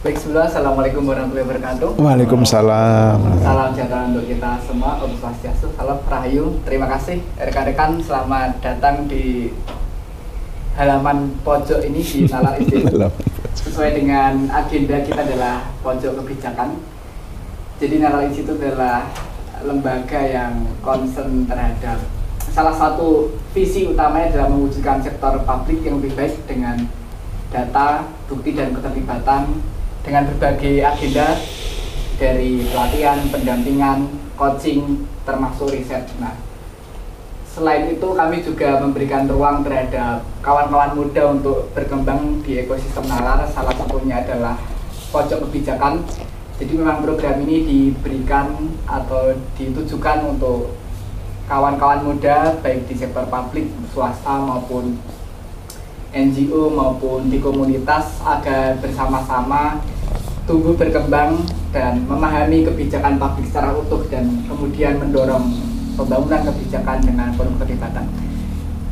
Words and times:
Baik, 0.00 0.16
sebelumnya 0.16 0.48
Assalamualaikum 0.48 1.04
warahmatullahi 1.04 1.44
wabarakatuh. 1.44 2.00
Waalaikumsalam. 2.00 3.20
Salam 3.44 3.68
sejahtera 3.76 4.08
untuk 4.08 4.24
kita 4.32 4.56
semua, 4.64 4.96
Om 4.96 5.12
Swastiastu, 5.12 5.68
salam 5.76 6.00
Rahayu. 6.08 6.56
Terima 6.64 6.88
kasih 6.88 7.20
rekan-rekan, 7.36 8.00
selamat 8.00 8.64
datang 8.64 9.04
di 9.04 9.52
halaman 10.80 11.36
pojok 11.44 11.84
ini 11.84 12.00
di 12.00 12.24
Nalar 12.32 12.56
Institute. 12.56 13.12
Sesuai 13.60 13.92
dengan 13.92 14.48
agenda 14.48 15.04
kita 15.04 15.20
adalah 15.20 15.68
pojok 15.84 16.24
kebijakan. 16.24 16.80
Jadi 17.76 18.00
Nalar 18.00 18.24
Institute 18.24 18.56
adalah 18.56 19.04
lembaga 19.60 20.20
yang 20.24 20.64
concern 20.80 21.44
terhadap 21.44 22.00
salah 22.48 22.72
satu 22.72 23.36
visi 23.52 23.84
utamanya 23.84 24.32
adalah 24.32 24.48
mewujudkan 24.48 25.04
sektor 25.04 25.44
publik 25.44 25.84
yang 25.84 26.00
lebih 26.00 26.16
baik 26.16 26.40
dengan 26.48 26.88
data, 27.52 28.08
bukti 28.32 28.56
dan 28.56 28.72
keterlibatan 28.72 29.60
dengan 30.04 30.28
berbagai 30.28 30.80
agenda 30.80 31.36
dari 32.20 32.64
pelatihan, 32.68 33.18
pendampingan, 33.32 33.98
coaching, 34.36 35.08
termasuk 35.24 35.72
riset. 35.72 36.04
Nah, 36.20 36.36
selain 37.48 37.92
itu 37.92 38.08
kami 38.12 38.44
juga 38.44 38.80
memberikan 38.80 39.28
ruang 39.28 39.64
terhadap 39.64 40.24
kawan-kawan 40.44 40.96
muda 40.96 41.22
untuk 41.32 41.72
berkembang 41.72 42.44
di 42.44 42.60
ekosistem 42.64 43.08
nalar. 43.08 43.44
Salah 43.48 43.72
satunya 43.72 44.20
adalah 44.24 44.56
pojok 45.12 45.48
kebijakan. 45.48 46.04
Jadi 46.60 46.76
memang 46.76 47.00
program 47.00 47.40
ini 47.40 47.64
diberikan 47.64 48.52
atau 48.84 49.32
ditujukan 49.56 50.36
untuk 50.36 50.76
kawan-kawan 51.48 52.04
muda 52.04 52.60
baik 52.60 52.84
di 52.84 52.94
sektor 52.94 53.24
publik, 53.26 53.72
swasta 53.96 54.38
maupun 54.38 55.00
NGO 56.10 56.70
maupun 56.74 57.30
di 57.30 57.38
komunitas 57.38 58.18
agar 58.26 58.78
bersama-sama 58.82 59.78
tumbuh 60.44 60.74
berkembang 60.74 61.46
dan 61.70 62.02
memahami 62.06 62.66
kebijakan 62.66 63.14
publik 63.22 63.46
secara 63.46 63.70
utuh 63.78 64.02
dan 64.10 64.26
kemudian 64.50 64.98
mendorong 64.98 65.46
pembangunan 65.94 66.42
kebijakan 66.50 66.98
dengan 67.06 67.30
penuh 67.38 67.54
keterlibatan. 67.58 68.06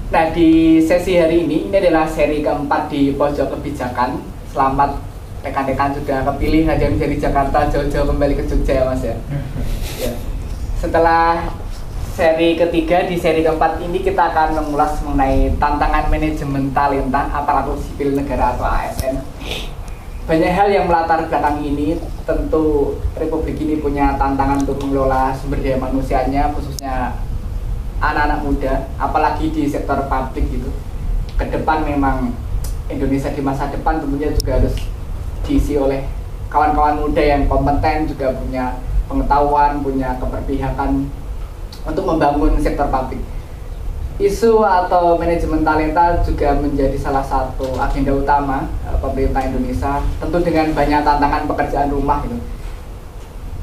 Nah 0.09 0.25
di 0.33 0.81
sesi 0.81 1.19
hari 1.19 1.45
ini, 1.45 1.69
ini 1.69 1.77
adalah 1.77 2.07
seri 2.07 2.41
keempat 2.41 2.89
di 2.89 3.13
pojok 3.13 3.59
kebijakan. 3.59 4.23
Selamat 4.55 4.97
rekan-rekan 5.43 5.95
sudah 5.99 6.25
kepilih 6.25 6.67
hanya 6.67 6.87
menjadi 6.89 7.29
Jakarta 7.29 7.69
jauh-jauh 7.71 8.07
kembali 8.09 8.35
ke 8.39 8.45
Jogja 8.47 8.73
ya 8.81 8.85
mas 8.87 9.03
ya. 9.03 9.17
ya. 10.07 10.13
Setelah 10.79 11.51
seri 12.19 12.59
ketiga 12.59 13.07
di 13.07 13.15
seri 13.15 13.47
keempat 13.47 13.79
ini 13.79 14.03
kita 14.03 14.35
akan 14.35 14.59
mengulas 14.59 14.99
mengenai 15.07 15.55
tantangan 15.55 16.11
manajemen 16.11 16.75
talenta 16.75 17.31
aparatur 17.31 17.79
sipil 17.79 18.19
negara 18.19 18.59
atau 18.59 18.67
ASN. 18.67 19.23
Banyak 20.27 20.51
hal 20.51 20.67
yang 20.67 20.91
melatar 20.91 21.31
belakang 21.31 21.63
ini, 21.63 21.95
tentu 22.27 22.99
Republik 23.15 23.63
ini 23.63 23.79
punya 23.79 24.19
tantangan 24.19 24.67
untuk 24.67 24.83
mengelola 24.83 25.31
sumber 25.31 25.63
daya 25.63 25.79
manusianya, 25.79 26.51
khususnya 26.59 27.15
anak-anak 28.03 28.43
muda, 28.43 28.75
apalagi 28.99 29.55
di 29.55 29.71
sektor 29.71 30.11
publik 30.11 30.51
gitu. 30.51 30.75
Ke 31.39 31.47
depan 31.47 31.87
memang 31.87 32.35
Indonesia 32.91 33.31
di 33.31 33.47
masa 33.47 33.71
depan 33.71 34.03
tentunya 34.03 34.35
juga 34.35 34.59
harus 34.59 34.75
diisi 35.47 35.79
oleh 35.79 36.03
kawan-kawan 36.51 36.99
muda 36.99 37.23
yang 37.23 37.47
kompeten, 37.47 38.11
juga 38.11 38.35
punya 38.35 38.75
pengetahuan, 39.07 39.87
punya 39.87 40.19
keberpihakan 40.19 41.07
untuk 41.89 42.05
membangun 42.05 42.61
sektor 42.61 42.87
publik. 42.93 43.25
Isu 44.19 44.67
atau 44.67 45.15
manajemen 45.15 45.63
talenta 45.63 46.19
juga 46.27 46.59
menjadi 46.59 46.99
salah 46.99 47.23
satu 47.23 47.79
agenda 47.79 48.13
utama 48.13 48.67
uh, 48.83 48.99
pemerintah 48.99 49.47
Indonesia, 49.47 50.03
tentu 50.19 50.39
dengan 50.43 50.75
banyak 50.75 51.01
tantangan 51.07 51.47
pekerjaan 51.47 51.89
rumah 51.95 52.27
gitu. 52.27 52.35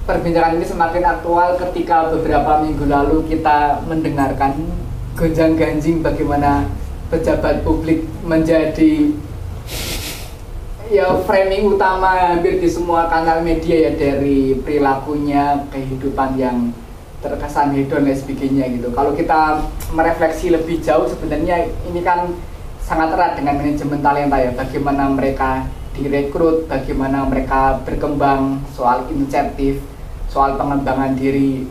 Perbincangan 0.08 0.56
ini 0.56 0.66
semakin 0.66 1.04
aktual 1.04 1.60
ketika 1.60 2.08
beberapa 2.08 2.64
minggu 2.64 2.88
lalu 2.88 3.28
kita 3.28 3.84
mendengarkan 3.84 4.64
gonjang 5.18 5.60
ganjing 5.60 6.00
bagaimana 6.00 6.72
pejabat 7.12 7.66
publik 7.68 8.08
menjadi 8.24 9.12
ya 10.88 11.18
framing 11.26 11.68
utama 11.68 12.38
hampir 12.38 12.62
di 12.62 12.70
semua 12.70 13.10
kanal 13.10 13.42
media 13.42 13.90
ya 13.90 13.92
dari 13.98 14.56
perilakunya 14.62 15.66
kehidupan 15.74 16.38
yang 16.38 16.70
terkesan 17.26 17.74
hedon 17.74 18.06
dan 18.06 18.16
sebagainya 18.16 18.66
gitu. 18.78 18.94
Kalau 18.94 19.18
kita 19.18 19.66
merefleksi 19.92 20.54
lebih 20.54 20.80
jauh 20.86 21.10
sebenarnya 21.10 21.66
ini 21.90 22.06
kan 22.06 22.30
sangat 22.86 23.18
erat 23.18 23.34
dengan 23.34 23.58
manajemen 23.58 24.00
talenta 24.06 24.38
ya. 24.38 24.52
Bagaimana 24.54 25.10
mereka 25.10 25.66
direkrut, 25.98 26.70
bagaimana 26.70 27.26
mereka 27.26 27.82
berkembang, 27.82 28.62
soal 28.78 29.10
insentif, 29.10 29.82
soal 30.30 30.60
pengembangan 30.60 31.18
diri 31.18 31.66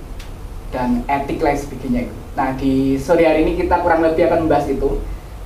dan 0.74 1.06
etik 1.06 1.38
lain 1.38 1.58
sebagainya. 1.60 2.00
Gitu. 2.10 2.16
Nah 2.34 2.48
di 2.58 2.98
sore 2.98 3.22
hari 3.22 3.46
ini 3.46 3.54
kita 3.54 3.78
kurang 3.78 4.02
lebih 4.02 4.26
akan 4.26 4.48
membahas 4.48 4.66
itu. 4.66 4.98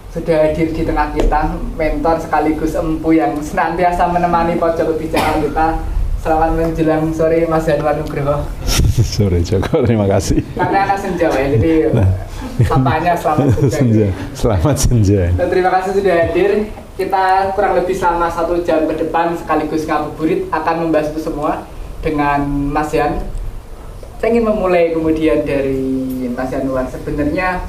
Sudah 0.09 0.49
hadir 0.49 0.73
di 0.73 0.83
tengah 0.89 1.13
kita 1.13 1.53
mentor 1.77 2.17
sekaligus 2.17 2.73
empu 2.73 3.13
yang 3.13 3.37
senantiasa 3.45 4.09
menemani 4.09 4.57
pojok 4.57 4.97
kebijakan 4.97 5.45
kita 5.45 5.67
Selamat 6.19 6.51
menjelang 6.51 7.15
sore 7.15 7.47
Mas 7.47 7.71
Anwar 7.71 7.95
Nugroho. 7.95 8.43
sore 9.15 9.39
Joko, 9.39 9.87
terima 9.87 10.11
kasih. 10.11 10.43
Karena 10.59 10.91
anak 10.91 10.99
senja 10.99 11.31
ya, 11.31 11.47
jadi 11.55 11.95
nah. 11.95 12.11
apanya 12.75 13.15
selamat 13.15 13.55
senja. 13.79 14.11
Selamat 14.35 14.77
senja. 14.83 15.31
Dan 15.31 15.47
terima 15.47 15.71
kasih 15.79 15.95
sudah 15.95 16.15
hadir. 16.19 16.75
Kita 16.99 17.55
kurang 17.55 17.79
lebih 17.79 17.95
selama 17.95 18.27
satu 18.27 18.59
jam 18.67 18.91
ke 18.91 18.99
depan 18.99 19.39
sekaligus 19.39 19.87
ngabuburit 19.87 20.51
akan 20.51 20.91
membahas 20.91 21.15
itu 21.15 21.23
semua 21.23 21.63
dengan 22.03 22.43
Mas 22.51 22.91
Yan. 22.91 23.23
Saya 24.19 24.35
ingin 24.35 24.51
memulai 24.51 24.91
kemudian 24.91 25.47
dari 25.47 26.27
Mas 26.35 26.51
Yanuar. 26.51 26.91
Sebenarnya 26.91 27.63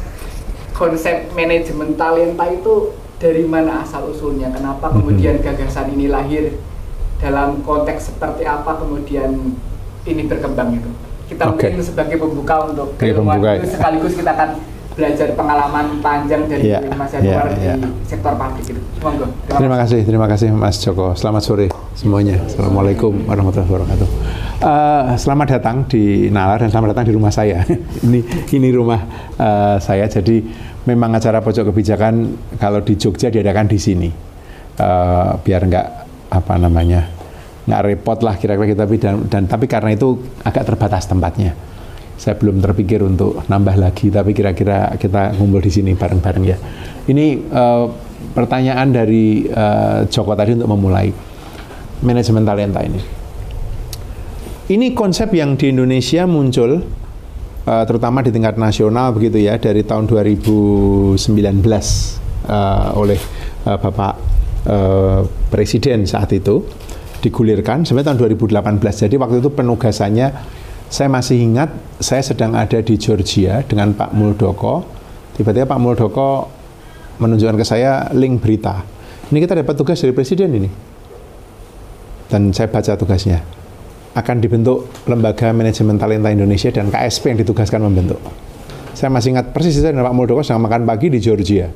konsep 0.73 1.29
manajemen 1.37 1.93
talenta 1.93 2.49
itu 2.49 2.97
dari 3.21 3.45
mana 3.45 3.85
asal 3.85 4.09
usulnya? 4.09 4.49
Kenapa 4.49 4.89
kemudian 4.89 5.37
gagasan 5.37 5.93
ini 5.93 6.09
lahir? 6.09 6.57
Dalam 7.19 7.59
konteks 7.67 8.15
seperti 8.15 8.47
apa 8.47 8.79
kemudian 8.79 9.53
ini 10.07 10.23
berkembang 10.25 10.75
itu. 10.75 10.89
Kita 11.29 11.51
okay. 11.53 11.75
mungkin 11.75 11.83
sebagai 11.85 12.15
pembuka 12.17 12.55
untuk 12.71 12.97
keilmuan 12.97 13.37
itu 13.37 13.69
ya. 13.69 13.75
sekaligus 13.77 14.17
kita 14.17 14.31
akan 14.33 14.49
belajar 14.99 15.31
pengalaman 15.31 15.85
panjang 16.03 16.43
dari 16.49 16.75
yeah, 16.75 16.83
Mas 16.91 17.15
Anwar 17.15 17.47
yeah, 17.55 17.77
di 17.79 17.87
sektor 18.03 18.33
publik 18.35 18.65
itu. 18.67 18.81
Monggo. 18.99 19.31
Terima, 19.47 19.55
terima 19.55 19.77
kasih, 19.79 19.99
terima 20.03 20.27
kasih 20.27 20.49
Mas 20.51 20.75
Joko. 20.83 21.15
Selamat 21.15 21.45
sore 21.45 21.65
semuanya. 21.95 22.41
Assalamualaikum 22.43 23.23
warahmatullahi 23.23 23.69
wabarakatuh. 23.69 24.09
Uh, 24.59 25.15
selamat 25.15 25.47
datang 25.55 25.87
di 25.87 26.27
Nalar 26.27 26.59
dan 26.59 26.67
selamat 26.73 26.97
datang 26.97 27.07
di 27.07 27.13
rumah 27.15 27.31
saya. 27.31 27.63
ini 28.05 28.19
ini 28.51 28.67
rumah 28.75 28.99
uh, 29.39 29.77
saya. 29.79 30.09
Jadi 30.11 30.43
memang 30.83 31.15
acara 31.15 31.39
pojok 31.39 31.71
kebijakan 31.71 32.35
kalau 32.59 32.83
di 32.83 32.99
Jogja 32.99 33.31
diadakan 33.31 33.71
di 33.71 33.79
sini. 33.79 34.09
Uh, 34.79 35.35
biar 35.43 35.63
nggak 35.67 35.98
apa 36.29 36.53
namanya 36.61 37.09
nggak 37.69 37.81
repot 37.85 38.19
lah 38.25 38.33
kira-kira 38.41 38.73
kita 38.73 38.85
dan, 38.97 39.15
dan 39.29 39.43
tapi 39.45 39.69
karena 39.69 39.93
itu 39.93 40.17
agak 40.41 40.65
terbatas 40.73 41.05
tempatnya. 41.05 41.53
Saya 42.19 42.35
belum 42.35 42.59
terpikir 42.59 42.99
untuk 43.05 43.45
nambah 43.47 43.79
lagi 43.79 44.11
tapi 44.11 44.35
kira-kira 44.35 44.91
kita 44.99 45.37
ngumpul 45.37 45.61
di 45.61 45.71
sini 45.71 45.91
bareng-bareng 45.93 46.43
ya. 46.43 46.57
Ini 47.07 47.25
uh, 47.53 47.85
pertanyaan 48.33 48.89
dari 48.91 49.47
uh, 49.47 50.03
Joko 50.09 50.35
tadi 50.35 50.57
untuk 50.57 50.67
memulai 50.67 51.13
manajemen 52.03 52.43
talenta 52.43 52.81
ini. 52.83 52.99
Ini 54.69 54.93
konsep 54.93 55.33
yang 55.33 55.55
di 55.55 55.71
Indonesia 55.71 56.25
muncul 56.29 56.81
uh, 57.65 57.83
terutama 57.85 58.25
di 58.25 58.29
tingkat 58.33 58.57
nasional 58.57 59.13
begitu 59.15 59.41
ya 59.45 59.57
dari 59.57 59.85
tahun 59.85 60.09
2019 60.09 61.17
uh, 62.49 62.97
oleh 62.97 63.19
uh, 63.65 63.77
Bapak 63.77 64.28
uh, 64.67 65.23
presiden 65.53 66.03
saat 66.03 66.33
itu 66.35 66.65
digulirkan 67.19 67.83
sebenarnya 67.83 68.15
tahun 68.15 68.19
2018. 68.39 69.03
Jadi 69.07 69.15
waktu 69.19 69.37
itu 69.43 69.49
penugasannya 69.51 70.27
saya 70.89 71.07
masih 71.11 71.37
ingat 71.37 71.69
saya 72.01 72.23
sedang 72.25 72.57
ada 72.57 72.81
di 72.81 72.95
Georgia 72.97 73.61
dengan 73.63 73.93
Pak 73.93 74.15
Muldoko. 74.15 74.83
Tiba-tiba 75.37 75.69
Pak 75.69 75.79
Muldoko 75.79 76.49
menunjukkan 77.19 77.55
ke 77.59 77.65
saya 77.67 78.09
link 78.15 78.41
berita. 78.41 78.83
Ini 79.29 79.37
kita 79.45 79.53
dapat 79.59 79.75
tugas 79.77 80.01
dari 80.01 80.15
presiden 80.15 80.49
ini. 80.55 80.69
Dan 82.29 82.49
saya 82.55 82.71
baca 82.71 82.97
tugasnya. 82.97 83.39
Akan 84.17 84.41
dibentuk 84.41 84.89
lembaga 85.05 85.53
manajemen 85.53 86.01
talenta 86.01 86.33
Indonesia 86.33 86.73
dan 86.73 86.89
KSP 86.89 87.35
yang 87.35 87.39
ditugaskan 87.45 87.85
membentuk. 87.85 88.19
Saya 88.97 89.13
masih 89.13 89.37
ingat 89.37 89.53
persis 89.53 89.77
saya 89.77 89.93
dan 89.93 90.01
Pak 90.01 90.15
Muldoko 90.17 90.41
sedang 90.41 90.65
makan 90.65 90.83
pagi 90.83 91.13
di 91.13 91.21
Georgia. 91.21 91.69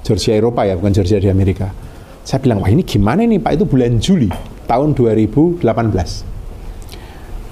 Georgia 0.00 0.38
Eropa 0.38 0.64
ya, 0.64 0.78
bukan 0.78 0.94
Georgia 0.94 1.18
di 1.20 1.28
Amerika 1.28 1.85
saya 2.26 2.42
bilang, 2.42 2.58
wah 2.58 2.66
ini 2.66 2.82
gimana 2.82 3.22
nih 3.22 3.38
Pak, 3.38 3.52
itu 3.54 3.64
bulan 3.70 4.02
Juli 4.02 4.26
tahun 4.66 4.98
2018. 4.98 5.62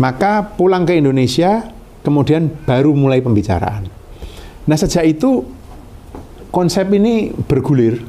Maka 0.02 0.32
pulang 0.58 0.82
ke 0.82 0.98
Indonesia, 0.98 1.70
kemudian 2.02 2.50
baru 2.66 2.90
mulai 2.90 3.22
pembicaraan. 3.22 3.86
Nah 4.66 4.74
sejak 4.74 5.06
itu 5.06 5.46
konsep 6.50 6.90
ini 6.90 7.30
bergulir 7.46 8.02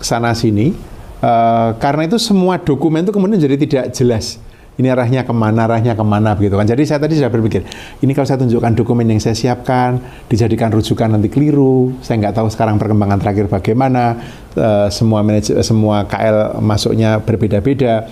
sana 0.00 0.32
sini 0.32 0.88
Uh, 1.18 1.74
karena 1.82 2.06
itu 2.06 2.14
semua 2.14 2.62
dokumen 2.62 3.02
itu 3.02 3.10
kemudian 3.10 3.42
jadi 3.42 3.58
tidak 3.58 3.90
jelas 3.90 4.38
ini 4.78 4.86
arahnya 4.86 5.26
ke 5.26 5.34
mana, 5.34 5.66
arahnya 5.66 5.98
ke 5.98 6.04
mana 6.06 6.38
begitu 6.38 6.54
kan. 6.54 6.62
Jadi 6.62 6.86
saya 6.86 7.02
tadi 7.02 7.18
sudah 7.18 7.34
berpikir, 7.34 7.66
ini 7.98 8.14
kalau 8.14 8.26
saya 8.30 8.38
tunjukkan 8.38 8.78
dokumen 8.78 9.10
yang 9.10 9.18
saya 9.18 9.34
siapkan, 9.34 9.98
dijadikan 10.30 10.70
rujukan 10.70 11.18
nanti 11.18 11.26
keliru, 11.26 11.98
saya 11.98 12.22
nggak 12.22 12.38
tahu 12.38 12.46
sekarang 12.46 12.78
perkembangan 12.78 13.18
terakhir 13.18 13.50
bagaimana, 13.50 14.14
uh, 14.54 14.86
semua 14.86 15.26
manajer, 15.26 15.58
semua 15.66 16.06
KL 16.06 16.62
masuknya 16.62 17.18
berbeda-beda. 17.18 18.06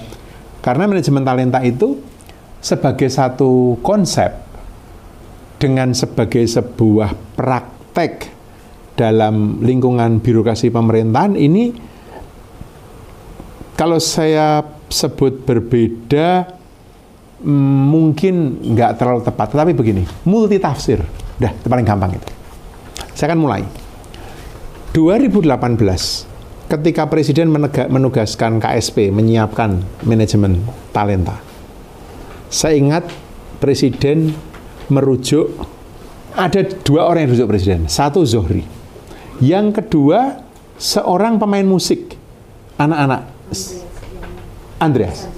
Karena 0.59 0.91
manajemen 0.91 1.23
talenta 1.23 1.63
itu 1.63 2.03
sebagai 2.59 3.07
satu 3.07 3.79
konsep 3.87 4.35
dengan 5.63 5.95
sebagai 5.95 6.43
sebuah 6.43 7.39
praktek 7.39 8.35
dalam 8.99 9.63
lingkungan 9.63 10.19
birokrasi 10.19 10.75
pemerintahan 10.75 11.39
ini 11.39 11.71
kalau 13.77 14.01
saya 14.01 14.65
sebut 14.89 15.45
berbeda 15.45 16.56
mungkin 17.45 18.65
nggak 18.73 18.97
terlalu 18.97 19.21
tepat, 19.21 19.53
tetapi 19.53 19.73
begini, 19.77 20.03
multi 20.25 20.57
tafsir, 20.57 21.05
udah 21.37 21.53
itu 21.53 21.69
paling 21.69 21.85
gampang 21.85 22.17
itu. 22.17 22.29
Saya 23.13 23.33
akan 23.33 23.41
mulai. 23.41 23.63
2018, 24.97 25.45
ketika 26.73 27.05
Presiden 27.05 27.53
menegak, 27.53 27.93
menugaskan 27.93 28.57
KSP 28.57 29.13
menyiapkan 29.13 29.85
manajemen 30.09 30.65
talenta, 30.97 31.37
saya 32.49 32.81
ingat 32.81 33.05
Presiden 33.61 34.33
merujuk 34.89 35.53
ada 36.37 36.61
dua 36.85 37.09
orang 37.09 37.29
yang 37.29 37.33
rujuk 37.37 37.49
Presiden, 37.53 37.89
satu 37.89 38.25
Zohri, 38.25 38.65
yang 39.45 39.73
kedua 39.73 40.41
seorang 40.81 41.37
pemain 41.37 41.65
musik, 41.65 42.17
anak-anak 42.81 43.29
Andreas. 44.81 45.36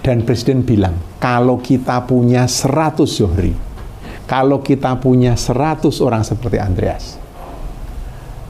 Dan 0.00 0.24
Presiden 0.24 0.64
bilang, 0.64 0.96
kalau 1.20 1.60
kita 1.60 2.08
punya 2.08 2.48
100 2.48 3.04
Zohri, 3.04 3.52
kalau 4.24 4.64
kita 4.64 4.96
punya 4.96 5.36
100 5.36 5.92
orang 6.00 6.24
seperti 6.24 6.56
Andreas, 6.56 7.20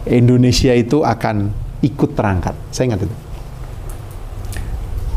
Indonesia 0.06 0.70
itu 0.70 1.02
akan 1.02 1.50
ikut 1.82 2.10
terangkat. 2.14 2.54
Saya 2.70 2.94
ingat 2.94 3.02
itu. 3.02 3.16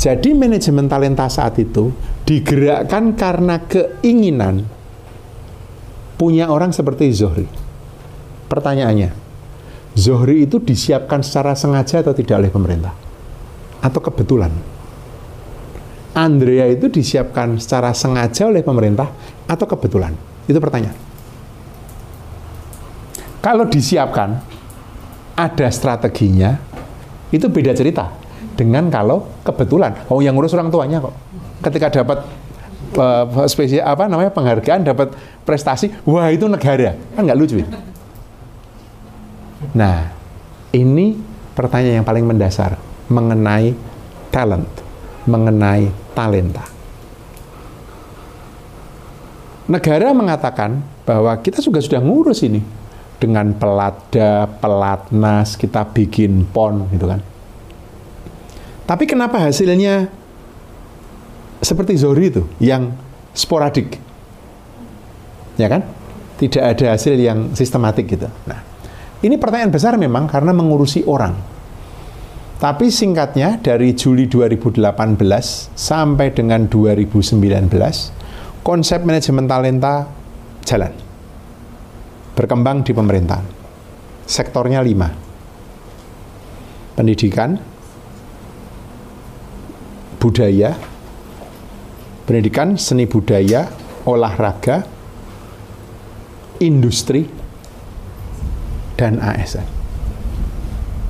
Jadi 0.03 0.29
manajemen 0.35 0.89
talenta 0.89 1.29
saat 1.29 1.55
itu 1.61 1.93
digerakkan 2.27 3.15
karena 3.15 3.61
keinginan 3.63 4.67
punya 6.19 6.51
orang 6.51 6.75
seperti 6.75 7.13
Zohri. 7.13 7.47
Pertanyaannya, 8.49 9.15
Zohri 9.93 10.43
itu 10.43 10.57
disiapkan 10.59 11.21
secara 11.21 11.53
sengaja 11.53 12.01
atau 12.01 12.11
tidak 12.11 12.41
oleh 12.41 12.51
pemerintah? 12.51 12.91
Atau 13.79 14.01
kebetulan? 14.01 14.72
Andrea 16.13 16.69
itu 16.69 16.93
disiapkan 16.93 17.57
secara 17.57 17.89
sengaja 17.91 18.45
oleh 18.45 18.61
pemerintah 18.61 19.09
atau 19.49 19.65
kebetulan? 19.65 20.13
Itu 20.45 20.61
pertanyaan. 20.61 20.93
Kalau 23.43 23.67
disiapkan, 23.67 24.39
ada 25.33 25.67
strateginya, 25.73 26.55
itu 27.33 27.49
beda 27.49 27.73
cerita 27.73 28.13
dengan 28.53 28.87
kalau 28.93 29.41
kebetulan. 29.41 30.05
Oh, 30.07 30.21
yang 30.21 30.37
ngurus 30.37 30.53
orang 30.53 30.69
tuanya 30.69 31.01
kok. 31.01 31.11
Ketika 31.65 31.89
dapat 31.89 32.23
uh, 32.95 33.49
spesial 33.49 33.83
apa 33.83 34.05
namanya 34.05 34.29
penghargaan, 34.29 34.85
dapat 34.85 35.11
prestasi, 35.43 35.91
wah 36.05 36.29
itu 36.29 36.45
negara, 36.45 36.93
kan 37.17 37.25
nggak 37.25 37.39
lucu. 37.39 37.65
Nah, 39.73 40.13
ini 40.71 41.17
pertanyaan 41.57 42.03
yang 42.03 42.07
paling 42.07 42.23
mendasar 42.23 42.77
mengenai 43.09 43.73
talent, 44.29 44.69
mengenai 45.25 46.02
talenta. 46.13 46.65
Negara 49.67 50.11
mengatakan 50.11 50.83
bahwa 51.07 51.33
kita 51.39 51.63
juga 51.63 51.79
sudah 51.79 52.03
ngurus 52.03 52.43
ini 52.43 52.61
dengan 53.17 53.55
pelada, 53.55 54.45
pelatnas, 54.59 55.55
kita 55.55 55.87
bikin 55.87 56.43
pon 56.51 56.87
gitu 56.91 57.07
kan. 57.07 57.23
Tapi 58.83 59.07
kenapa 59.07 59.39
hasilnya 59.39 60.11
seperti 61.63 61.95
Zori 61.95 62.27
itu 62.27 62.43
yang 62.59 62.91
sporadik? 63.31 63.95
Ya 65.55 65.71
kan? 65.71 65.87
Tidak 66.35 66.59
ada 66.59 66.91
hasil 66.91 67.15
yang 67.15 67.55
sistematik 67.55 68.11
gitu. 68.11 68.27
Nah, 68.43 68.59
ini 69.23 69.39
pertanyaan 69.39 69.71
besar 69.71 69.95
memang 69.95 70.27
karena 70.27 70.51
mengurusi 70.51 71.07
orang 71.07 71.52
tapi 72.63 72.87
singkatnya 72.87 73.59
dari 73.59 73.91
Juli 73.91 74.31
2018 74.31 74.87
sampai 75.75 76.31
dengan 76.31 76.63
2019 76.71 77.43
konsep 78.63 79.03
manajemen 79.03 79.51
talenta 79.51 80.07
jalan. 80.63 80.95
Berkembang 82.31 82.87
di 82.87 82.95
pemerintahan. 82.95 83.43
Sektornya 84.23 84.79
lima. 84.79 85.11
Pendidikan, 86.95 87.59
budaya, 90.23 90.71
pendidikan, 92.23 92.79
seni 92.79 93.03
budaya, 93.11 93.67
olahraga, 94.07 94.87
industri, 96.63 97.27
dan 98.95 99.19
ASN. 99.19 99.67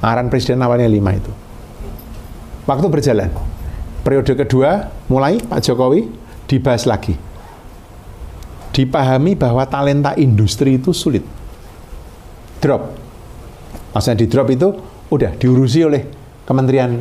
Arahan 0.01 0.33
presiden 0.33 0.65
awalnya 0.65 0.89
lima 0.89 1.13
itu. 1.13 1.42
Waktu 2.63 2.87
berjalan. 2.87 3.29
Periode 4.03 4.35
kedua 4.35 4.91
mulai 5.07 5.39
Pak 5.39 5.59
Jokowi 5.63 6.07
dibahas 6.47 6.83
lagi. 6.87 7.15
Dipahami 8.73 9.37
bahwa 9.37 9.63
talenta 9.67 10.15
industri 10.17 10.79
itu 10.81 10.91
sulit. 10.91 11.23
Drop. 12.59 12.95
Maksudnya 13.93 14.17
di 14.23 14.27
drop 14.27 14.47
itu 14.49 14.67
udah 15.13 15.31
diurusi 15.37 15.85
oleh 15.85 16.03
Kementerian 16.43 16.91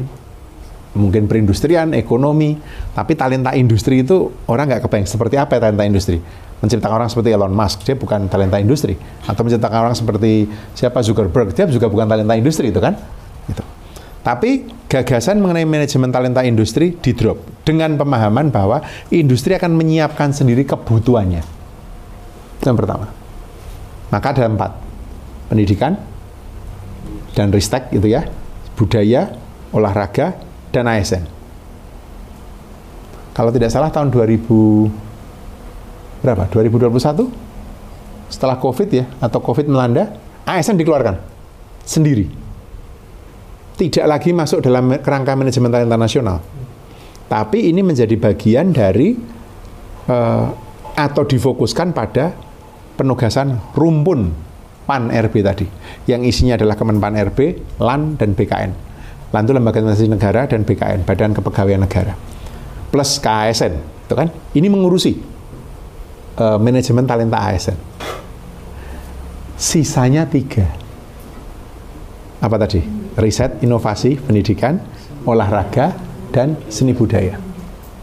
mungkin 0.93 1.25
perindustrian, 1.27 1.97
ekonomi, 1.97 2.55
tapi 2.93 3.17
talenta 3.17 3.57
industri 3.57 4.05
itu 4.05 4.31
orang 4.47 4.71
nggak 4.71 4.87
kebayang 4.87 5.09
seperti 5.09 5.35
apa 5.41 5.59
talenta 5.59 5.83
industri. 5.83 6.21
Menciptakan 6.63 6.95
orang 7.03 7.11
seperti 7.11 7.35
Elon 7.35 7.51
Musk, 7.51 7.83
dia 7.83 7.99
bukan 7.99 8.31
talenta 8.31 8.63
industri. 8.63 8.95
Atau 9.27 9.43
menciptakan 9.43 9.91
orang 9.91 9.97
seperti 9.99 10.47
siapa 10.79 11.03
Zuckerberg, 11.03 11.51
dia 11.51 11.67
juga 11.67 11.91
bukan 11.91 12.07
talenta 12.07 12.39
industri 12.39 12.71
itu 12.71 12.79
kan. 12.79 12.95
Tapi 14.23 14.71
gagasan 14.87 15.43
mengenai 15.43 15.67
manajemen 15.67 16.15
talenta 16.15 16.47
industri 16.47 16.95
di 16.95 17.11
drop 17.11 17.67
dengan 17.67 17.99
pemahaman 17.99 18.55
bahwa 18.55 18.79
industri 19.11 19.59
akan 19.59 19.75
menyiapkan 19.75 20.31
sendiri 20.31 20.63
kebutuhannya. 20.63 21.43
Itu 22.63 22.71
yang 22.71 22.79
pertama. 22.79 23.11
Maka 24.15 24.27
ada 24.31 24.47
empat. 24.47 24.79
Pendidikan 25.51 25.99
dan 27.35 27.51
ristek 27.51 27.91
itu 27.91 28.07
ya, 28.07 28.23
budaya, 28.79 29.35
olahraga, 29.75 30.39
dan 30.71 30.87
ASN. 30.87 31.27
Kalau 33.35 33.51
tidak 33.51 33.75
salah 33.75 33.91
tahun 33.91 34.15
2000 34.15 36.23
berapa? 36.23 36.47
2021 36.47 37.27
setelah 38.31 38.57
Covid 38.61 38.89
ya 38.89 39.05
atau 39.19 39.43
Covid 39.43 39.67
melanda, 39.67 40.15
ASN 40.47 40.79
dikeluarkan 40.79 41.19
sendiri 41.83 42.42
tidak 43.83 44.07
lagi 44.07 44.31
masuk 44.31 44.63
dalam 44.63 44.95
kerangka 45.03 45.35
manajemen 45.35 45.75
talenta 45.75 45.99
nasional. 45.99 46.39
Tapi 47.27 47.73
ini 47.73 47.81
menjadi 47.83 48.15
bagian 48.15 48.71
dari 48.71 49.17
uh, 50.07 50.47
atau 50.93 51.23
difokuskan 51.25 51.97
pada 51.97 52.37
penugasan 52.95 53.57
rumpun 53.73 54.31
PAN 54.85 55.09
RB 55.09 55.35
tadi, 55.41 55.67
yang 56.11 56.27
isinya 56.27 56.59
adalah 56.59 56.77
Kemenpan 56.77 57.17
RB, 57.33 57.39
LAN, 57.81 58.21
dan 58.21 58.35
BKN. 58.37 58.71
LAN 59.33 59.43
itu 59.49 59.53
Lembaga 59.57 59.79
Investasi 59.81 60.11
Negara 60.11 60.45
dan 60.45 60.67
BKN, 60.69 61.09
Badan 61.09 61.33
Kepegawaian 61.33 61.81
Negara. 61.81 62.13
Plus 62.93 63.17
KASN, 63.23 63.73
itu 63.79 64.15
kan? 64.15 64.29
Ini 64.53 64.69
mengurusi 64.69 65.17
uh, 66.37 66.61
manajemen 66.61 67.09
talenta 67.09 67.41
ASN. 67.41 67.79
Sisanya 69.57 70.29
tiga. 70.29 70.67
Apa 72.43 72.59
tadi? 72.59 73.02
Riset, 73.17 73.61
inovasi, 73.61 74.17
pendidikan, 74.17 74.81
olahraga, 75.29 75.93
dan 76.33 76.57
seni 76.73 76.97
budaya. 76.97 77.37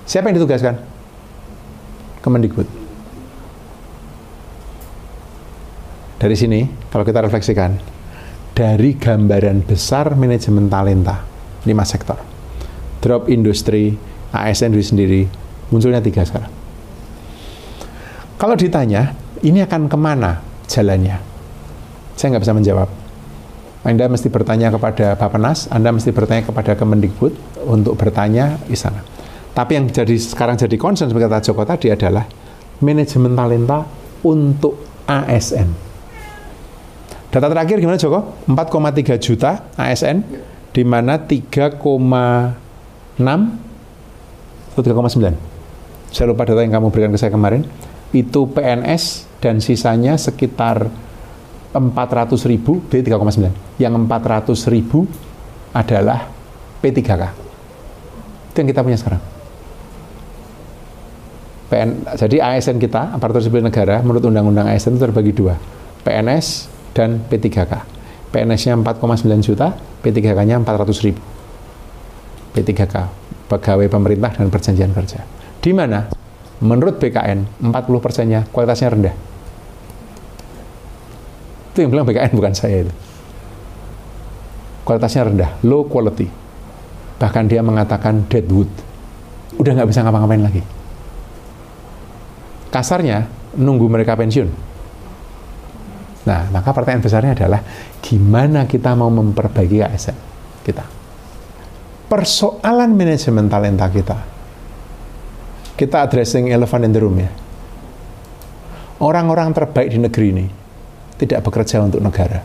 Siapa 0.05 0.29
yang 0.29 0.37
ditugaskan? 0.41 0.75
Kemendikbud. 2.21 2.67
Dari 6.19 6.35
sini, 6.35 6.67
kalau 6.91 7.07
kita 7.07 7.23
refleksikan, 7.23 7.79
dari 8.51 8.99
gambaran 8.99 9.63
besar 9.63 10.19
manajemen 10.19 10.67
talenta, 10.67 11.23
lima 11.63 11.87
sektor. 11.87 12.19
Drop 12.99 13.31
industri, 13.31 13.95
ASN 14.35 14.75
sendiri, 14.83 15.23
munculnya 15.71 16.03
tiga 16.03 16.27
sekarang. 16.27 16.51
Kalau 18.35 18.55
ditanya, 18.59 19.15
ini 19.47 19.63
akan 19.63 19.87
ke 19.87 19.95
mana 19.95 20.43
jalannya? 20.67 21.17
Saya 22.19 22.35
nggak 22.35 22.43
bisa 22.43 22.55
menjawab 22.55 22.98
Anda 23.79 24.11
mesti 24.11 24.27
bertanya 24.27 24.75
kepada 24.75 25.15
Bapenas, 25.15 25.71
Anda 25.71 25.95
mesti 25.95 26.11
bertanya 26.11 26.43
kepada 26.43 26.75
Kemendikbud 26.75 27.63
untuk 27.63 27.95
bertanya 27.95 28.59
di 28.67 28.75
sana. 28.75 28.99
Tapi 29.55 29.79
yang 29.79 29.87
jadi 29.87 30.15
sekarang 30.19 30.59
jadi 30.59 30.75
concern 30.75 31.07
seperti 31.07 31.25
kata 31.27 31.39
Joko 31.43 31.63
tadi 31.63 31.87
adalah 31.87 32.27
manajemen 32.83 33.35
talenta 33.35 33.87
untuk 34.23 35.03
ASN. 35.07 35.69
Data 37.29 37.47
terakhir 37.47 37.79
gimana 37.79 37.95
Joko? 37.95 38.43
4,3 38.51 39.15
juta 39.21 39.71
ASN, 39.79 40.17
di 40.75 40.83
mana 40.83 41.21
3,6 41.23 41.79
atau 44.73 44.81
3,9. 44.81 45.35
Saya 46.09 46.25
lupa 46.25 46.43
data 46.43 46.65
yang 46.65 46.73
kamu 46.73 46.89
berikan 46.89 47.13
ke 47.13 47.19
saya 47.21 47.31
kemarin. 47.31 47.63
Itu 48.09 48.49
PNS 48.49 49.29
dan 49.37 49.61
sisanya 49.61 50.17
sekitar 50.17 50.89
400 51.69 52.49
ribu, 52.49 52.81
B 52.89 53.05
3,9. 53.05 53.77
Yang 53.77 53.93
400 54.09 54.73
ribu 54.73 55.05
adalah 55.69 56.25
P3K. 56.81 57.11
Itu 58.49 58.57
yang 58.57 58.69
kita 58.73 58.81
punya 58.81 58.97
sekarang. 58.97 59.21
PN, 61.69 62.01
jadi 62.17 62.37
ASN 62.41 62.81
kita, 62.81 63.13
aparatur 63.13 63.45
sipil 63.45 63.61
negara, 63.61 64.01
menurut 64.01 64.25
Undang-Undang 64.25 64.73
ASN 64.73 64.97
itu 64.97 65.05
terbagi 65.05 65.33
dua, 65.37 65.53
PNS 66.01 66.65
dan 66.97 67.21
P3K. 67.29 67.61
PNS-nya 68.33 68.73
4,9 68.73 69.45
juta, 69.45 69.77
P3K-nya 70.01 70.57
400 70.65 71.05
ribu. 71.05 71.21
P3K, 72.57 72.95
pegawai 73.45 73.85
pemerintah 73.85 74.33
dan 74.33 74.49
perjanjian 74.49 74.89
kerja. 74.97 75.21
Di 75.61 75.69
mana, 75.69 76.09
menurut 76.65 76.97
BKN, 76.97 77.61
40 77.61 78.01
persennya 78.01 78.49
kualitasnya 78.49 78.89
rendah 78.89 79.28
itu 81.79 81.87
yang 81.87 81.95
bilang 81.95 82.03
BKN 82.03 82.35
bukan 82.35 82.51
saya 82.51 82.83
itu. 82.83 82.93
Kualitasnya 84.83 85.31
rendah, 85.31 85.51
low 85.63 85.87
quality. 85.87 86.27
Bahkan 87.15 87.47
dia 87.47 87.63
mengatakan 87.63 88.27
dead 88.27 88.43
wood. 88.51 88.67
Udah 89.55 89.71
nggak 89.79 89.87
bisa 89.87 90.03
ngapa-ngapain 90.03 90.43
lagi. 90.43 90.59
Kasarnya, 92.67 93.31
nunggu 93.55 93.87
mereka 93.87 94.19
pensiun. 94.19 94.51
Nah, 96.27 96.51
maka 96.51 96.75
pertanyaan 96.75 96.99
besarnya 96.99 97.31
adalah 97.31 97.63
gimana 98.03 98.67
kita 98.67 98.91
mau 98.91 99.07
memperbaiki 99.07 99.79
ASN 99.79 100.17
kita. 100.67 100.83
Persoalan 102.11 102.91
manajemen 102.91 103.47
talenta 103.47 103.87
kita. 103.87 104.17
Kita 105.79 106.03
addressing 106.03 106.51
elephant 106.51 106.83
in 106.83 106.91
the 106.91 106.99
room 106.99 107.15
ya. 107.23 107.31
Orang-orang 108.99 109.55
terbaik 109.55 109.95
di 109.95 109.99
negeri 110.03 110.27
ini 110.35 110.58
tidak 111.19 111.43
bekerja 111.43 111.83
untuk 111.83 111.99
negara. 111.99 112.39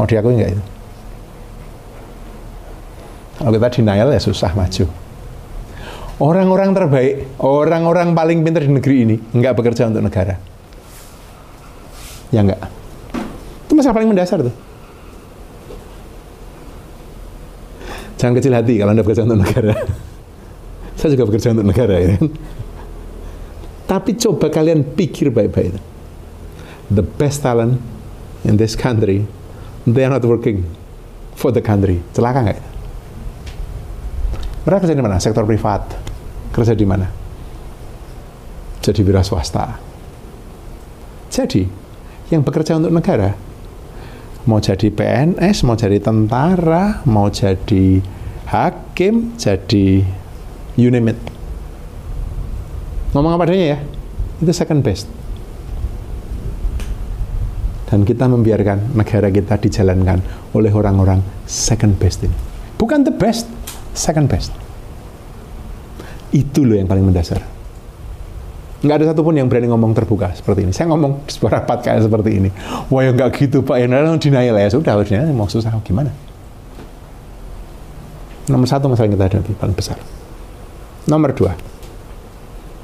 Mau 0.00 0.08
diakui 0.08 0.40
nggak 0.40 0.50
itu? 0.56 0.64
Kalau 3.36 3.52
kita 3.52 3.68
denial 3.76 4.08
ya 4.08 4.20
susah 4.20 4.56
maju. 4.56 4.88
Orang-orang 6.22 6.70
terbaik, 6.72 7.14
orang-orang 7.42 8.14
paling 8.16 8.40
pintar 8.40 8.64
di 8.64 8.72
negeri 8.72 8.96
ini 9.04 9.16
nggak 9.36 9.52
bekerja 9.52 9.92
untuk 9.92 10.00
negara. 10.00 10.34
Ya 12.32 12.40
nggak. 12.40 12.60
Itu 13.68 13.72
masalah 13.76 14.00
paling 14.00 14.10
mendasar 14.16 14.40
tuh. 14.40 14.54
Jangan 18.16 18.38
kecil 18.38 18.54
hati 18.54 18.78
kalau 18.78 18.94
Anda 18.94 19.02
bekerja 19.02 19.26
untuk 19.26 19.42
negara. 19.42 19.74
Saya 20.96 21.18
juga 21.18 21.26
bekerja 21.28 21.52
untuk 21.52 21.66
negara 21.68 21.94
ya. 21.98 22.08
Kan? 22.16 22.26
Tapi 23.90 24.10
coba 24.16 24.46
kalian 24.48 24.94
pikir 24.94 25.34
baik-baik 25.34 25.91
the 26.94 27.02
best 27.02 27.40
talent 27.42 27.80
in 28.44 28.56
this 28.60 28.76
country, 28.76 29.24
they 29.86 30.04
are 30.04 30.12
not 30.12 30.24
working 30.24 30.68
for 31.34 31.50
the 31.50 31.64
country. 31.64 32.04
Celaka 32.12 32.40
nggak? 32.44 32.60
Mereka 34.62 34.78
kerja 34.86 34.94
di 34.94 35.02
mana? 35.02 35.16
Sektor 35.18 35.42
privat. 35.48 35.82
Kerja 36.52 36.76
di 36.76 36.86
mana? 36.86 37.08
Jadi 38.82 39.00
wira 39.02 39.24
swasta. 39.24 39.78
Jadi, 41.32 41.64
yang 42.28 42.44
bekerja 42.44 42.76
untuk 42.76 42.92
negara, 42.92 43.32
mau 44.44 44.60
jadi 44.60 44.92
PNS, 44.92 45.64
mau 45.64 45.78
jadi 45.78 45.96
tentara, 45.96 47.00
mau 47.08 47.32
jadi 47.32 48.04
hakim, 48.52 49.38
jadi 49.40 50.04
you 50.76 50.92
name 50.92 51.16
it. 51.16 51.20
Ngomong 53.16 53.38
apa 53.38 53.48
adanya 53.48 53.66
ya, 53.76 53.78
itu 54.44 54.52
second 54.52 54.84
best 54.84 55.21
dan 57.92 58.08
kita 58.08 58.24
membiarkan 58.24 58.96
negara 58.96 59.28
kita 59.28 59.60
dijalankan 59.60 60.24
oleh 60.56 60.72
orang-orang 60.72 61.20
second 61.44 62.00
best 62.00 62.24
ini. 62.24 62.32
Bukan 62.80 63.04
the 63.04 63.12
best, 63.12 63.44
second 63.92 64.32
best. 64.32 64.48
Itu 66.32 66.64
loh 66.64 66.80
yang 66.80 66.88
paling 66.88 67.04
mendasar. 67.04 67.44
Nggak 68.80 68.96
ada 68.96 69.04
satupun 69.12 69.36
yang 69.36 69.46
berani 69.52 69.68
ngomong 69.68 69.92
terbuka 69.92 70.32
seperti 70.32 70.64
ini. 70.64 70.72
Saya 70.72 70.88
ngomong 70.88 71.28
di 71.28 71.36
sebuah 71.36 71.60
rapat 71.60 71.84
kayak 71.84 72.08
seperti 72.08 72.30
ini. 72.40 72.50
Wah 72.88 73.04
ya 73.04 73.12
nggak 73.12 73.28
gitu 73.36 73.60
Pak, 73.60 73.76
ya 73.76 73.86
denial 73.86 74.56
ya. 74.56 74.68
Sudah, 74.72 74.96
harus 74.96 75.12
denial, 75.12 75.28
mau 75.36 75.46
susah 75.46 75.76
gimana? 75.84 76.08
Nomor 78.48 78.66
satu 78.66 78.88
masalah 78.88 79.12
yang 79.12 79.20
kita 79.20 79.26
hadapi 79.36 79.52
paling 79.54 79.76
besar. 79.76 80.00
Nomor 81.04 81.36
dua, 81.36 81.52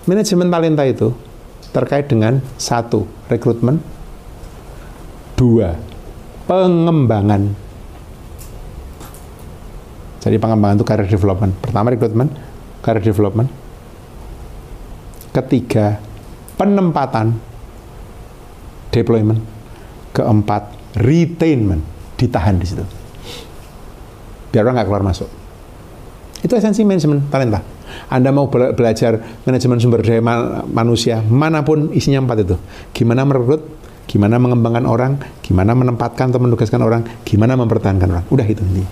manajemen 0.04 0.52
talenta 0.52 0.84
itu 0.84 1.16
terkait 1.72 2.06
dengan 2.06 2.44
satu, 2.60 3.08
rekrutmen, 3.26 3.82
Dua, 5.38 5.70
pengembangan. 6.50 7.54
Jadi 10.18 10.34
pengembangan 10.34 10.74
itu 10.74 10.82
career 10.82 11.06
development. 11.06 11.52
Pertama 11.62 11.94
recruitment, 11.94 12.30
career 12.82 13.06
development. 13.06 13.46
Ketiga, 15.30 16.02
penempatan, 16.58 17.38
deployment. 18.90 19.38
Keempat, 20.10 20.98
retainment, 20.98 21.86
ditahan 22.18 22.58
di 22.58 22.66
situ. 22.66 22.82
Biar 24.50 24.66
orang 24.66 24.82
nggak 24.82 24.88
keluar 24.90 25.06
masuk. 25.06 25.30
Itu 26.42 26.58
esensi 26.58 26.82
manajemen 26.82 27.30
talenta. 27.30 27.62
Anda 28.10 28.34
mau 28.34 28.50
belajar 28.50 29.22
manajemen 29.46 29.78
sumber 29.78 30.02
daya 30.02 30.18
manusia, 30.66 31.22
mana 31.22 31.62
pun 31.62 31.94
isinya 31.94 32.26
empat 32.26 32.38
itu. 32.42 32.56
Gimana 32.90 33.22
merekrut, 33.22 33.62
gimana 34.08 34.40
mengembangkan 34.40 34.88
orang, 34.88 35.20
gimana 35.44 35.76
menempatkan 35.76 36.32
atau 36.32 36.40
menugaskan 36.40 36.80
orang, 36.80 37.04
gimana 37.28 37.60
mempertahankan 37.60 38.08
orang. 38.08 38.24
Udah 38.32 38.46
itu 38.48 38.64
intinya. 38.64 38.88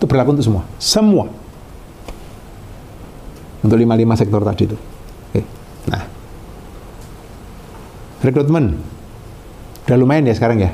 Itu 0.00 0.08
berlaku 0.08 0.40
untuk 0.40 0.46
semua. 0.48 0.62
Semua. 0.80 1.28
Untuk 3.60 3.76
lima-lima 3.76 4.16
sektor 4.16 4.40
tadi 4.40 4.64
itu. 4.64 4.76
Oke. 5.30 5.42
Nah. 5.92 6.02
Rekrutmen. 8.24 8.80
Udah 9.84 9.96
lumayan 10.00 10.24
ya 10.24 10.32
sekarang 10.32 10.64
ya? 10.64 10.72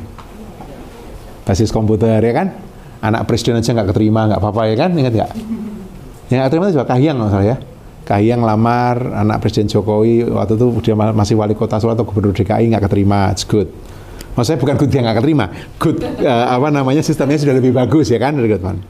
Basis 1.42 1.74
komputer 1.74 2.22
ya 2.22 2.32
kan? 2.32 2.54
Anak 3.02 3.26
presiden 3.26 3.58
aja 3.58 3.74
nggak 3.74 3.90
keterima, 3.90 4.30
nggak 4.30 4.38
apa-apa 4.38 4.70
ya 4.70 4.76
kan? 4.78 4.94
Ingat 4.94 5.12
nggak? 5.18 5.30
Yang 6.30 6.38
nggak 6.38 6.50
terima 6.54 6.64
itu 6.70 6.74
juga 6.78 6.86
Kahiyang 6.86 7.18
salah 7.26 7.46
ya. 7.46 7.56
Kahiyang 8.10 8.42
lamar 8.42 9.14
anak 9.14 9.38
Presiden 9.38 9.70
Jokowi 9.70 10.26
waktu 10.26 10.58
itu 10.58 10.66
dia 10.82 10.98
masih 10.98 11.38
wali 11.38 11.54
kota 11.54 11.78
Solo 11.78 11.94
atau 11.94 12.02
gubernur 12.02 12.34
DKI 12.34 12.74
nggak 12.74 12.90
keterima, 12.90 13.30
it's 13.30 13.46
good. 13.46 13.70
Maksudnya 14.34 14.58
bukan 14.58 14.74
good 14.82 14.90
dia 14.90 15.06
nggak 15.06 15.22
keterima, 15.22 15.46
good 15.78 16.02
uh, 16.02 16.58
apa 16.58 16.74
namanya 16.74 17.06
sistemnya 17.06 17.38
sudah 17.38 17.54
lebih 17.54 17.70
bagus 17.70 18.10
ya 18.10 18.18
kan, 18.18 18.34
teman. 18.34 18.82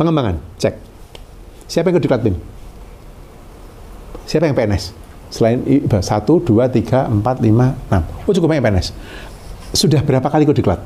Pengembangan, 0.00 0.40
cek. 0.56 0.80
Siapa 1.68 1.92
yang 1.92 2.00
ikut 2.00 2.08
BIM? 2.08 2.36
Siapa 4.24 4.48
yang 4.48 4.56
PNS? 4.56 4.96
Selain 5.28 5.60
satu, 6.00 6.40
dua, 6.40 6.72
tiga, 6.72 7.12
empat, 7.12 7.36
lima, 7.44 7.76
enam. 7.92 8.00
Oh 8.24 8.32
cukup 8.32 8.56
banyak 8.56 8.64
PNS. 8.64 8.96
Sudah 9.76 10.00
berapa 10.00 10.24
kali 10.32 10.48
ikut 10.48 10.56
diklat? 10.56 10.80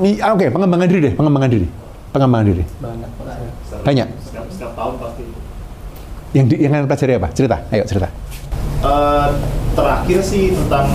Oke, 0.00 0.24
okay, 0.24 0.48
pengembangan 0.48 0.88
diri 0.88 1.00
deh, 1.04 1.12
pengembangan 1.12 1.50
diri. 1.52 1.68
Pengembangan 2.16 2.46
diri. 2.48 2.64
Banyak. 2.80 3.10
Banyak 3.84 4.08
setiap 4.56 4.72
tahun 4.72 4.94
pasti. 4.96 5.24
Yang 6.32 6.46
di, 6.48 6.54
yang 6.64 6.70
kalian 6.72 6.88
pelajari 6.88 7.12
apa? 7.20 7.28
Cerita, 7.36 7.56
ayo 7.68 7.84
cerita. 7.84 8.08
Uh, 8.80 9.28
terakhir 9.76 10.18
sih 10.24 10.56
tentang 10.56 10.88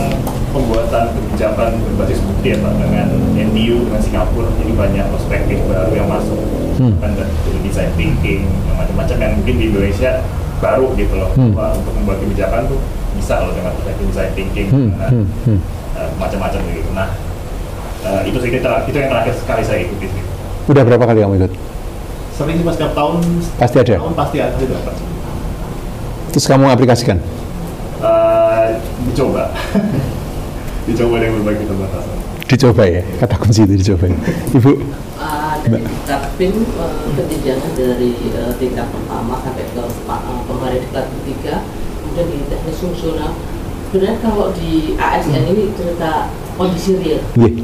pembuatan 0.50 1.14
kebijakan 1.14 1.78
berbasis 1.86 2.20
bukti 2.26 2.54
ya 2.54 2.58
Pak 2.60 2.74
dengan 2.82 3.08
NDU 3.38 3.88
dengan 3.88 4.02
Singapura 4.02 4.50
jadi 4.58 4.74
banyak 4.74 5.06
perspektif 5.14 5.58
baru 5.70 5.92
yang 5.96 6.10
masuk 6.10 6.38
hmm. 6.78 6.98
kan 7.00 7.12
dari 7.16 7.60
design 7.66 7.92
thinking 7.96 8.46
yang 8.68 8.78
macam-macam 8.78 9.18
yang 9.18 9.34
mungkin 9.40 9.56
di 9.58 9.66
Indonesia 9.72 10.22
baru 10.62 10.94
gitu 10.94 11.14
loh 11.18 11.32
hmm. 11.34 11.58
Pak, 11.58 11.70
untuk 11.82 11.94
membuat 11.98 12.18
kebijakan 12.22 12.62
tuh 12.70 12.80
bisa 13.18 13.34
loh 13.42 13.54
dengan 13.56 13.72
perspektif 13.74 14.06
design 14.14 14.32
thinking 14.38 14.68
hmm. 14.70 14.90
Nah, 15.00 15.10
hmm. 15.10 15.26
hmm. 15.48 15.60
Uh, 15.98 16.10
macam-macam 16.20 16.60
gitu 16.70 16.92
nah 16.94 17.10
uh, 18.06 18.22
itu 18.26 18.38
sih 18.42 18.50
itu 18.54 18.98
yang 18.98 19.10
terakhir 19.10 19.34
sekali 19.38 19.64
saya 19.66 19.80
ikuti 19.88 20.06
udah 20.70 20.84
berapa 20.86 21.04
kali 21.06 21.20
kamu 21.26 21.36
ikut 21.42 21.71
sering 22.42 22.58
sih 22.58 22.66
setiap 22.66 22.94
tahun 22.98 23.16
pasti 23.62 23.78
ada? 23.78 23.96
tahun 24.02 24.16
pasti 24.18 24.38
ada 24.42 24.58
dapat 24.58 24.96
terus 26.32 26.46
kamu 26.48 26.66
aplikasikan? 26.72 27.20
Uh, 28.02 28.80
dicoba. 29.12 29.52
Dicoba 30.90 31.22
dengan 31.22 31.44
berbagai 31.44 31.70
keterbatasan. 31.70 32.18
Dicoba 32.50 32.84
ya? 32.90 33.04
Kata 33.22 33.36
kunci 33.38 33.62
itu 33.68 33.76
dicoba 33.78 34.10
ibu? 34.58 34.82
Uh, 35.22 35.54
dari 35.62 35.86
tingkat 35.86 36.22
PIN 36.42 36.66
uh, 36.82 37.06
ketinjangan 37.14 37.72
dari 37.78 38.18
uh, 38.34 38.50
tingkat 38.58 38.90
pertama 38.90 39.38
sampai 39.46 39.70
ke 39.70 39.84
uh, 40.10 40.42
kemarin 40.50 40.82
tingkat 40.82 41.06
ketiga 41.22 41.56
kemudian 42.02 42.26
di 42.34 42.38
teknis 42.50 42.78
fungsional. 42.82 43.32
Sebenarnya 43.92 44.18
kalau 44.24 44.48
di 44.56 44.98
ASN 44.98 45.44
ini 45.52 45.70
cerita 45.78 46.32
kondisi 46.58 46.98
real. 46.98 47.22
Yeah. 47.38 47.62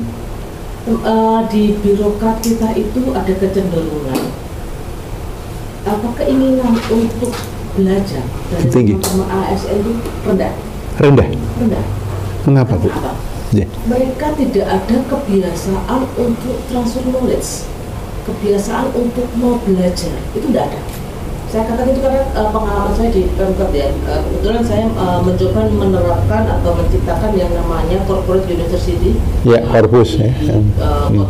uh, 0.91 1.41
di 1.49 1.75
birokrat 1.81 2.45
kita 2.45 2.77
itu 2.77 3.01
ada 3.11 3.33
kecenderungan 3.33 4.46
apa 5.87 6.07
keinginan 6.19 6.75
untuk 6.91 7.31
belajar 7.77 8.23
dari 8.51 8.67
Tinggi. 8.67 8.93
teman-teman 8.97 9.29
ASN 9.53 9.77
itu 9.79 9.91
rendah? 10.25 10.53
Rendah? 10.97 11.27
Rendah. 11.61 11.83
Mengapa 12.43 12.73
bu? 12.75 12.89
Yeah. 13.55 13.71
mereka 13.87 14.35
tidak 14.35 14.67
ada 14.67 14.97
kebiasaan 15.07 16.01
untuk 16.19 16.59
transfer 16.67 16.99
knowledge. 17.07 17.63
Kebiasaan 18.27 18.91
untuk 18.91 19.23
mau 19.39 19.55
belajar. 19.63 20.11
Itu 20.35 20.51
tidak 20.51 20.67
ada. 20.67 20.79
Saya 21.47 21.63
katakan 21.63 21.95
itu 21.95 22.03
karena 22.03 22.27
uh, 22.35 22.51
pengalaman 22.51 22.91
saya 22.91 23.07
di 23.07 23.23
Pemkot 23.39 23.71
ya. 23.71 23.87
Uh, 24.03 24.19
kebetulan 24.19 24.63
saya 24.67 24.83
uh, 24.99 25.23
mencoba 25.23 25.63
menerapkan 25.71 26.43
atau 26.59 26.75
menciptakan 26.75 27.31
yang 27.39 27.47
namanya 27.55 28.03
corporate 28.03 28.43
university. 28.51 29.15
Ya, 29.47 29.63
uh, 29.63 29.71
corpus, 29.71 30.19
di, 30.19 30.27
ya. 30.27 30.31
di, 30.35 30.51
uh, 30.75 31.07
Hmm. 31.07 31.23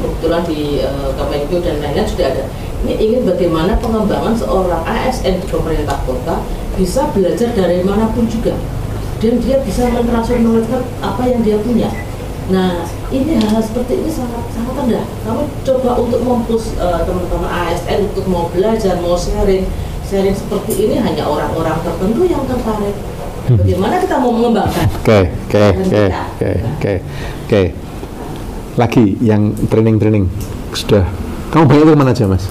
Kebetulan 0.00 0.42
di 0.48 0.80
uh, 0.82 1.12
dan 1.16 1.76
lain-lain 1.80 2.08
sudah 2.08 2.26
ada 2.32 2.44
ini 2.80 2.94
ingin 2.96 3.28
bagaimana 3.28 3.76
pengembangan 3.76 4.32
seorang 4.32 4.80
ASN 4.88 5.44
di 5.44 5.46
pemerintah 5.52 6.00
kota 6.08 6.40
bisa 6.80 7.12
belajar 7.12 7.52
dari 7.52 7.84
mana 7.84 8.08
pun 8.16 8.24
juga 8.24 8.56
dan 9.20 9.36
dia 9.44 9.60
bisa 9.60 9.84
mentransfer 9.92 10.40
knowledge 10.40 10.72
apa 11.04 11.22
yang 11.28 11.44
dia 11.44 11.60
punya. 11.60 11.92
Nah, 12.48 12.82
ini 13.12 13.36
hal 13.36 13.60
seperti 13.60 14.00
ini 14.00 14.10
sangat 14.10 14.48
sangat 14.50 14.74
rendah. 14.80 15.04
Kamu 15.22 15.44
coba 15.62 15.90
untuk 16.00 16.24
mempush 16.24 16.74
uh, 16.80 17.04
teman-teman 17.04 17.46
ASN 17.46 18.10
untuk 18.10 18.24
mau 18.26 18.48
belajar, 18.48 18.96
mau 19.04 19.14
sharing, 19.14 19.68
sharing 20.08 20.34
seperti 20.34 20.88
ini 20.88 20.96
hanya 20.98 21.28
orang-orang 21.28 21.78
tertentu 21.84 22.26
yang 22.26 22.42
tertarik. 22.48 22.96
Bagaimana 23.50 24.00
kita 24.00 24.16
mau 24.18 24.32
mengembangkan? 24.32 24.86
Oke, 25.04 25.30
oke, 25.46 25.64
oke, 25.84 26.04
oke, 26.40 26.92
oke. 27.44 27.62
Lagi 28.74 29.18
yang 29.20 29.50
training-training 29.66 30.30
sudah. 30.72 31.02
Kamu 31.50 31.66
banyak 31.66 31.82
itu 31.82 31.90
ke 31.90 31.98
mana 31.98 32.10
aja 32.10 32.24
mas? 32.24 32.44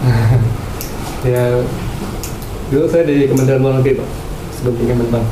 ya 1.22 1.60
dulu 2.68 2.84
saya 2.86 3.04
di 3.04 3.24
Kementerian 3.26 3.60
Luar 3.60 3.76
Negeri 3.76 4.00
pak 4.00 4.08
sebelum 4.50 4.74
di 4.74 4.84
Kemenpan 4.86 5.22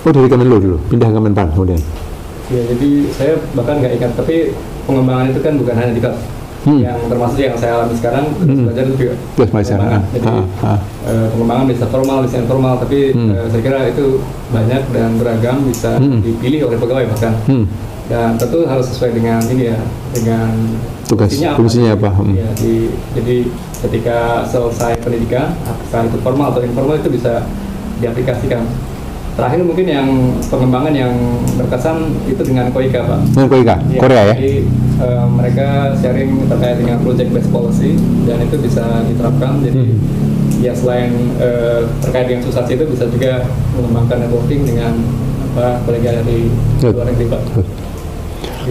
Oh 0.00 0.12
dari 0.12 0.28
Kemenlu 0.28 0.56
dulu, 0.60 0.76
pindah 0.86 1.08
ke 1.08 1.16
Kemenpan 1.16 1.46
kemudian. 1.50 1.82
ya 2.46 2.62
jadi 2.64 2.90
saya 3.10 3.32
bahkan 3.52 3.82
nggak 3.82 3.98
ingat 3.98 4.12
tapi 4.14 4.54
pengembangan 4.86 5.26
itu 5.28 5.40
kan 5.40 5.52
bukan 5.56 5.74
hanya 5.74 5.92
di 5.92 5.98
kelas 6.00 6.20
Hmm. 6.62 6.82
yang 6.82 6.98
termasuk 7.06 7.38
yang 7.38 7.54
saya 7.54 7.78
alami 7.78 7.94
sekarang 7.94 8.26
Hmm. 8.36 8.66
belajar 8.66 8.82
itu 8.84 8.94
juga 9.00 9.14
Terus 9.36 9.50
pengembangan. 9.52 10.02
jadi 10.08 10.26
Ah, 10.26 10.42
ah. 10.66 10.78
eh, 11.06 11.26
pengembangan 11.30 11.64
bisa 11.68 11.84
formal 11.86 12.18
bisa 12.22 12.36
informal 12.38 12.74
tapi 12.76 12.98
Hmm. 13.12 13.30
eh, 13.32 13.46
saya 13.46 13.62
kira 13.62 13.78
itu 13.86 14.18
banyak 14.50 14.82
dan 14.90 15.10
beragam 15.14 15.62
bisa 15.62 15.94
Hmm. 15.94 16.18
dipilih 16.20 16.66
oleh 16.66 16.74
pegawai 16.76 17.06
bahkan 17.08 17.34
Hmm. 17.46 17.66
Dan 18.06 18.34
tentu 18.36 18.62
harus 18.62 18.86
sesuai 18.86 19.12
dengan 19.12 19.42
ini 19.46 19.70
ya 19.70 19.78
dengan 20.12 20.50
Tugas, 21.06 21.30
fungsinya 21.34 21.94
apa? 21.94 22.10
Hmm. 22.12 22.34
Ya, 22.34 22.50
di- 22.54 22.90
jadi 23.14 23.36
ketika 23.80 24.42
selesai 24.44 24.98
pendidikan 24.98 25.54
apakah 25.62 26.02
itu 26.04 26.18
formal 26.18 26.50
atau 26.50 26.62
informal 26.62 26.96
itu 26.96 27.06
bisa 27.08 27.46
diaplikasikan 27.96 28.66
terakhir 29.32 29.60
mungkin 29.62 29.84
yang 29.84 30.08
pengembangan 30.48 30.90
yang 30.90 31.12
berkesan 31.54 31.96
itu 32.24 32.40
dengan 32.40 32.72
Koika 32.72 33.04
pak 33.04 33.20
Dengan 33.28 33.48
Koika, 33.48 33.74
Ya, 33.86 34.00
Korea 34.00 34.22
ya? 34.24 34.34
jadi 34.34 34.54
eh, 34.96 35.24
mereka 35.28 35.68
sharing 35.94 36.30
terkait 36.48 36.76
dengan 36.78 36.96
project 37.00 37.28
based 37.30 37.52
policy 37.52 37.94
dan 38.24 38.40
itu 38.40 38.56
bisa 38.58 38.84
diterapkan 39.04 39.60
jadi 39.60 39.76
Hmm. 39.76 40.00
ya 40.58 40.72
selain 40.72 41.12
eh, 41.36 41.84
terkait 42.00 42.26
dengan 42.26 42.42
susah 42.42 42.64
itu 42.64 42.84
bisa 42.88 43.04
juga 43.06 43.44
mengembangkan 43.76 44.24
networking 44.24 44.64
dengan 44.64 44.92
apa 45.52 45.84
kolega 45.84 46.20
dari 46.20 46.48
luar 46.82 47.06
negeri 47.06 47.26
pak 47.28 47.42
Good. 47.52 47.66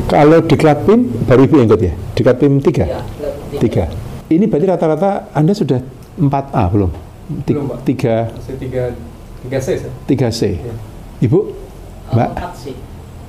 Kalau 0.05 0.43
di 0.43 0.55
Klatpim, 0.55 0.99
baru 1.23 1.47
Ibu 1.47 1.55
yang 1.55 1.67
ikut 1.71 1.81
ya? 1.81 1.93
Di 2.12 2.21
Klatpim 2.21 2.60
3? 2.60 2.84
Ya, 2.84 2.99
Tiga. 3.55 3.88
Ini 4.27 4.43
berarti 4.45 4.67
rata-rata 4.67 5.31
Anda 5.31 5.55
sudah 5.55 5.79
4A 6.19 6.63
belum? 6.67 6.91
Ti- 7.47 7.53
Belum, 7.55 7.65
Pak. 7.71 7.77
Tiga, 7.88 8.15
Masih 8.29 8.55
tiga 8.60 8.84
tiga 9.41 9.58
C 9.62 9.67
tiga. 10.05 10.27
Ya. 10.29 10.73
Ibu? 11.21 11.39
Mbak? 12.12 12.29
empat 12.36 12.53
sih. 12.58 12.75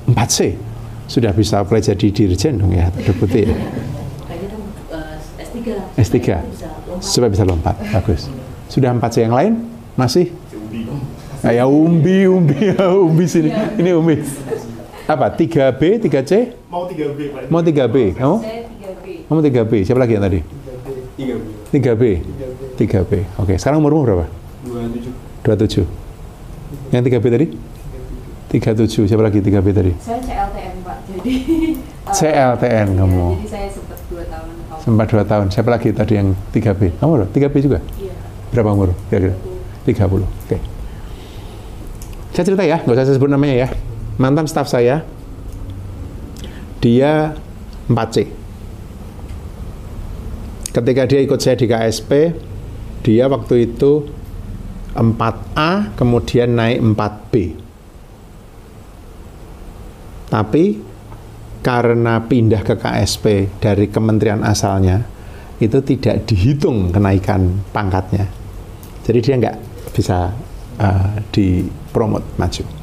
4 0.08 0.28
C. 0.28 0.38
Sudah 1.06 1.30
bisa 1.30 1.62
apply 1.62 1.78
jadi 1.80 2.06
dirjen 2.10 2.58
dong 2.58 2.74
ya, 2.74 2.90
deputi 2.92 3.46
ya? 3.46 3.54
Kayaknya 4.26 4.48
kan 4.50 4.60
uh, 4.90 5.16
S3. 5.38 5.58
S3. 6.02 6.18
Supaya 6.18 6.50
bisa 6.50 6.66
lompat. 6.66 7.00
Supaya 7.00 7.28
bisa 7.30 7.44
lompat, 7.46 7.74
bagus. 7.94 8.20
Sudah 8.66 8.90
4 8.90 9.06
C 9.08 9.16
yang 9.22 9.34
lain? 9.36 9.52
Masih? 9.94 10.34
Nah, 11.40 11.52
ya 11.54 11.64
umbi, 11.70 12.26
umbi, 12.26 12.58
ya, 12.74 12.90
umbi 12.90 13.24
sini. 13.24 13.54
Ini 13.78 13.94
umbi. 13.94 14.18
Apa? 15.06 15.30
3B, 15.30 16.02
3C? 16.02 16.32
Mau 16.66 16.82
3B 16.90 17.18
Pak. 17.30 17.42
Mau 17.46 17.62
3B? 17.62 18.18
Kamu? 18.18 18.36
Saya 18.42 18.66
3B. 18.66 19.06
Kamu 19.30 19.38
3B. 19.38 19.72
Siapa 19.86 20.00
lagi 20.02 20.12
yang 20.18 20.24
tadi? 20.26 20.40
3B. 21.70 22.02
3B. 22.74 23.12
Oke, 23.38 23.54
sekarang 23.54 23.78
umurmu 23.78 24.02
berapa? 24.02 24.26
27. 25.46 25.86
Yang 26.90 27.02
3B 27.06 27.24
tadi? 27.30 27.46
37. 28.50 29.06
Siapa 29.06 29.22
lagi 29.22 29.38
3B 29.38 29.66
tadi? 29.70 29.92
Saya 30.02 30.18
CLTN 30.26 30.74
Pak, 30.82 30.98
jadi 31.06 31.34
CLTN 32.18 32.88
iya, 32.90 32.98
kamu. 32.98 33.26
Jadi 33.38 33.46
saya 33.46 33.66
sempat 33.70 33.98
2 34.10 34.26
tahun 34.26 34.50
Sempat 34.82 35.06
2 35.10 35.22
tahun. 35.30 35.46
Siapa 35.54 35.68
lagi 35.70 35.88
tadi 35.94 36.12
yang 36.18 36.28
3B? 36.50 36.98
Kamu 36.98 37.10
berapa? 37.14 37.30
3B 37.30 37.54
juga? 37.62 37.78
Iya. 37.94 38.14
Berapa 38.50 38.74
umur? 38.74 38.90
Kira-kira? 39.06 39.38
30. 39.86 40.26
Oke. 40.26 40.58
Saya 42.34 42.44
cerita 42.44 42.66
ya, 42.66 42.82
nggak 42.82 42.94
usah 42.98 43.06
saya 43.06 43.14
sebut 43.14 43.30
namanya 43.30 43.54
ya. 43.64 43.68
Mantan 44.16 44.48
staf 44.48 44.72
saya, 44.72 45.04
dia 46.80 47.36
4C. 47.88 48.16
Ketika 50.72 51.02
dia 51.04 51.20
ikut 51.20 51.40
saya 51.40 51.56
di 51.56 51.68
KSP, 51.68 52.10
dia 53.04 53.28
waktu 53.28 53.68
itu 53.72 54.08
4A, 54.96 55.92
kemudian 55.96 56.56
naik 56.56 56.80
4B. 56.80 57.34
Tapi 60.32 60.64
karena 61.60 62.20
pindah 62.24 62.62
ke 62.64 62.74
KSP 62.76 63.56
dari 63.60 63.88
kementerian 63.92 64.40
asalnya, 64.40 65.04
itu 65.60 65.80
tidak 65.84 66.28
dihitung 66.28 66.92
kenaikan 66.92 67.64
pangkatnya. 67.72 68.28
Jadi 69.04 69.18
dia 69.20 69.34
nggak 69.40 69.56
bisa 69.96 70.32
uh, 70.80 71.16
dipromot 71.32 72.24
maju. 72.36 72.75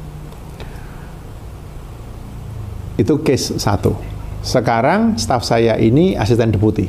Itu 2.94 3.22
case 3.26 3.58
satu. 3.58 3.96
Sekarang 4.44 5.16
staf 5.16 5.42
saya 5.42 5.80
ini 5.80 6.14
asisten 6.14 6.52
deputi 6.52 6.86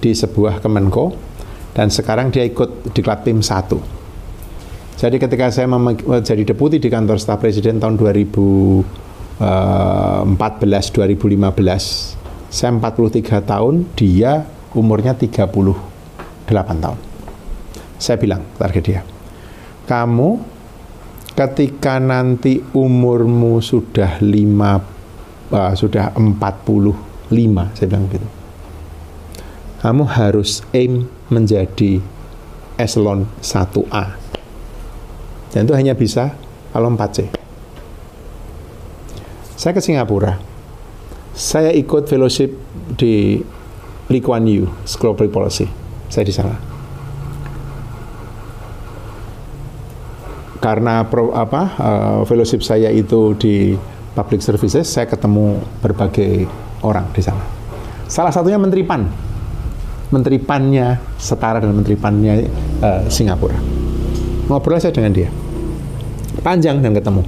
di 0.00 0.10
sebuah 0.16 0.64
Kemenko 0.64 1.12
dan 1.76 1.92
sekarang 1.92 2.32
dia 2.32 2.42
ikut 2.48 2.90
di 2.90 3.00
Klatpim 3.04 3.44
1. 3.44 4.00
Jadi 5.00 5.16
ketika 5.16 5.48
saya 5.52 5.68
mem- 5.68 5.96
jadi 6.24 6.44
deputi 6.44 6.80
di 6.80 6.88
kantor 6.88 7.20
staf 7.20 7.40
presiden 7.40 7.80
tahun 7.80 7.96
2014 8.00 8.84
2015 10.92 12.20
saya 12.50 12.74
43 12.74 13.46
tahun, 13.46 13.86
dia 13.94 14.42
umurnya 14.74 15.14
38 15.14 16.82
tahun. 16.82 16.98
Saya 17.94 18.16
bilang 18.18 18.42
target 18.58 18.82
dia, 18.82 19.00
kamu 19.86 20.42
ketika 21.38 22.02
nanti 22.02 22.58
umurmu 22.74 23.62
sudah 23.62 24.18
5 24.18 24.99
uh, 25.50 25.72
sudah 25.74 26.14
45, 26.14 26.94
saya 27.76 27.86
bilang 27.86 28.06
gitu. 28.10 28.28
Kamu 29.80 30.04
harus 30.06 30.60
aim 30.76 31.08
menjadi 31.32 32.04
eselon 32.76 33.28
1A. 33.40 34.04
Dan 35.50 35.66
itu 35.66 35.74
hanya 35.74 35.96
bisa 35.96 36.36
kalau 36.70 36.92
4C. 36.94 37.32
Saya 39.60 39.72
ke 39.76 39.80
Singapura. 39.84 40.40
Saya 41.36 41.72
ikut 41.72 42.08
fellowship 42.08 42.52
di 42.96 43.40
Lee 44.08 44.22
Kuan 44.24 44.48
Yew 44.48 44.68
School 44.84 45.12
of 45.12 45.20
Policy. 45.32 45.68
Saya 46.08 46.24
di 46.24 46.34
sana. 46.34 46.56
Karena 50.60 51.08
pro, 51.08 51.32
apa 51.32 51.62
uh, 51.80 52.20
fellowship 52.28 52.60
saya 52.60 52.92
itu 52.92 53.32
di 53.40 53.72
public 54.14 54.42
services, 54.42 54.86
saya 54.90 55.06
ketemu 55.06 55.62
berbagai 55.80 56.46
orang 56.82 57.08
di 57.14 57.22
sana. 57.22 57.42
Salah 58.10 58.34
satunya 58.34 58.58
Menteri 58.58 58.82
PAN. 58.82 59.02
Menteri 60.10 60.42
PAN-nya 60.42 60.98
setara 61.14 61.62
dengan 61.62 61.82
Menteri 61.82 61.94
PAN-nya 61.94 62.34
uh, 62.82 63.02
Singapura. 63.06 63.54
Ngobrol 64.50 64.82
saya 64.82 64.90
dengan 64.90 65.14
dia. 65.14 65.30
Panjang 66.42 66.82
dan 66.82 66.90
ketemu. 66.90 67.22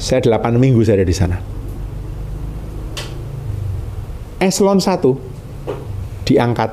Saya 0.00 0.24
8 0.24 0.56
minggu 0.56 0.80
saya 0.80 1.04
ada 1.04 1.06
di 1.06 1.16
sana. 1.16 1.36
eselon 4.44 4.76
1 4.76 6.28
diangkat 6.28 6.70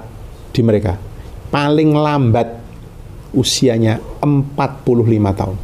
di 0.51 0.61
mereka 0.61 0.99
paling 1.47 1.95
lambat 1.95 2.59
usianya 3.31 3.99
45 4.19 5.39
tahun. 5.39 5.57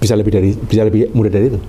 Bisa 0.00 0.16
lebih 0.16 0.32
dari 0.32 0.50
bisa 0.56 0.82
lebih 0.88 1.12
muda 1.12 1.28
dari 1.28 1.52
itu. 1.52 1.60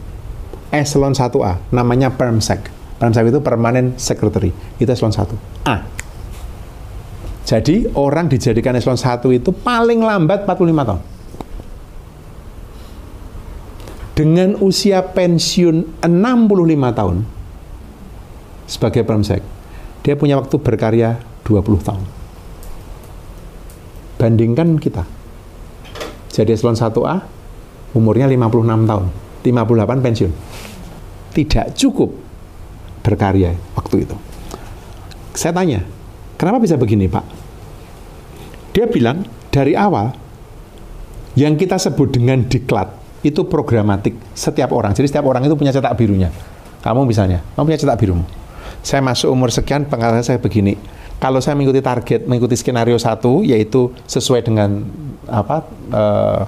Eselon 0.73 1.13
1A 1.13 1.69
namanya 1.69 2.09
Permsec. 2.09 2.65
Permsec 2.97 3.29
itu 3.29 3.38
Permanent 3.45 3.93
Secretary. 4.01 4.49
Itu 4.81 4.89
eselon 4.89 5.13
1 5.13 5.69
A. 5.69 5.86
Jadi 7.45 7.86
orang 7.93 8.25
dijadikan 8.25 8.73
eselon 8.73 8.97
1 8.97 9.21
itu 9.29 9.53
paling 9.53 10.01
lambat 10.01 10.49
45 10.49 10.89
tahun. 10.89 11.01
Dengan 14.13 14.49
usia 14.62 15.05
pensiun 15.05 16.05
65 16.05 16.97
tahun 16.97 17.17
sebagai 18.65 19.01
Permsec, 19.05 19.41
dia 20.01 20.17
punya 20.17 20.41
waktu 20.41 20.57
berkarya 20.57 21.21
20 21.45 21.86
tahun. 21.86 22.03
Bandingkan 24.17 24.81
kita. 24.81 25.05
Jadi 26.33 26.49
eselon 26.55 26.73
1A 26.73 27.25
umurnya 27.93 28.25
56 28.25 28.89
tahun, 28.89 29.05
58 29.45 30.05
pensiun. 30.05 30.31
Tidak 31.34 31.74
cukup 31.74 32.13
berkarya 33.02 33.58
waktu 33.74 34.06
itu. 34.06 34.15
Saya 35.34 35.52
tanya, 35.52 35.82
kenapa 36.38 36.62
bisa 36.62 36.78
begini 36.78 37.10
Pak? 37.10 37.26
Dia 38.74 38.86
bilang 38.86 39.26
dari 39.50 39.74
awal 39.74 40.13
yang 41.34 41.58
kita 41.58 41.82
sebut 41.82 42.13
dengan 42.13 42.46
diklat 42.46 42.89
itu 43.26 43.41
programatik 43.50 44.13
setiap 44.38 44.69
orang. 44.78 44.93
Jadi 44.93 45.10
setiap 45.10 45.26
orang 45.26 45.46
itu 45.46 45.58
punya 45.58 45.74
cetak 45.74 45.98
birunya. 45.98 46.30
Kamu 46.86 47.08
misalnya, 47.10 47.41
kamu 47.58 47.65
punya 47.74 47.80
cetak 47.82 47.98
birumu. 47.98 48.26
Saya 48.84 49.00
masuk 49.02 49.32
umur 49.32 49.50
sekian, 49.50 49.88
pengalaman 49.89 50.22
saya 50.22 50.38
begini 50.38 50.76
kalau 51.24 51.39
saya 51.39 51.56
mengikuti 51.56 51.80
target, 51.80 52.28
mengikuti 52.28 52.60
skenario 52.60 53.00
satu, 53.00 53.48
yaitu 53.48 53.96
sesuai 54.12 54.43
dengan 54.43 54.84
apa 55.32 55.63
uh, 55.96 56.43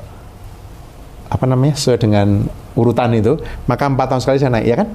apa 1.32 1.46
namanya 1.48 1.80
sesuai 1.80 1.96
dengan 1.96 2.44
urutan 2.76 3.10
itu, 3.16 3.40
maka 3.66 3.88
empat 3.88 4.12
tahun 4.12 4.22
sekali 4.22 4.38
saya 4.38 4.52
naik, 4.54 4.68
ya 4.68 4.78
kan? 4.84 4.90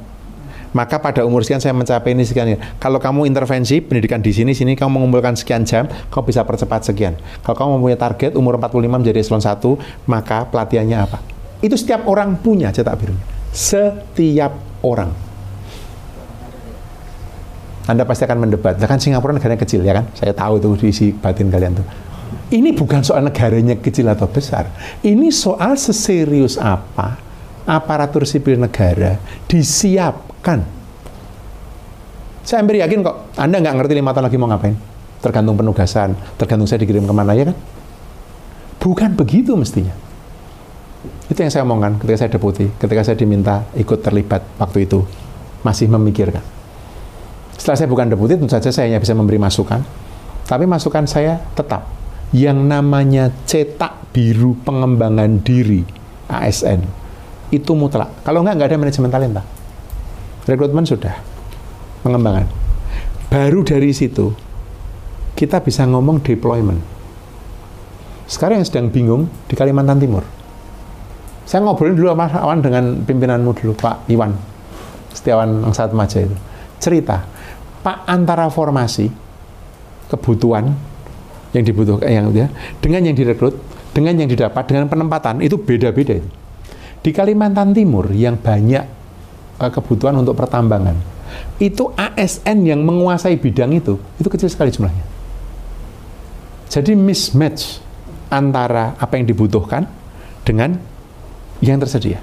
Maka 0.70 1.02
pada 1.02 1.26
umur 1.26 1.42
sekian 1.42 1.58
saya 1.58 1.74
mencapai 1.74 2.14
ini 2.14 2.22
sekian. 2.22 2.54
Kalau 2.78 3.02
kamu 3.02 3.26
intervensi 3.26 3.82
pendidikan 3.82 4.22
di 4.22 4.30
sini, 4.30 4.54
sini 4.54 4.78
kamu 4.78 5.02
mengumpulkan 5.02 5.34
sekian 5.34 5.66
jam, 5.66 5.90
kamu 5.90 6.30
bisa 6.30 6.46
percepat 6.46 6.86
sekian. 6.86 7.18
Kalau 7.42 7.56
kamu 7.58 7.70
mempunyai 7.78 7.98
target 7.98 8.38
umur 8.38 8.54
45 8.54 9.02
menjadi 9.02 9.18
eselon 9.18 9.42
1, 9.42 10.06
maka 10.06 10.46
pelatihannya 10.46 10.98
apa? 11.02 11.18
Itu 11.58 11.74
setiap 11.74 12.06
orang 12.06 12.38
punya 12.38 12.70
cetak 12.70 12.94
birunya. 13.02 13.24
Setiap 13.50 14.54
orang. 14.86 15.10
Anda 17.90 18.06
pasti 18.06 18.22
akan 18.22 18.46
mendebat. 18.46 18.78
Kan 18.78 19.02
Singapura 19.02 19.34
negaranya 19.34 19.58
kecil 19.58 19.82
ya 19.82 19.98
kan? 19.98 20.06
Saya 20.14 20.30
tahu 20.30 20.62
itu 20.62 20.86
isi 20.86 21.10
batin 21.10 21.50
kalian 21.50 21.82
tuh. 21.82 21.86
Ini 22.54 22.70
bukan 22.78 23.02
soal 23.02 23.26
negaranya 23.26 23.74
kecil 23.74 24.06
atau 24.06 24.30
besar. 24.30 24.70
Ini 25.02 25.34
soal 25.34 25.74
seserius 25.74 26.54
apa 26.54 27.29
aparatur 27.64 28.24
sipil 28.24 28.56
negara 28.56 29.20
disiapkan. 29.48 30.64
Saya 32.40 32.64
hampir 32.64 32.80
yakin 32.80 33.04
kok, 33.04 33.36
Anda 33.36 33.60
nggak 33.60 33.74
ngerti 33.76 33.92
lima 33.94 34.10
tahun 34.16 34.26
lagi 34.26 34.38
mau 34.40 34.48
ngapain. 34.48 34.76
Tergantung 35.20 35.54
penugasan, 35.60 36.16
tergantung 36.40 36.64
saya 36.64 36.80
dikirim 36.80 37.04
ke 37.04 37.12
mana 37.12 37.36
ya 37.36 37.52
kan? 37.52 37.56
Bukan 38.80 39.12
begitu 39.12 39.52
mestinya. 39.52 39.92
Itu 41.28 41.36
yang 41.36 41.52
saya 41.52 41.62
omongkan 41.68 42.00
ketika 42.00 42.26
saya 42.26 42.30
deputi, 42.32 42.66
ketika 42.80 43.04
saya 43.04 43.16
diminta 43.20 43.68
ikut 43.76 44.00
terlibat 44.00 44.42
waktu 44.56 44.88
itu. 44.88 45.04
Masih 45.60 45.92
memikirkan. 45.92 46.40
Setelah 47.60 47.76
saya 47.76 47.88
bukan 47.92 48.08
deputi, 48.08 48.40
tentu 48.40 48.48
saja 48.48 48.72
saya 48.72 48.88
hanya 48.88 48.96
bisa 48.96 49.12
memberi 49.12 49.36
masukan. 49.36 49.84
Tapi 50.48 50.64
masukan 50.64 51.04
saya 51.04 51.36
tetap 51.52 51.84
yang 52.32 52.64
namanya 52.64 53.28
cetak 53.44 54.16
biru 54.16 54.56
pengembangan 54.64 55.44
diri 55.44 55.84
ASN 56.26 56.99
itu 57.50 57.74
mutlak. 57.74 58.22
Kalau 58.22 58.42
enggak, 58.42 58.54
enggak 58.58 58.68
ada 58.70 58.78
manajemen 58.78 59.10
talenta. 59.10 59.42
Rekrutmen 60.46 60.86
sudah, 60.86 61.14
pengembangan. 62.02 62.46
Baru 63.30 63.62
dari 63.62 63.94
situ, 63.94 64.34
kita 65.38 65.62
bisa 65.62 65.86
ngomong 65.86 66.22
deployment. 66.22 66.80
Sekarang 68.30 68.62
yang 68.62 68.66
sedang 68.66 68.88
bingung 68.90 69.26
di 69.50 69.54
Kalimantan 69.58 69.98
Timur. 69.98 70.22
Saya 71.46 71.66
ngobrolin 71.66 71.98
dulu 71.98 72.14
sama 72.14 72.30
Awan 72.30 72.62
dengan 72.62 73.02
pimpinanmu 73.02 73.50
dulu, 73.58 73.74
Pak 73.74 74.06
Iwan. 74.06 74.30
Setiawan 75.10 75.66
Angsat 75.66 75.90
Maja 75.90 76.22
itu. 76.22 76.34
Cerita, 76.78 77.26
Pak 77.82 78.06
antara 78.06 78.46
formasi 78.46 79.10
kebutuhan 80.06 80.70
yang 81.50 81.64
dibutuhkan 81.66 82.06
yang 82.06 82.30
ya, 82.30 82.46
dengan 82.78 83.10
yang 83.10 83.18
direkrut, 83.18 83.58
dengan 83.90 84.14
yang 84.14 84.30
didapat, 84.30 84.62
dengan 84.70 84.86
penempatan 84.86 85.42
itu 85.42 85.58
beda-beda 85.58 86.22
Di 87.00 87.10
Kalimantan 87.16 87.72
Timur 87.72 88.12
yang 88.12 88.36
banyak 88.36 88.84
uh, 89.56 89.70
kebutuhan 89.72 90.16
untuk 90.20 90.36
pertambangan, 90.36 90.96
itu 91.56 91.88
ASN 91.96 92.68
yang 92.68 92.84
menguasai 92.84 93.40
bidang 93.40 93.72
itu, 93.72 93.96
itu 94.20 94.28
kecil 94.28 94.52
sekali 94.52 94.68
jumlahnya. 94.68 95.04
Jadi 96.70 96.92
mismatch 96.94 97.80
antara 98.30 98.94
apa 99.00 99.18
yang 99.18 99.26
dibutuhkan 99.26 99.88
dengan 100.44 100.76
yang 101.64 101.80
tersedia. 101.80 102.20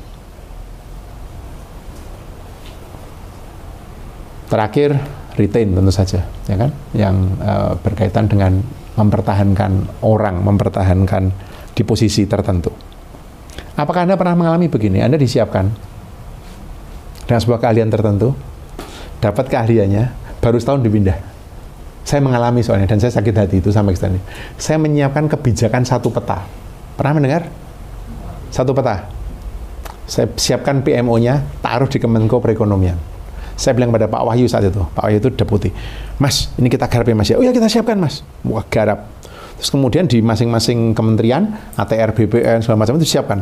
Terakhir, 4.48 4.96
retain 5.36 5.76
tentu 5.76 5.92
saja, 5.92 6.24
ya 6.48 6.56
kan, 6.56 6.72
yang 6.96 7.16
uh, 7.44 7.76
berkaitan 7.84 8.32
dengan 8.32 8.64
mempertahankan 8.96 10.02
orang, 10.08 10.40
mempertahankan 10.42 11.30
di 11.76 11.84
posisi 11.84 12.24
tertentu. 12.24 12.72
Apakah 13.78 14.10
Anda 14.10 14.18
pernah 14.18 14.34
mengalami 14.34 14.66
begini? 14.66 15.06
Anda 15.06 15.22
disiapkan 15.22 15.70
dengan 17.30 17.40
sebuah 17.40 17.62
keahlian 17.62 17.94
tertentu, 17.94 18.34
dapat 19.22 19.54
keahliannya, 19.54 20.04
baru 20.42 20.58
setahun 20.58 20.82
dipindah. 20.82 21.18
Saya 22.02 22.24
mengalami 22.24 22.66
soalnya, 22.66 22.90
dan 22.90 22.98
saya 22.98 23.14
sakit 23.14 23.36
hati 23.36 23.56
itu 23.62 23.70
sampai 23.70 23.94
ke. 23.94 24.20
Saya 24.58 24.82
menyiapkan 24.82 25.30
kebijakan 25.30 25.86
satu 25.86 26.10
peta. 26.10 26.42
Pernah 26.98 27.14
mendengar? 27.20 27.46
Satu 28.50 28.74
peta. 28.74 29.06
Saya 30.08 30.32
siapkan 30.40 30.82
PMO-nya, 30.82 31.62
taruh 31.62 31.86
di 31.86 32.00
Kemenko 32.00 32.40
Perekonomian 32.42 33.18
saya 33.58 33.74
bilang 33.74 33.90
pada 33.90 34.06
Pak 34.06 34.22
Wahyu 34.22 34.46
saat 34.46 34.70
itu, 34.70 34.86
Pak 34.94 35.02
Wahyu 35.02 35.18
itu 35.18 35.34
deputi, 35.34 35.74
Mas, 36.22 36.54
ini 36.62 36.70
kita 36.70 36.86
garap 36.86 37.10
ya 37.10 37.16
Mas 37.18 37.28
ya. 37.34 37.36
Oh 37.42 37.44
ya 37.44 37.50
kita 37.50 37.66
siapkan 37.66 37.98
Mas. 37.98 38.22
Wah 38.46 38.62
garap. 38.70 39.10
Terus 39.58 39.74
kemudian 39.74 40.06
di 40.06 40.22
masing-masing 40.22 40.94
kementerian, 40.94 41.58
ATR, 41.74 42.14
BPN, 42.14 42.62
segala 42.62 42.86
macam 42.86 43.02
itu 43.02 43.10
siapkan. 43.10 43.42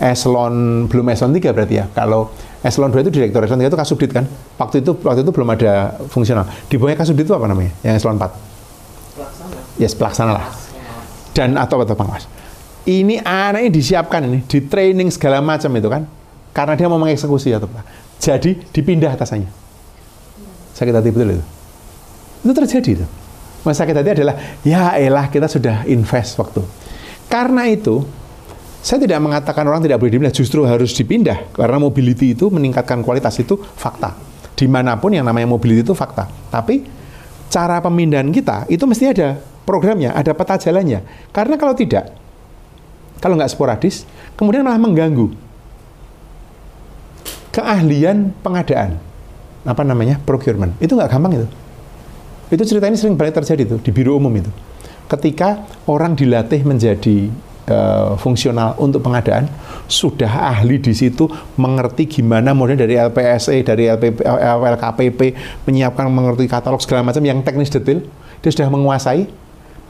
Eselon, 0.00 0.88
belum 0.88 1.12
eselon 1.12 1.36
3 1.36 1.52
berarti 1.52 1.74
ya. 1.76 1.84
Kalau 1.92 2.32
eselon 2.64 2.88
2 2.88 3.04
itu 3.04 3.12
direktur, 3.12 3.44
eselon 3.44 3.60
3 3.60 3.68
itu 3.68 3.78
kasubdit 3.78 4.10
kan. 4.16 4.24
Waktu 4.56 4.80
itu 4.80 4.96
waktu 5.04 5.20
itu 5.20 5.32
belum 5.32 5.48
ada 5.52 6.00
fungsional. 6.08 6.48
Di 6.72 6.80
bawahnya 6.80 7.04
kasubdit 7.04 7.28
itu 7.28 7.34
apa 7.36 7.44
namanya? 7.44 7.76
Yang 7.84 8.00
eselon 8.00 8.16
4? 8.16 8.32
Pelaksana. 9.20 9.56
Yes, 9.76 9.92
pelaksana 9.92 10.32
lah. 10.32 10.46
Dan 11.36 11.60
atau 11.60 11.84
apa 11.84 12.04
Mas? 12.08 12.24
Ini 12.88 13.20
anaknya 13.20 13.68
disiapkan 13.68 14.24
ini, 14.24 14.40
di 14.48 14.64
training 14.64 15.12
segala 15.12 15.44
macam 15.44 15.68
itu 15.76 15.88
kan. 15.92 16.08
Karena 16.50 16.74
dia 16.74 16.90
mau 16.90 16.98
mengeksekusi 16.98 17.54
atau 17.54 17.70
apa 17.70 17.86
jadi 18.20 18.52
dipindah 18.70 19.16
atasannya. 19.16 19.48
Sakit 20.76 20.92
hati 20.92 21.08
betul 21.08 21.40
itu. 21.40 21.44
Itu 22.44 22.52
terjadi 22.52 22.90
itu. 23.00 23.06
Mas 23.64 23.80
sakit 23.80 23.96
hati 23.96 24.10
adalah 24.20 24.36
ya 24.60 24.92
elah 25.00 25.32
kita 25.32 25.48
sudah 25.48 25.88
invest 25.88 26.36
waktu. 26.36 26.60
Karena 27.32 27.64
itu 27.66 28.04
saya 28.80 29.04
tidak 29.04 29.20
mengatakan 29.20 29.64
orang 29.68 29.84
tidak 29.84 30.00
boleh 30.00 30.12
dipindah, 30.16 30.34
justru 30.34 30.64
harus 30.64 30.96
dipindah 30.96 31.52
karena 31.52 31.76
mobility 31.76 32.32
itu 32.32 32.48
meningkatkan 32.48 33.04
kualitas 33.04 33.36
itu 33.36 33.60
fakta. 33.76 34.16
Di 34.56 34.64
mana 34.68 34.96
pun 34.96 35.12
yang 35.12 35.24
namanya 35.24 35.48
mobility 35.48 35.84
itu 35.84 35.92
fakta. 35.92 36.28
Tapi 36.48 36.84
cara 37.52 37.80
pemindahan 37.84 38.28
kita 38.32 38.64
itu 38.72 38.84
mesti 38.88 39.04
ada 39.12 39.36
programnya, 39.68 40.16
ada 40.16 40.32
peta 40.32 40.56
jalannya. 40.56 41.04
Karena 41.28 41.60
kalau 41.60 41.76
tidak, 41.76 42.12
kalau 43.20 43.36
nggak 43.36 43.52
sporadis, 43.52 44.08
kemudian 44.40 44.64
malah 44.64 44.80
mengganggu 44.80 45.50
keahlian 47.50 48.30
pengadaan 48.40 48.96
apa 49.66 49.82
namanya 49.84 50.16
procurement 50.22 50.72
itu 50.80 50.96
nggak 50.96 51.10
gampang 51.10 51.44
itu 51.44 51.46
itu 52.50 52.62
cerita 52.64 52.88
ini 52.88 52.96
sering 52.96 53.18
banyak 53.18 53.36
terjadi 53.36 53.76
tuh 53.76 53.78
di 53.82 53.90
biro 53.92 54.16
umum 54.16 54.32
itu 54.32 54.50
ketika 55.10 55.66
orang 55.84 56.14
dilatih 56.14 56.62
menjadi 56.64 57.28
uh, 57.70 58.18
fungsional 58.18 58.76
untuk 58.82 59.00
pengadaan 59.06 59.48
sudah 59.86 60.52
ahli 60.52 60.82
di 60.82 60.92
situ 60.92 61.30
mengerti 61.56 62.10
gimana 62.10 62.52
model 62.52 62.76
dari 62.78 62.98
LPSE 62.98 63.62
dari 63.62 63.88
LPP, 63.88 64.26
LKPP 64.76 65.20
menyiapkan 65.64 66.10
mengerti 66.10 66.50
katalog 66.50 66.82
segala 66.82 67.06
macam 67.06 67.22
yang 67.22 67.40
teknis 67.40 67.70
detail 67.70 68.02
dia 68.42 68.50
sudah 68.50 68.68
menguasai 68.68 69.30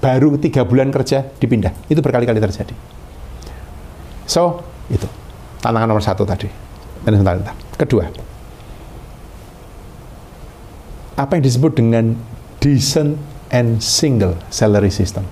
baru 0.01 0.37
tiga 0.41 0.65
bulan 0.65 0.93
kerja 0.93 1.27
dipindah 1.41 1.73
itu 1.89 2.01
berkali-kali 2.01 2.41
terjadi 2.41 2.73
so 4.25 4.65
itu 4.89 5.09
tantangan 5.61 5.89
nomor 5.89 6.05
satu 6.05 6.25
tadi. 6.25 6.49
Kedua, 7.77 8.05
apa 11.17 11.33
yang 11.37 11.45
disebut 11.45 11.73
dengan 11.77 12.17
decent 12.61 13.17
and 13.49 13.81
single 13.81 14.37
salary 14.53 14.93
system. 14.93 15.25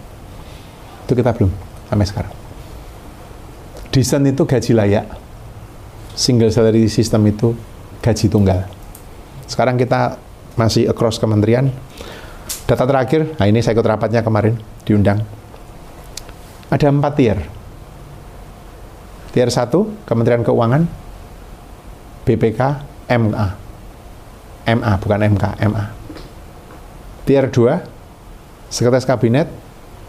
Itu 1.04 1.12
kita 1.12 1.36
belum 1.36 1.52
sampai 1.92 2.06
sekarang. 2.08 2.37
Decent 3.88 4.24
itu 4.28 4.44
gaji 4.44 4.72
layak, 4.76 5.06
single 6.12 6.52
salary 6.52 6.86
system 6.92 7.24
itu 7.24 7.56
gaji 8.04 8.26
tunggal. 8.28 8.68
Sekarang 9.48 9.80
kita 9.80 10.20
masih 10.60 10.90
across 10.92 11.16
kementerian. 11.16 11.72
Data 12.68 12.84
terakhir, 12.84 13.32
nah 13.40 13.48
ini 13.48 13.64
saya 13.64 13.72
ikut 13.72 13.88
rapatnya 13.88 14.20
kemarin, 14.20 14.60
diundang. 14.84 15.24
Ada 16.68 16.92
empat 16.92 17.12
tier. 17.16 17.38
Tier 19.32 19.48
satu, 19.48 20.04
Kementerian 20.04 20.44
Keuangan, 20.44 20.84
BPK, 22.28 22.60
MA. 23.08 23.46
MA, 24.68 24.92
bukan 25.00 25.20
MK, 25.32 25.44
MA. 25.64 25.84
Tier 27.24 27.48
2, 27.48 28.68
Sekretaris 28.68 29.08
Kabinet, 29.08 29.48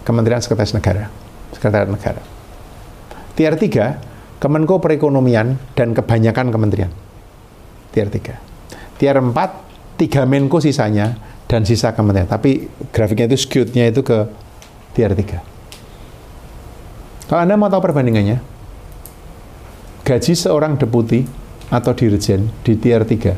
Kementerian 0.04 0.44
Sekretaris 0.44 0.76
Negara. 0.76 1.08
Sekretariat 1.56 1.88
Negara. 1.88 2.39
Tier 3.34 3.58
3, 3.58 4.40
Kemenko 4.40 4.80
Perekonomian 4.80 5.60
dan 5.76 5.92
kebanyakan 5.92 6.48
kementerian. 6.54 6.92
Tier 7.92 8.08
3. 8.08 8.40
Tier 8.96 9.18
4, 9.20 9.36
tiga 10.00 10.24
Menko 10.24 10.64
sisanya, 10.64 11.20
dan 11.50 11.66
sisa 11.66 11.98
kementerian. 11.98 12.30
Tapi 12.30 12.70
grafiknya 12.94 13.26
itu 13.34 13.38
skewed-nya 13.42 13.90
itu 13.90 14.06
ke 14.06 14.30
tier 14.94 15.12
3. 15.12 15.42
Kalau 17.26 17.42
Anda 17.42 17.58
mau 17.58 17.70
tahu 17.70 17.82
perbandingannya, 17.90 18.38
gaji 20.06 20.34
seorang 20.34 20.78
deputi 20.78 21.26
atau 21.70 21.94
dirjen 21.94 22.50
di 22.66 22.74
tier 22.78 23.06
3 23.06 23.34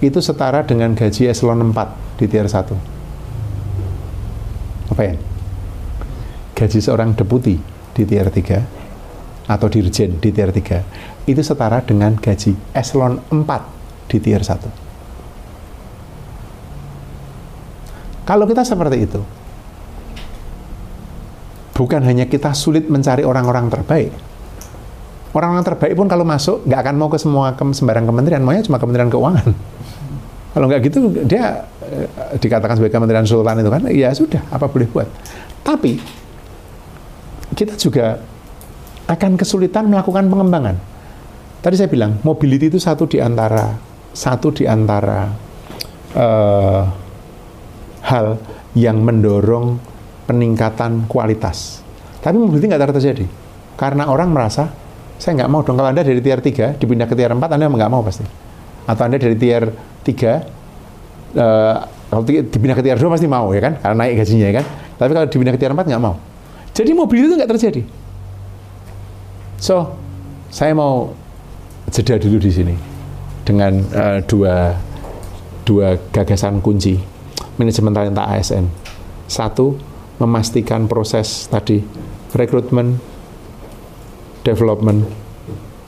itu 0.00 0.18
setara 0.22 0.62
dengan 0.62 0.94
gaji 0.94 1.30
eselon 1.30 1.70
4 1.70 2.18
di 2.18 2.26
tier 2.26 2.46
1. 2.46 4.90
Apa 4.90 5.02
ya? 5.06 5.14
Gaji 6.54 6.78
seorang 6.82 7.14
deputi 7.14 7.58
di 7.94 8.02
tier 8.06 8.30
3 8.30 8.79
atau 9.50 9.66
dirjen 9.66 10.22
di 10.22 10.30
tier 10.30 10.54
3 10.54 11.26
itu 11.26 11.42
setara 11.42 11.82
dengan 11.82 12.14
gaji 12.14 12.54
eselon 12.70 13.18
4 13.34 14.06
di 14.06 14.22
tier 14.22 14.46
1. 14.46 14.62
Kalau 18.30 18.46
kita 18.46 18.62
seperti 18.62 19.10
itu, 19.10 19.18
bukan 21.74 21.98
hanya 22.06 22.30
kita 22.30 22.54
sulit 22.54 22.86
mencari 22.86 23.26
orang-orang 23.26 23.66
terbaik, 23.66 24.14
orang-orang 25.34 25.66
terbaik 25.66 25.98
pun 25.98 26.06
kalau 26.06 26.22
masuk 26.22 26.62
nggak 26.62 26.80
akan 26.86 26.94
mau 26.94 27.10
ke 27.10 27.18
semua 27.18 27.58
ke 27.58 27.66
sembarang 27.74 28.06
kementerian, 28.06 28.46
maunya 28.46 28.62
cuma 28.62 28.78
kementerian 28.78 29.10
keuangan. 29.10 29.50
Kalau 30.54 30.66
nggak 30.66 30.82
gitu 30.90 31.10
dia 31.26 31.62
eh, 31.82 32.06
dikatakan 32.38 32.74
sebagai 32.78 32.98
kementerian 32.98 33.26
sultan 33.26 33.62
itu 33.62 33.70
kan, 33.70 33.82
ya 33.90 34.10
sudah 34.14 34.42
apa 34.50 34.66
boleh 34.66 34.86
buat. 34.90 35.06
Tapi 35.62 35.98
kita 37.54 37.74
juga 37.78 38.18
akan 39.10 39.34
kesulitan 39.34 39.90
melakukan 39.90 40.30
pengembangan. 40.30 40.78
Tadi 41.60 41.74
saya 41.74 41.90
bilang 41.90 42.22
mobility 42.22 42.70
itu 42.70 42.78
satu 42.78 43.10
di 43.10 43.18
antara 43.18 43.74
satu 44.14 44.54
di 44.54 44.64
antara 44.64 45.28
uh, 46.14 46.82
hal 48.06 48.26
yang 48.78 49.02
mendorong 49.02 49.76
peningkatan 50.30 51.10
kualitas. 51.10 51.82
Tapi 52.22 52.38
mobility 52.38 52.70
nggak 52.70 52.94
terjadi 52.94 53.26
karena 53.74 54.06
orang 54.06 54.30
merasa 54.30 54.70
saya 55.18 55.42
nggak 55.42 55.50
mau 55.50 55.60
dong 55.66 55.76
kalau 55.76 55.90
anda 55.90 56.06
dari 56.06 56.22
tier 56.22 56.40
3 56.40 56.78
dipindah 56.78 57.10
ke 57.10 57.18
tier 57.18 57.34
4 57.34 57.36
anda 57.42 57.66
nggak 57.66 57.92
mau 57.92 58.06
pasti. 58.06 58.24
Atau 58.86 59.02
anda 59.10 59.18
dari 59.18 59.36
tier 59.36 59.68
tiga 60.06 60.46
uh, 61.36 61.76
kalau 62.10 62.22
dipindah 62.26 62.74
ke 62.74 62.82
tier 62.82 62.98
2 62.98 63.06
pasti 63.06 63.26
mau 63.30 63.52
ya 63.54 63.60
kan 63.62 63.72
karena 63.78 63.96
naik 64.06 64.14
gajinya 64.24 64.46
ya 64.50 64.54
kan 64.62 64.66
tapi 64.98 65.10
kalau 65.14 65.26
dipindah 65.30 65.52
ke 65.54 65.60
tier 65.60 65.72
4 65.72 65.78
nggak 65.86 66.02
mau 66.02 66.14
jadi 66.74 66.90
mobil 66.94 67.30
itu 67.30 67.34
nggak 67.38 67.50
terjadi 67.56 67.82
so 69.60 69.94
saya 70.50 70.72
mau 70.74 71.12
jeda 71.92 72.16
dulu 72.16 72.40
di 72.40 72.50
sini 72.50 72.74
dengan 73.46 73.84
uh, 73.94 74.18
dua 74.24 74.74
dua 75.68 76.00
gagasan 76.10 76.64
kunci 76.64 76.96
manajemen 77.60 77.92
talenta 77.92 78.26
ASN 78.26 78.66
satu 79.30 79.78
memastikan 80.18 80.90
proses 80.90 81.46
tadi 81.46 81.84
rekrutmen 82.34 82.98
development 84.42 85.06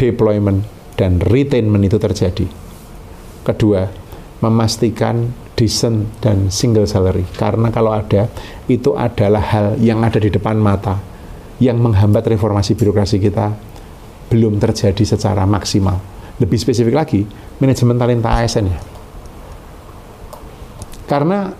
deployment 0.02 0.66
dan 0.98 1.22
retainment 1.22 1.86
itu 1.86 1.96
terjadi. 2.02 2.46
Kedua 3.46 3.86
memastikan 4.42 5.30
decent 5.54 6.10
dan 6.18 6.50
single 6.50 6.90
salary. 6.90 7.22
Karena 7.38 7.70
kalau 7.70 7.94
ada 7.94 8.26
itu 8.66 8.98
adalah 8.98 9.42
hal 9.42 9.66
yang 9.78 10.02
ada 10.02 10.18
di 10.18 10.30
depan 10.30 10.58
mata 10.58 10.98
yang 11.62 11.78
menghambat 11.78 12.26
reformasi 12.26 12.74
birokrasi 12.74 13.22
kita 13.22 13.54
belum 14.32 14.58
terjadi 14.58 15.04
secara 15.06 15.46
maksimal. 15.46 16.00
Lebih 16.42 16.58
spesifik 16.58 16.98
lagi 16.98 17.22
manajemen 17.62 17.94
talenta 17.94 18.34
ASN 18.42 18.66
ya. 18.66 18.80
Karena 21.06 21.52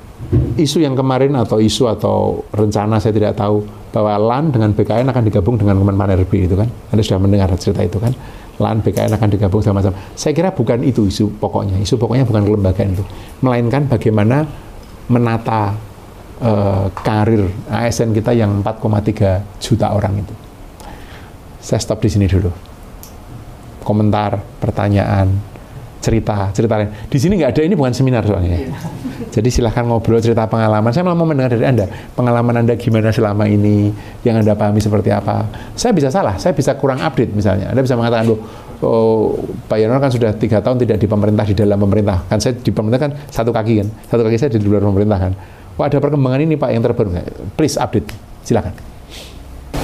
isu 0.57 0.81
yang 0.81 0.97
kemarin 0.97 1.37
atau 1.38 1.61
isu 1.61 1.87
atau 1.87 2.43
rencana 2.51 2.99
saya 2.99 3.12
tidak 3.15 3.37
tahu 3.37 3.62
bahwa 3.93 4.17
LAN 4.17 4.49
dengan 4.49 4.73
BKN 4.73 5.12
akan 5.12 5.23
digabung 5.29 5.61
dengan 5.61 5.77
Kemenpan 5.77 6.17
RB 6.25 6.33
itu 6.49 6.57
kan? 6.57 6.67
Anda 6.88 7.03
sudah 7.05 7.21
mendengar 7.21 7.53
cerita 7.61 7.85
itu 7.85 8.01
kan? 8.01 8.17
LAN 8.57 8.81
BKN 8.81 9.12
akan 9.12 9.29
digabung 9.29 9.61
sama 9.61 9.85
sama. 9.85 9.97
Saya 10.17 10.33
kira 10.33 10.51
bukan 10.57 10.81
itu 10.81 11.05
isu 11.05 11.37
pokoknya. 11.37 11.77
Isu 11.77 12.01
pokoknya 12.01 12.25
bukan 12.25 12.49
kelembagaan 12.49 12.97
itu, 12.97 13.05
melainkan 13.45 13.85
bagaimana 13.85 14.49
menata 15.12 15.77
uh, 16.42 16.87
karir 16.92 17.48
ASN 17.70 18.11
kita 18.12 18.35
yang 18.35 18.61
4,3 18.61 19.62
juta 19.62 19.94
orang 19.94 20.20
itu. 20.20 20.35
Saya 21.62 21.78
stop 21.78 22.02
di 22.02 22.11
sini 22.11 22.26
dulu. 22.26 22.50
Komentar, 23.83 24.38
pertanyaan, 24.59 25.31
cerita, 26.02 26.50
cerita 26.50 26.74
lain. 26.74 26.90
Di 27.07 27.18
sini 27.22 27.38
nggak 27.38 27.55
ada 27.55 27.62
ini 27.62 27.74
bukan 27.78 27.94
seminar 27.94 28.26
soalnya. 28.26 28.59
Ya. 28.59 28.74
Jadi 29.38 29.48
silahkan 29.48 29.87
ngobrol 29.87 30.18
cerita 30.18 30.44
pengalaman. 30.50 30.90
Saya 30.90 31.07
mau 31.07 31.24
mendengar 31.24 31.55
dari 31.55 31.64
Anda. 31.64 31.87
Pengalaman 32.18 32.66
Anda 32.66 32.74
gimana 32.74 33.14
selama 33.14 33.46
ini, 33.46 33.94
yang 34.26 34.42
Anda 34.42 34.59
pahami 34.59 34.83
seperti 34.83 35.14
apa. 35.14 35.46
Saya 35.78 35.94
bisa 35.94 36.11
salah, 36.11 36.37
saya 36.37 36.52
bisa 36.52 36.74
kurang 36.76 37.00
update 37.00 37.33
misalnya. 37.33 37.70
Anda 37.70 37.81
bisa 37.81 37.94
mengatakan, 37.96 38.28
loh, 38.28 38.38
oh, 38.83 39.38
Pak 39.70 39.78
Yono 39.78 39.96
kan 40.02 40.11
sudah 40.11 40.35
tiga 40.37 40.61
tahun 40.61 40.83
tidak 40.83 40.98
di 41.00 41.07
pemerintah, 41.07 41.46
di 41.46 41.55
dalam 41.57 41.78
pemerintah. 41.78 42.26
Kan 42.26 42.42
saya 42.42 42.59
di 42.59 42.70
pemerintah 42.74 43.00
kan 43.09 43.12
satu 43.31 43.55
kaki 43.55 43.72
kan. 43.81 43.88
Satu 44.11 44.22
kaki 44.26 44.37
saya 44.37 44.50
di 44.52 44.61
luar 44.61 44.83
pemerintah 44.85 45.16
kan. 45.16 45.33
Wah 45.80 45.88
ada 45.88 45.98
perkembangan 45.98 46.40
ini 46.44 46.54
Pak 46.61 46.68
yang 46.72 46.82
terbaru. 46.85 47.16
Please 47.56 47.80
update. 47.80 48.08
Silakan. 48.44 48.74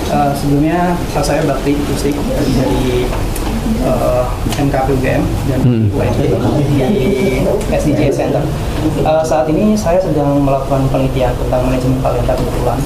Uh, 0.09 0.33
sebelumnya 0.33 0.97
saya 1.21 1.45
Bakti 1.45 1.77
Kusik 1.85 2.17
dari 2.33 3.05
uh, 3.85 4.25
eh, 4.25 4.65
MKPUGM 4.65 5.23
dan 5.53 5.61
hmm. 5.61 5.93
UNJ 5.93 6.21
di 6.97 7.05
SDG 7.69 8.09
Center. 8.09 8.41
Uh, 9.05 9.21
saat 9.21 9.45
ini 9.53 9.77
saya 9.77 10.01
sedang 10.01 10.41
melakukan 10.41 10.89
penelitian 10.89 11.37
tentang 11.37 11.61
manajemen 11.69 12.01
talenta 12.01 12.33
kebetulan 12.41 12.79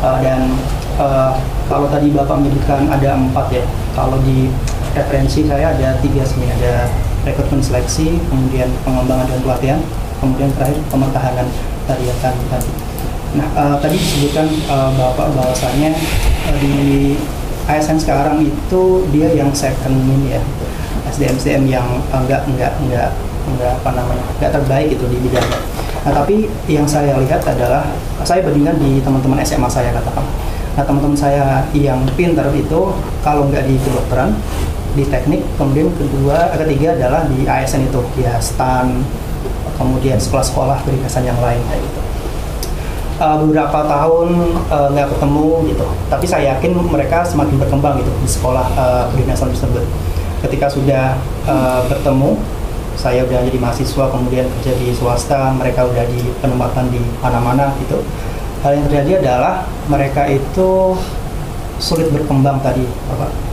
uh, 0.00 0.16
dan 0.24 0.48
uh, 0.96 1.36
kalau 1.68 1.86
tadi 1.92 2.08
Bapak 2.08 2.40
menyebutkan 2.40 2.88
ada 2.88 3.20
empat 3.20 3.46
ya, 3.52 3.64
kalau 3.92 4.16
di 4.24 4.48
referensi 4.96 5.44
saya 5.44 5.76
ada 5.76 6.00
tiga 6.00 6.24
sebenarnya 6.24 6.56
ada 6.56 6.74
rekrutmen 7.28 7.60
seleksi, 7.60 8.16
kemudian 8.32 8.72
pengembangan 8.82 9.28
dan 9.28 9.40
pelatihan, 9.44 9.80
kemudian 10.24 10.50
terakhir 10.56 10.80
pementahanan 10.88 11.46
tadi 11.90 12.06
yang 12.06 12.18
tadi. 12.22 12.70
Nah, 13.30 13.46
uh, 13.54 13.76
tadi 13.78 13.94
disebutkan 13.98 14.46
uh, 14.66 14.90
Bapak 14.94 15.34
bahwasanya 15.34 15.94
uh, 16.50 16.56
di 16.58 17.14
ASN 17.66 17.98
sekarang 17.98 18.42
itu 18.42 18.82
dia 19.14 19.30
yang 19.30 19.50
second 19.54 19.94
ini 19.94 20.34
ya 20.34 20.42
SDM 21.10 21.38
SDM 21.38 21.64
yang 21.70 21.86
enggak 22.10 22.42
enggak 22.50 22.74
enggak 22.82 23.10
enggak 23.46 23.72
apa 23.82 23.90
namanya 23.94 24.24
enggak 24.38 24.50
terbaik 24.58 24.88
itu 24.94 25.04
di 25.06 25.16
bidangnya. 25.22 25.60
Nah 26.00 26.12
tapi 26.16 26.48
yang 26.66 26.86
saya 26.88 27.14
lihat 27.20 27.44
adalah 27.44 27.86
saya 28.26 28.42
bandingkan 28.42 28.78
di 28.82 28.98
teman-teman 28.98 29.38
SMA 29.46 29.68
saya 29.70 29.94
katakan. 29.94 30.26
Nah 30.74 30.82
teman-teman 30.86 31.18
saya 31.18 31.66
yang 31.76 32.02
pinter 32.18 32.46
itu 32.56 32.94
kalau 33.22 33.46
nggak 33.46 33.68
di 33.68 33.76
kedokteran, 33.78 34.34
di 34.98 35.04
teknik, 35.06 35.44
kemudian 35.54 35.92
kedua 35.94 36.50
ketiga 36.56 36.98
adalah 36.98 37.22
di 37.30 37.46
ASN 37.46 37.86
itu 37.86 38.00
ya 38.18 38.34
STAN, 38.42 39.04
kemudian 39.80 40.20
sekolah-sekolah 40.20 40.84
pendidikan 40.84 41.24
yang 41.24 41.40
lain 41.40 41.64
kayak 41.72 41.80
gitu 41.80 42.00
uh, 43.20 43.36
beberapa 43.44 43.84
tahun 43.84 44.28
eh, 44.72 44.88
nggak 44.96 45.06
uh, 45.06 45.12
ketemu 45.14 45.48
gitu. 45.70 45.86
Tapi 46.08 46.24
saya 46.26 46.56
yakin 46.56 46.72
mereka 46.88 47.22
semakin 47.22 47.60
berkembang 47.60 48.00
gitu 48.00 48.10
di 48.24 48.28
sekolah 48.28 48.66
uh, 48.74 49.04
kedinasan 49.12 49.52
tersebut. 49.52 49.84
Ketika 50.40 50.72
sudah 50.72 51.20
uh, 51.44 51.84
bertemu, 51.84 52.40
saya 52.96 53.20
udah 53.28 53.44
jadi 53.44 53.58
mahasiswa, 53.60 54.04
kemudian 54.08 54.48
kerja 54.60 54.72
di 54.80 54.88
swasta, 54.96 55.52
mereka 55.52 55.84
udah 55.84 56.04
di 56.08 56.32
penempatan 56.40 56.88
di 56.88 57.00
mana-mana 57.20 57.76
gitu. 57.84 58.00
Hal 58.64 58.76
yang 58.76 58.84
terjadi 58.88 59.12
adalah 59.24 59.68
mereka 59.88 60.28
itu 60.28 60.96
sulit 61.80 62.12
berkembang 62.12 62.60
tadi 62.60 62.84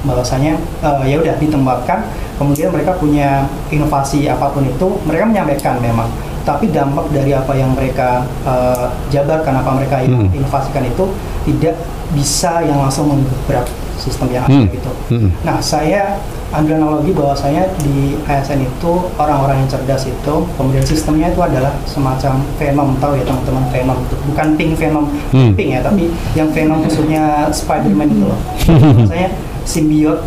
bahwasanya 0.04 0.60
uh, 0.84 1.00
ya 1.08 1.16
udah 1.24 1.36
ditempatkan 1.40 2.04
kemudian 2.38 2.70
mereka 2.70 2.96
punya 2.96 3.46
inovasi 3.68 4.26
apa 4.26 4.50
pun 4.50 4.64
itu 4.64 4.88
mereka 5.04 5.26
menyampaikan 5.26 5.78
memang 5.78 6.08
tapi 6.42 6.72
dampak 6.72 7.12
dari 7.12 7.36
apa 7.36 7.52
yang 7.54 7.76
mereka 7.76 8.24
uh, 8.48 8.88
jabarkan, 9.12 9.60
apa 9.60 9.70
mereka 9.76 10.00
Hmm. 10.00 10.32
inovasikan 10.32 10.88
itu 10.88 11.12
tidak 11.44 11.76
bisa 12.16 12.64
yang 12.64 12.80
langsung 12.80 13.12
menggebrak 13.12 13.68
sistem 14.00 14.32
yang 14.32 14.48
ada 14.48 14.56
Hmm. 14.56 14.72
gitu. 14.72 14.92
Hmm. 15.12 15.30
Nah, 15.44 15.60
saya 15.60 16.16
ambil 16.56 16.80
analogi 16.80 17.12
bahwasanya 17.12 17.68
di 17.84 18.16
ASN 18.24 18.64
itu 18.64 18.92
orang-orang 19.20 19.60
yang 19.60 19.68
cerdas 19.68 20.08
itu 20.08 20.36
kemudian 20.56 20.80
sistemnya 20.80 21.28
itu 21.28 21.44
adalah 21.44 21.76
semacam 21.84 22.40
Venom 22.56 22.96
tahu 23.04 23.20
ya 23.20 23.28
teman-teman 23.28 23.68
Venom 23.68 23.98
itu 24.00 24.16
bukan 24.32 24.48
Pink 24.56 24.74
Venom 24.80 25.06
Hmm. 25.36 25.52
Pink 25.52 25.70
ya 25.76 25.84
tapi 25.84 26.08
yang 26.32 26.48
Venom 26.56 26.80
musuhnya 26.80 27.52
Spider-Man 27.52 28.08
itu 28.08 28.24
loh. 28.24 28.40
Maksudnya 29.04 29.36
simbiot 29.68 30.24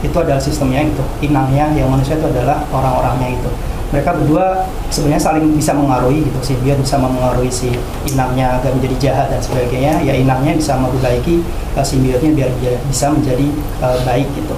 itu 0.00 0.16
adalah 0.16 0.40
sistemnya 0.40 0.84
itu. 0.84 1.04
Inangnya 1.24 1.72
yang 1.76 1.92
manusia 1.92 2.16
itu 2.16 2.26
adalah 2.28 2.64
orang-orangnya 2.72 3.36
itu. 3.36 3.50
Mereka 3.90 4.22
berdua 4.22 4.70
sebenarnya 4.86 5.18
saling 5.18 5.50
bisa 5.58 5.74
mengaruhi 5.74 6.22
gitu 6.22 6.38
simbiot 6.54 6.78
bisa 6.78 6.94
mengaruhi 6.94 7.50
si 7.50 7.74
inangnya 8.06 8.62
agar 8.62 8.70
menjadi 8.78 8.96
jahat 9.02 9.26
dan 9.34 9.42
sebagainya. 9.42 9.98
Ya 10.06 10.14
inangnya 10.14 10.54
bisa 10.54 10.78
memperbaiki 10.78 11.42
uh, 11.74 11.82
simbiotnya 11.82 12.30
biar 12.30 12.50
dia 12.62 12.78
bisa 12.86 13.10
menjadi 13.10 13.50
uh, 13.82 13.98
baik 14.06 14.30
gitu. 14.38 14.54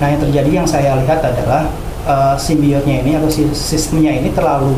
Nah 0.00 0.08
yang 0.08 0.20
terjadi 0.24 0.50
yang 0.64 0.64
saya 0.64 0.96
lihat 0.96 1.20
adalah 1.20 1.68
uh, 2.08 2.32
simbiotnya 2.40 3.04
ini 3.04 3.20
atau 3.20 3.28
si- 3.28 3.52
sistemnya 3.52 4.16
ini 4.16 4.32
terlalu 4.32 4.72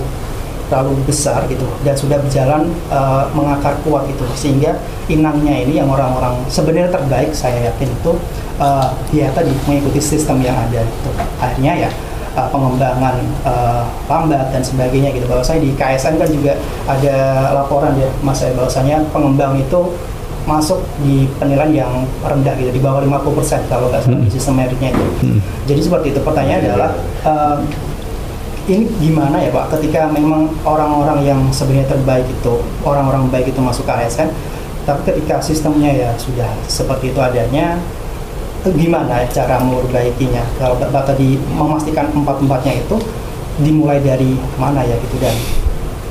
terlalu 0.66 0.98
besar 1.04 1.44
gitu 1.46 1.68
dan 1.86 1.94
sudah 1.94 2.18
berjalan 2.18 2.74
uh, 2.90 3.30
mengakar 3.38 3.78
kuat 3.86 4.10
gitu. 4.10 4.26
Sehingga 4.34 4.82
inangnya 5.06 5.62
ini 5.62 5.78
yang 5.78 5.86
orang-orang 5.86 6.42
sebenarnya 6.50 6.90
terbaik 6.90 7.30
saya 7.30 7.70
yakin 7.70 7.86
itu 7.86 8.18
uh, 8.58 8.92
ya 9.14 9.30
tadi 9.32 9.52
mengikuti 9.68 10.00
sistem 10.02 10.42
yang 10.42 10.56
ada 10.56 10.82
itu 10.82 11.10
akhirnya 11.40 11.88
ya 11.88 11.90
uh, 12.36 12.48
pengembangan 12.50 13.16
uh, 13.46 13.84
lambat 14.08 14.52
dan 14.52 14.62
sebagainya 14.64 15.12
gitu. 15.14 15.24
Bahwa 15.28 15.44
saya 15.44 15.62
di 15.62 15.72
KSN 15.76 16.20
kan 16.20 16.28
juga 16.28 16.52
ada 16.88 17.16
laporan 17.56 17.96
ya 17.96 18.08
mas 18.20 18.40
saya 18.42 18.52
bahwasanya 18.56 19.04
pengembang 19.12 19.56
itu 19.56 19.94
masuk 20.42 20.82
di 21.06 21.30
penilaian 21.38 21.86
yang 21.86 21.92
rendah 22.18 22.58
gitu 22.58 22.74
di 22.74 22.82
bawah 22.82 22.98
50% 22.98 23.70
kalau 23.70 23.86
nggak 23.86 24.02
salah 24.02 24.18
di 24.26 24.30
sistem 24.32 24.58
meritnya 24.58 24.90
itu. 24.90 25.38
Jadi 25.70 25.80
seperti 25.80 26.06
itu. 26.10 26.20
Pertanyaannya 26.20 26.66
adalah 26.66 26.90
uh, 27.22 27.58
ini 28.66 28.90
gimana 28.98 29.38
ya 29.38 29.54
Pak? 29.54 29.78
Ketika 29.78 30.10
memang 30.10 30.50
orang-orang 30.66 31.22
yang 31.22 31.40
sebenarnya 31.54 31.94
terbaik 31.94 32.26
itu 32.26 32.58
orang-orang 32.82 33.30
baik 33.30 33.54
itu 33.54 33.62
masuk 33.62 33.86
ke 33.86 33.94
ASN 33.94 34.30
tapi 34.82 35.00
ketika 35.06 35.38
sistemnya 35.38 35.94
ya 35.94 36.10
sudah 36.18 36.50
seperti 36.66 37.14
itu 37.14 37.20
adanya 37.22 37.78
gimana 38.70 39.26
cara 39.26 39.58
memperbaikinya 39.58 40.46
kalau 40.62 40.78
Bapak 40.78 41.10
tadi 41.14 41.34
memastikan 41.58 42.14
empat-empatnya 42.14 42.78
itu 42.78 42.96
dimulai 43.58 43.98
dari 43.98 44.38
mana 44.54 44.86
ya 44.86 44.94
gitu 45.02 45.18
dan 45.18 45.34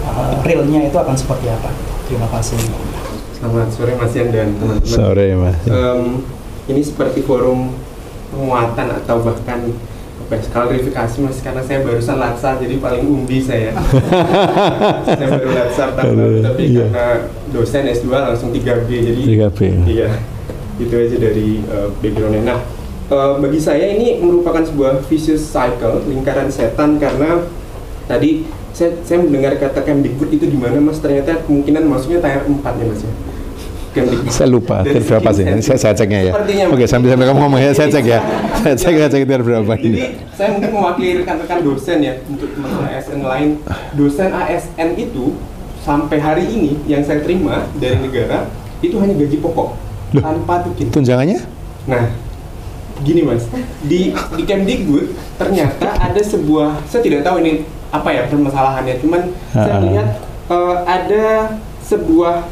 uh, 0.04 0.36
realnya 0.44 0.92
itu 0.92 0.98
akan 1.00 1.16
seperti 1.16 1.48
apa 1.48 1.72
terima 2.12 2.28
kasih 2.28 2.60
Selamat 3.42 3.74
sore 3.74 3.98
Mas 3.98 4.14
Yan 4.14 4.30
dan 4.30 4.54
teman-teman. 4.54 4.86
Sore 4.86 5.28
mas. 5.34 5.58
Em, 5.66 6.22
ini 6.70 6.82
seperti 6.86 7.26
forum 7.26 7.74
penguatan 8.30 9.02
atau 9.02 9.18
bahkan 9.26 9.66
apa 10.22 10.34
ya, 10.38 10.46
klarifikasi 10.46 11.16
Mas 11.26 11.42
karena 11.42 11.66
saya 11.66 11.82
barusan 11.82 12.22
latsar 12.22 12.62
jadi 12.62 12.78
paling 12.78 13.02
umbi 13.02 13.42
saya. 13.42 13.74
saya 15.10 15.26
baru 15.26 15.50
latsar 15.58 15.90
Aduh, 16.06 16.46
tapi 16.46 16.70
iya. 16.70 16.86
karena 16.86 17.08
dosen 17.50 17.90
S2 17.90 18.14
langsung 18.14 18.54
3B 18.54 18.90
jadi 19.10 19.22
3B. 19.26 19.60
Iya. 19.90 20.10
Itu 20.80 20.94
aja 20.96 21.18
dari 21.18 21.60
eh, 21.60 21.90
backgroundnya. 22.00 22.42
Nah, 22.46 22.60
eh, 23.10 23.32
bagi 23.42 23.60
saya 23.60 23.92
ini 23.92 24.22
merupakan 24.22 24.64
sebuah 24.64 25.04
vicious 25.08 25.44
cycle, 25.44 26.06
lingkaran 26.08 26.48
setan 26.48 27.02
karena 27.02 27.44
tadi 28.08 28.46
saya, 28.72 28.96
saya 29.04 29.20
mendengar 29.20 29.60
kata 29.60 29.84
Kemdikbud 29.84 30.32
itu 30.32 30.48
di 30.48 30.56
mana 30.56 30.80
Mas 30.80 31.04
ternyata 31.04 31.44
kemungkinan 31.44 31.84
masuknya 31.92 32.24
tier 32.24 32.44
4 32.48 32.64
ya 32.64 32.86
Mas 32.88 33.02
ya. 33.04 33.14
Kemdikbud. 33.92 34.32
Saya 34.32 34.48
lupa 34.48 34.80
tier 34.88 35.04
berapa 35.04 35.30
sih? 35.36 35.44
Saya, 35.60 35.78
saya 35.78 35.94
ceknya 36.00 36.32
ya. 36.32 36.32
Sepertinya, 36.32 36.66
Oke, 36.72 36.86
sambil 36.88 37.12
sambil 37.12 37.26
kamu 37.28 37.40
ngomong 37.44 37.60
ya, 37.60 37.72
saya 37.76 37.92
cek 37.92 38.06
ya. 38.08 38.20
Saya 38.64 38.76
cek 38.80 38.94
saya 38.96 39.10
cek 39.12 39.24
tier 39.28 39.42
berapa 39.44 39.74
Jadi 39.76 39.88
ini. 39.92 40.00
saya 40.32 40.56
mungkin 40.56 40.72
mewakili 40.72 41.12
rekan-rekan 41.20 41.60
dosen 41.60 41.98
ya 42.00 42.14
untuk 42.32 42.48
teman-teman 42.56 42.88
ASN 42.96 43.20
lain. 43.20 43.50
Dosen 44.00 44.30
ASN 44.32 44.90
itu 44.96 45.36
sampai 45.84 46.18
hari 46.22 46.46
ini 46.48 46.80
yang 46.88 47.04
saya 47.04 47.20
terima 47.20 47.68
dari 47.76 47.98
negara 48.00 48.48
itu 48.80 48.96
hanya 49.02 49.18
gaji 49.18 49.38
pokok 49.42 49.74
Loh. 50.12 50.22
tanpa 50.22 50.60
tukin. 50.62 50.88
Tunjangannya? 50.90 51.40
Nah, 51.86 52.12
gini 53.00 53.22
mas, 53.22 53.48
di 53.82 54.12
di 54.12 54.44
Kemdikbud 54.44 55.06
ternyata 55.36 55.88
ada 55.94 56.22
sebuah, 56.22 56.84
saya 56.86 57.02
tidak 57.02 57.22
tahu 57.22 57.40
ini 57.40 57.64
apa 57.90 58.10
ya 58.10 58.24
permasalahannya, 58.26 58.96
cuman 59.00 59.22
saya 59.50 59.74
Ah. 59.74 59.82
lihat 59.82 60.08
eh, 60.48 60.76
ada 60.84 61.26
sebuah 61.82 62.46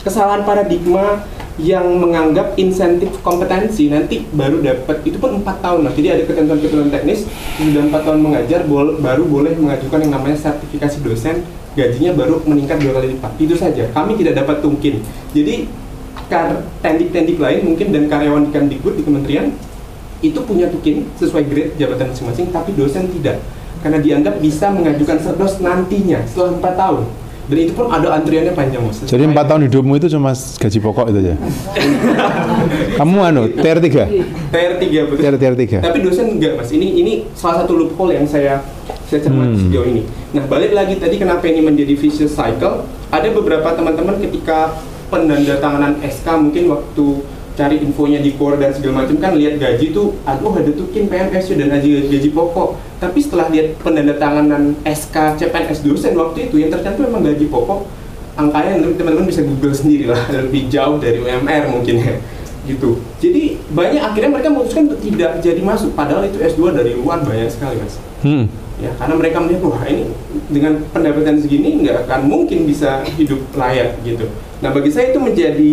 kesalahan 0.00 0.42
paradigma 0.42 1.22
yang 1.54 1.84
menganggap 1.94 2.56
insentif 2.56 3.12
kompetensi 3.20 3.86
nanti 3.86 4.24
baru 4.26 4.58
dapat 4.58 5.04
itu 5.04 5.20
pun 5.20 5.36
empat 5.36 5.60
tahun 5.60 5.84
mas 5.84 5.92
jadi 5.92 6.16
ada 6.16 6.22
ketentuan-ketentuan 6.24 6.88
teknis 6.88 7.28
sudah 7.54 7.82
empat 7.84 8.02
tahun 8.02 8.20
mengajar 8.20 8.64
bol- 8.64 8.96
baru 8.96 9.22
boleh 9.22 9.52
mengajukan 9.54 10.00
yang 10.00 10.12
namanya 10.12 10.34
sertifikasi 10.34 11.04
dosen 11.04 11.44
gajinya 11.72 12.16
baru 12.16 12.40
meningkat 12.42 12.80
dua 12.80 12.96
kali 12.96 13.14
lipat 13.14 13.32
itu 13.36 13.54
saja 13.54 13.84
kami 13.92 14.16
tidak 14.16 14.40
dapat 14.40 14.58
tungkin 14.58 15.04
jadi 15.30 15.68
kar- 16.32 16.64
tendik-tendik 16.80 17.36
lain 17.36 17.60
mungkin 17.62 17.92
dan 17.92 18.08
karyawan 18.08 18.42
di 18.42 18.50
Kemdikbud 18.50 18.94
di 18.96 19.04
kementerian 19.04 19.52
itu 20.20 20.38
punya 20.40 20.66
tukin 20.66 21.04
sesuai 21.14 21.44
grade 21.44 21.76
jabatan 21.76 22.08
masing-masing 22.08 22.48
tapi 22.48 22.72
dosen 22.72 23.12
tidak 23.12 23.44
karena 23.82 23.98
dianggap 23.98 24.38
bisa 24.38 24.70
mengajukan 24.70 25.18
serdos 25.18 25.58
nantinya 25.58 26.24
setelah 26.24 26.56
empat 26.56 26.74
tahun 26.74 27.04
dan 27.42 27.58
itu 27.58 27.74
pun 27.74 27.90
ada 27.90 28.14
antriannya 28.14 28.54
panjang 28.54 28.80
mas 28.80 29.02
Jadi 29.02 29.26
empat 29.26 29.44
tahun 29.44 29.66
hidupmu 29.66 29.98
itu 29.98 30.06
cuma 30.08 30.30
gaji 30.32 30.78
pokok 30.78 31.10
itu 31.10 31.18
aja. 31.20 31.34
Kamu 32.98 33.18
anu 33.20 33.50
tier 33.50 33.76
3? 33.76 33.90
TR 34.48 34.72
3 34.78 35.10
betul 35.10 35.18
Tier 35.18 35.34
tier 35.36 35.54
3. 35.54 35.82
tapi 35.82 35.98
dosen 36.00 36.38
enggak 36.38 36.54
mas 36.54 36.70
ini 36.70 37.02
ini 37.02 37.12
salah 37.34 37.64
satu 37.64 37.74
loophole 37.74 38.14
yang 38.14 38.24
saya 38.24 38.62
saya 39.04 39.20
cermati 39.20 39.52
Hmm. 39.52 39.62
sejauh 39.66 39.86
ini 39.86 40.02
nah 40.30 40.46
balik 40.46 40.72
lagi 40.72 40.96
tadi 40.96 41.18
kenapa 41.18 41.44
ini 41.44 41.60
menjadi 41.60 41.92
vicious 41.92 42.32
cycle 42.32 42.86
ada 43.10 43.28
beberapa 43.28 43.74
teman-teman 43.74 44.16
ketika 44.18 44.72
penandatanganan 45.12 46.00
SK 46.00 46.26
mungkin 46.40 46.72
waktu 46.72 47.06
cari 47.52 47.84
infonya 47.84 48.24
di 48.24 48.32
core 48.40 48.56
dan 48.56 48.72
segala 48.72 49.04
macam 49.04 49.20
kan 49.20 49.36
lihat 49.36 49.60
gaji 49.60 49.92
tuh 49.92 50.16
aduh 50.24 50.56
ada 50.56 50.72
tukin 50.72 51.04
PNS 51.12 51.52
dan 51.52 51.68
gaji 51.68 52.08
gaji 52.08 52.28
pokok. 52.32 52.80
Tapi 52.96 53.18
setelah 53.20 53.52
lihat 53.52 53.76
penandatanganan 53.84 54.80
SK 54.88 55.36
CPNS 55.36 55.84
dosen 55.84 56.16
waktu 56.16 56.48
itu 56.48 56.56
yang 56.64 56.72
tercantum 56.72 57.12
memang 57.12 57.28
gaji 57.28 57.44
pokok 57.52 57.84
angkanya 58.32 58.80
nanti 58.80 58.96
teman-teman 58.96 59.28
bisa 59.28 59.44
google 59.44 59.76
sendiri 59.76 60.08
lah 60.08 60.20
lebih 60.48 60.72
jauh 60.72 60.96
dari 60.96 61.20
UMR 61.20 61.68
mungkin 61.68 62.00
ya 62.00 62.16
gitu. 62.62 63.02
Jadi 63.18 63.58
banyak 63.74 63.98
akhirnya 63.98 64.30
mereka 64.38 64.48
memutuskan 64.48 64.86
untuk 64.86 65.02
tidak 65.02 65.42
jadi 65.42 65.60
masuk 65.60 65.98
padahal 65.98 66.22
itu 66.30 66.38
S2 66.38 66.70
dari 66.70 66.94
luar 66.94 67.18
banyak 67.26 67.50
sekali 67.50 67.74
mas. 67.82 67.98
Hmm. 68.22 68.46
Ya 68.80 68.90
karena 68.96 69.14
mereka 69.18 69.38
melihat 69.42 69.62
wah 69.68 69.84
ini 69.84 70.08
dengan 70.48 70.80
pendapatan 70.90 71.40
segini 71.42 71.84
nggak 71.84 72.08
akan 72.08 72.20
mungkin 72.28 72.64
bisa 72.64 73.04
hidup 73.18 73.40
layak 73.52 74.00
gitu 74.06 74.30
nah 74.64 74.72
bagi 74.72 74.88
saya 74.88 75.12
itu 75.12 75.20
menjadi 75.20 75.70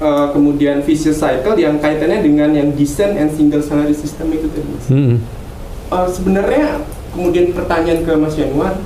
uh, 0.00 0.26
kemudian 0.32 0.82
vicious 0.82 1.20
cycle 1.20 1.54
yang 1.54 1.78
kaitannya 1.78 2.24
dengan 2.24 2.50
yang 2.56 2.72
desain 2.74 3.14
and 3.14 3.30
single 3.36 3.62
salary 3.62 3.94
system 3.94 4.32
itu 4.32 4.48
tadi 4.50 4.72
Hmm. 4.90 5.16
Uh, 5.90 6.06
sebenarnya 6.06 6.82
kemudian 7.14 7.50
pertanyaan 7.50 8.06
ke 8.06 8.12
Mas 8.14 8.34
Januar, 8.38 8.78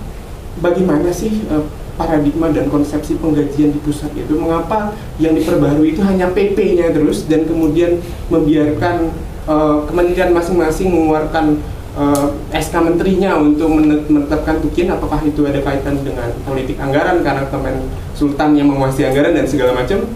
bagaimana 0.61 1.13
sih 1.13 1.45
uh, 1.49 1.65
paradigma 1.95 2.51
dan 2.51 2.69
konsepsi 2.69 3.17
penggajian 3.21 3.73
di 3.73 3.81
pusat 3.81 4.13
itu? 4.17 4.35
Mengapa 4.37 4.97
yang 5.21 5.37
diperbarui 5.37 5.97
itu 5.97 6.01
hanya 6.05 6.33
PP-nya 6.33 6.93
terus 6.93 7.29
dan 7.29 7.45
kemudian 7.45 8.01
membiarkan 8.33 9.13
uh, 9.45 9.85
kementerian 9.89 10.33
masing-masing 10.33 10.89
mengeluarkan 10.93 11.61
uh, 11.99 12.35
SK 12.55 12.75
menterinya 12.83 13.39
untuk 13.39 13.71
men- 13.71 14.07
menetapkan 14.07 14.61
tukin? 14.63 14.91
Apakah 14.91 15.23
itu 15.27 15.47
ada 15.47 15.59
kaitan 15.63 16.03
dengan 16.03 16.31
politik 16.47 16.79
anggaran 16.79 17.23
karena 17.23 17.47
Kemen 17.49 17.77
Sultan 18.15 18.55
yang 18.59 18.71
menguasai 18.71 19.11
anggaran 19.11 19.35
dan 19.35 19.47
segala 19.47 19.75
macam? 19.75 20.07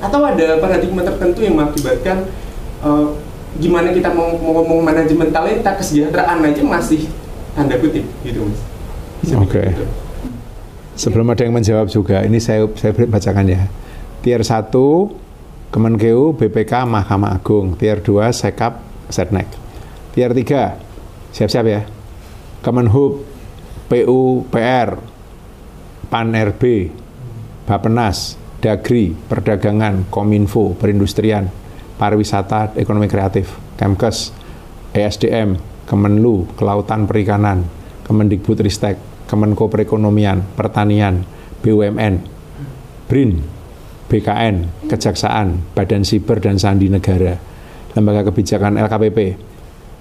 Atau 0.00 0.20
ada 0.24 0.56
paradigma 0.58 1.04
tertentu 1.04 1.44
yang 1.44 1.60
mengakibatkan 1.60 2.24
uh, 2.80 3.12
gimana 3.58 3.90
kita 3.90 4.14
mau, 4.14 4.38
mau 4.38 4.62
ngomong 4.62 4.80
manajemen 4.86 5.28
talenta 5.34 5.74
kesejahteraan 5.74 6.38
aja 6.46 6.62
masih 6.62 7.10
tanda 7.52 7.74
kutip 7.82 8.06
gitu 8.22 8.46
mas 8.46 8.60
Oke. 9.36 9.58
bilang 9.58 9.74
gitu. 9.74 9.86
Sebelum 11.00 11.32
ada 11.32 11.42
yang 11.48 11.56
menjawab 11.56 11.88
juga, 11.88 12.20
ini 12.28 12.36
saya 12.36 12.68
saya 12.76 12.92
beri 12.92 13.08
bacakan 13.08 13.46
ya. 13.48 13.72
Tier 14.20 14.44
1 14.44 14.68
Kemenkeu 15.72 16.36
BPK 16.36 16.84
Mahkamah 16.84 17.40
Agung, 17.40 17.72
tier 17.78 18.04
2 18.04 18.28
Sekap 18.36 18.84
Setnek. 19.08 19.48
Tier 20.12 20.28
3 20.34 20.89
siap-siap 21.32 21.66
ya. 21.66 21.82
Kemenhub 22.60 23.24
PU 23.88 24.44
PR 24.52 25.00
PAN 26.10 26.34
RB 26.36 26.92
Bapenas 27.64 28.36
Dagri 28.60 29.16
Perdagangan 29.16 30.06
Kominfo 30.12 30.76
Perindustrian 30.76 31.48
Pariwisata 31.96 32.76
Ekonomi 32.76 33.08
Kreatif 33.08 33.56
Kemkes 33.80 34.36
ESDM 34.92 35.56
Kemenlu 35.88 36.50
Kelautan 36.54 37.08
Perikanan 37.08 37.64
Kemendikbud 38.04 38.60
Ristek 38.60 39.10
Kemenko 39.30 39.70
Perekonomian, 39.70 40.42
Pertanian, 40.58 41.22
BUMN, 41.62 42.14
BRIN, 43.06 43.38
BKN, 44.10 44.56
Kejaksaan, 44.90 45.70
Badan 45.70 46.02
Siber 46.02 46.42
dan 46.42 46.58
Sandi 46.58 46.90
Negara, 46.90 47.38
Lembaga 47.94 48.26
Kebijakan 48.26 48.74
LKPP, 48.74 49.38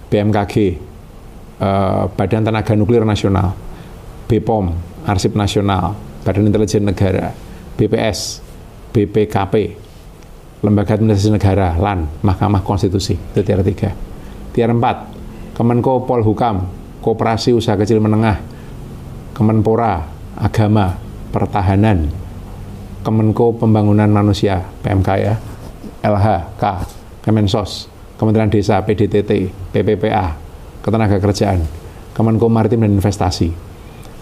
BMKG, 0.10 0.56
eh, 1.60 2.04
Badan 2.16 2.48
Tenaga 2.48 2.74
Nuklir 2.76 3.04
Nasional, 3.04 3.54
BPOM, 4.26 4.72
Arsip 5.06 5.36
Nasional, 5.36 5.96
Badan 6.24 6.48
Intelijen 6.48 6.88
Negara, 6.88 7.32
BPS, 7.76 8.44
BPKP, 8.92 9.54
Lembaga 10.60 11.00
Administrasi 11.00 11.32
Negara, 11.32 11.72
LAN, 11.80 12.10
Mahkamah 12.20 12.60
Konstitusi, 12.68 13.16
itu 13.16 13.42
tier 13.48 13.64
3. 13.64 14.52
Tier 14.52 14.68
4, 14.68 15.56
Kemenko 15.56 16.04
Polhukam, 16.04 16.68
Koperasi 17.00 17.56
Usaha 17.56 17.80
Kecil 17.80 18.04
Menengah, 18.04 18.44
Kemenpora, 19.32 20.04
Agama, 20.36 21.00
Pertahanan, 21.32 22.12
Kemenko 23.08 23.56
Pembangunan 23.56 24.12
Manusia, 24.12 24.68
PMK 24.84 25.10
ya, 25.16 25.40
LHK, 26.04 26.64
Kemensos, 27.24 27.88
Kementerian 28.20 28.52
Desa, 28.52 28.84
PDTT, 28.84 29.48
PPPA, 29.72 30.49
Ketenagakerjaan, 30.80 31.60
Kemenko 32.16 32.48
Maritim 32.48 32.84
dan 32.84 32.96
Investasi, 32.96 33.52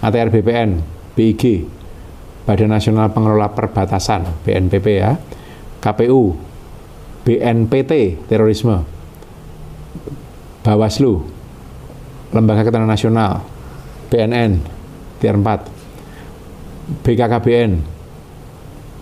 ATR 0.02 0.30
BPN, 0.30 0.82
BIG, 1.18 1.66
Badan 2.46 2.72
Nasional 2.72 3.12
Pengelola 3.12 3.52
Perbatasan, 3.52 4.24
BNPP 4.46 4.88
ya, 4.98 5.20
KPU, 5.84 6.38
BNPT, 7.28 8.24
Terorisme, 8.32 8.88
Bawaslu, 10.64 11.28
Lembaga 12.32 12.64
Keterangan 12.64 12.88
Nasional, 12.88 13.44
BNN, 14.08 14.64
tier 15.20 15.36
4, 15.36 17.04
BKKBN, 17.04 17.72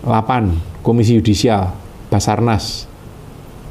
8, 0.06 0.82
Komisi 0.82 1.18
Yudisial, 1.18 1.74
Basarnas, 2.10 2.90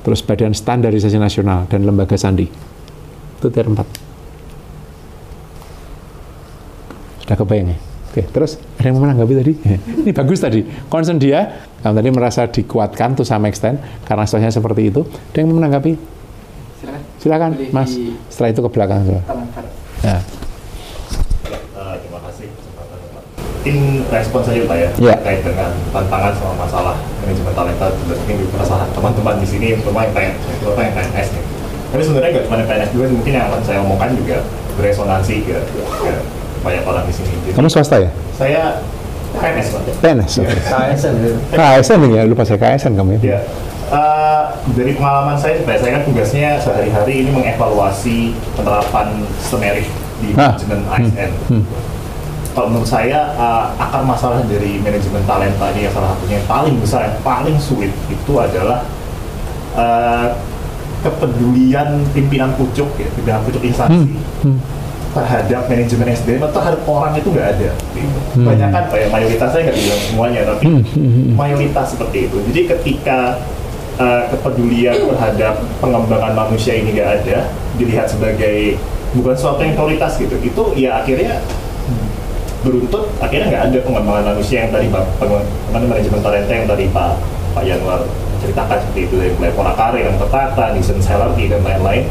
terus 0.03 0.23
Badan 0.23 0.55
Standarisasi 0.55 1.19
Nasional, 1.19 1.67
dan 1.67 1.83
Lembaga 1.83 2.15
Sandi. 2.15 2.74
Itu 3.39 3.49
tier 3.49 3.67
4. 3.67 3.83
Sudah 7.25 7.37
kebayang 7.37 7.69
ya? 7.73 7.79
Oke, 8.13 8.23
terus 8.31 8.63
ada 8.79 8.87
yang 8.87 9.01
menanggapi 9.01 9.35
tadi? 9.35 9.53
Ini 10.07 10.15
bagus 10.15 10.39
tadi. 10.39 10.63
Concern 10.87 11.19
dia, 11.19 11.67
kamu 11.83 11.99
tadi 11.99 12.09
merasa 12.15 12.47
dikuatkan 12.47 13.19
tuh 13.19 13.27
sama 13.27 13.51
extend, 13.51 13.83
karena 14.07 14.23
situasinya 14.23 14.55
seperti 14.55 14.93
itu. 14.93 15.03
Ada 15.35 15.43
yang 15.43 15.51
menanggapi? 15.51 15.93
Silakan. 16.79 17.01
Silakan, 17.19 17.51
Mas. 17.75 17.91
Setelah 18.31 18.49
itu 18.55 18.61
ke 18.63 18.71
belakang. 18.71 19.03
Ya. 19.03 19.19
Eh, 19.19 20.21
terima 21.99 22.21
kasih. 22.23 22.47
Mungkin 23.65 23.77
respon 24.13 24.45
saja 24.45 24.61
Pak 24.69 24.77
ya 24.77 24.89
Ya. 25.01 25.17
terkait 25.17 25.41
dengan 25.41 25.73
tantangan 25.89 26.37
sama 26.37 26.69
masalah 26.69 26.95
manajemen 27.25 27.53
talenta 27.57 27.89
mungkin 28.05 28.37
di 28.37 28.47
perasaan 28.53 28.93
teman-teman 28.93 29.41
di 29.41 29.49
sini 29.49 29.67
terutama 29.75 30.05
yang 30.05 30.13
PNS, 30.13 30.37
terutama 30.61 30.85
yang 30.85 30.95
PNS 30.95 31.29
nih. 31.33 31.45
Tapi 31.95 32.03
sebenarnya 32.03 32.31
nggak 32.35 32.45
cuma 32.51 32.57
PNS 32.67 32.91
juga, 32.91 33.05
mungkin 33.07 33.33
yang 33.33 33.47
akan 33.47 33.61
saya 33.63 33.79
omongkan 33.87 34.11
juga 34.19 34.37
beresonansi 34.75 35.47
ke, 35.47 35.57
ke 35.63 36.11
banyak 36.67 36.83
orang 36.83 37.07
di 37.07 37.15
sini. 37.15 37.31
Jadi, 37.47 37.55
Kamu 37.55 37.71
swasta 37.71 37.97
ya? 38.03 38.11
saya 38.35 38.83
PNS 39.35 39.67
Pak. 39.71 39.83
PNS. 40.03 40.33
Iya. 40.35 40.47
oke. 40.47 40.59
KSN 40.67 41.15
gitu. 41.23 41.39
KSN 41.55 42.01
ya, 42.11 42.23
lupa 42.27 42.43
saya 42.43 42.59
KSN 42.59 42.93
kamu 42.95 43.11
ya. 43.15 43.21
Ya, 43.23 43.39
eh, 43.91 44.43
dari 44.75 44.93
pengalaman 44.95 45.39
saya, 45.39 45.55
supaya 45.63 45.79
saya 45.79 45.91
kan 45.99 46.03
tugasnya 46.03 46.49
sehari-hari 46.59 47.15
ini 47.23 47.31
mengevaluasi 47.31 48.35
penerapan 48.55 49.23
sistemerik 49.39 49.87
di 50.19 50.35
Ah, 50.35 50.55
manajemen 50.55 50.81
hmm, 50.83 50.95
ASN. 50.99 51.31
hmm. 51.51 51.65
Kalau 52.55 52.67
menurut 52.71 52.91
saya 52.91 53.35
eh, 53.35 53.65
akar 53.79 54.03
masalah 54.03 54.43
dari 54.47 54.79
manajemen 54.79 55.23
talenta 55.27 55.71
ini 55.75 55.87
yang 55.87 55.95
salah 55.95 56.15
satunya 56.15 56.43
yang 56.43 56.49
paling 56.51 56.75
besar, 56.79 57.07
yang 57.07 57.19
paling 57.23 57.55
sulit 57.59 57.95
itu 58.07 58.33
adalah 58.35 58.83
eh, 59.79 60.27
kepedulian 61.05 62.01
pimpinan 62.17 62.51
pucuk 62.57 62.89
ya, 62.97 63.09
pimpinan 63.13 63.45
pucuk 63.45 63.61
instansi 63.61 64.09
Hmm, 64.09 64.57
hmm. 64.57 64.59
terhadap 65.15 65.69
manajemen 65.71 66.09
SDM 66.11 66.43
atau 66.43 66.59
terhadap 66.59 66.83
orang 66.89 67.13
itu 67.15 67.29
nggak 67.31 67.49
ada. 67.55 67.71
Gitu. 67.95 68.19
Hmm. 68.35 68.47
Banyak 68.49 68.69
kan, 68.73 68.83
Pak, 68.89 68.99
ya, 68.99 69.07
mayoritas 69.13 69.49
saya 69.53 69.63
nggak 69.69 69.79
bilang 69.79 70.01
semuanya, 70.09 70.41
tapi 70.49 70.65
Hmm, 70.65 70.83
hmm, 70.83 71.11
hmm. 71.13 71.33
mayoritas 71.37 71.87
seperti 71.93 72.19
itu. 72.27 72.37
Jadi 72.51 72.61
ketika 72.73 73.19
uh, 74.01 74.23
kepedulian 74.33 74.97
terhadap 74.97 75.55
pengembangan 75.79 76.33
manusia 76.35 76.73
ini 76.75 76.97
nggak 76.97 77.11
ada, 77.23 77.39
dilihat 77.77 78.09
sebagai 78.09 78.81
bukan 79.15 79.37
suatu 79.39 79.61
yang 79.63 79.77
prioritas 79.79 80.19
gitu, 80.19 80.35
itu 80.43 80.63
ya 80.75 80.99
akhirnya 81.05 81.39
beruntut 82.65 83.13
akhirnya 83.21 83.47
nggak 83.53 83.65
ada 83.69 83.79
pengembangan 83.85 84.25
manusia 84.33 84.65
yang 84.65 84.73
tadi 84.73 84.89
Pak 84.89 85.05
namanya, 85.21 86.01
manajemen 86.01 86.21
talenta 86.25 86.49
yang 86.49 86.65
tadi 86.65 86.85
Pak 86.89 87.13
Pak 87.53 87.63
Yanwar 87.69 88.01
ceritakan 88.45 88.77
seperti 88.79 89.01
itu 89.09 89.15
dari 89.17 89.33
mulai 89.35 89.53
pola 89.57 89.73
karir 89.73 90.05
yang 90.05 90.17
tertata, 90.21 90.77
decent 90.77 91.01
salary 91.01 91.49
dan 91.49 91.65
lain-lain. 91.65 92.05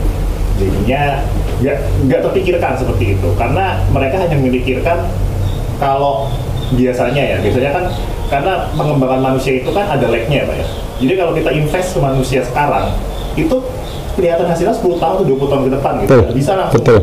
Jadinya 0.58 1.22
ya 1.62 1.74
nggak 2.04 2.20
terpikirkan 2.30 2.74
seperti 2.76 3.14
itu. 3.16 3.30
Karena 3.38 3.82
mereka 3.90 4.18
hanya 4.18 4.36
memikirkan 4.36 5.06
kalau 5.78 6.30
biasanya 6.74 7.22
ya 7.22 7.38
biasanya 7.38 7.72
kan 7.72 7.86
karena 8.30 8.54
pengembangan 8.74 9.22
manusia 9.22 9.62
itu 9.62 9.70
kan 9.70 9.86
ada 9.86 10.10
lag-nya 10.10 10.46
pak 10.46 10.56
ya. 10.58 10.66
Jadi 11.06 11.14
kalau 11.14 11.32
kita 11.38 11.50
invest 11.54 11.94
ke 11.94 12.00
manusia 12.02 12.42
sekarang 12.42 12.90
itu 13.34 13.58
kelihatan 14.14 14.46
hasilnya 14.46 14.74
10 14.74 15.02
tahun 15.02 15.14
atau 15.22 15.26
20 15.26 15.52
tahun 15.52 15.64
ke 15.66 15.72
depan 15.74 15.94
gitu. 16.02 16.10
Betul, 16.22 16.34
bisa 16.38 16.52
langsung 16.54 16.78
betul. 16.82 17.00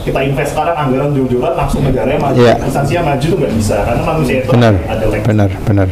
kita 0.00 0.20
invest 0.24 0.50
sekarang 0.56 0.76
anggaran 0.76 1.08
jujur-jujuran 1.14 1.52
langsung 1.54 1.80
negaranya 1.86 2.18
maju 2.18 2.38
Iya. 2.38 2.54
instansinya 2.58 3.02
maju 3.14 3.26
tuh 3.26 3.38
nggak 3.38 3.54
bisa. 3.54 3.76
Karena 3.86 4.02
manusia 4.02 4.34
itu 4.42 4.48
Benar, 4.50 4.74
ada 4.86 5.04
lag 5.06 5.20
benar, 5.22 5.50
benar. 5.62 5.88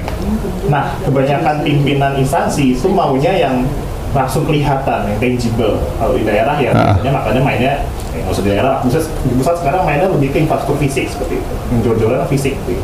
Nah, 0.68 1.00
kebanyakan 1.00 1.64
pimpinan 1.64 2.12
instansi 2.20 2.76
itu 2.76 2.86
maunya 2.92 3.32
yang 3.32 3.64
langsung 4.12 4.44
kelihatan, 4.48 5.04
yang 5.08 5.18
tangible. 5.20 5.80
Kalau 6.00 6.12
di 6.16 6.24
daerah 6.24 6.56
ya, 6.60 6.72
biasanya 6.72 7.12
makanya 7.12 7.42
mainnya, 7.44 7.74
ya 8.12 8.20
nggak 8.24 8.32
usah 8.32 8.44
di 8.44 8.50
daerah, 8.52 8.72
pusat, 8.80 9.04
di 9.28 9.34
pusat 9.36 9.56
sekarang 9.60 9.82
mainnya 9.84 10.08
lebih 10.08 10.32
ke 10.32 10.38
infrastruktur 10.44 10.80
fisik 10.80 11.08
seperti 11.12 11.40
itu. 11.40 11.54
Yang 11.72 11.80
jor-joran 11.84 12.24
fisik 12.28 12.54
gitu. 12.64 12.80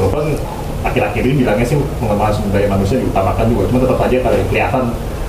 Walaupun 0.00 0.36
akhir-akhir 0.84 1.22
ini 1.24 1.34
bilangnya 1.44 1.66
sih 1.66 1.76
pengembangan 2.00 2.32
sumber 2.36 2.60
daya 2.60 2.68
manusia 2.68 2.96
diutamakan 3.00 3.44
juga, 3.52 3.62
cuma 3.68 3.78
tetap 3.84 3.98
aja 4.00 4.16
kalau 4.20 4.36
kelihatan 4.48 4.84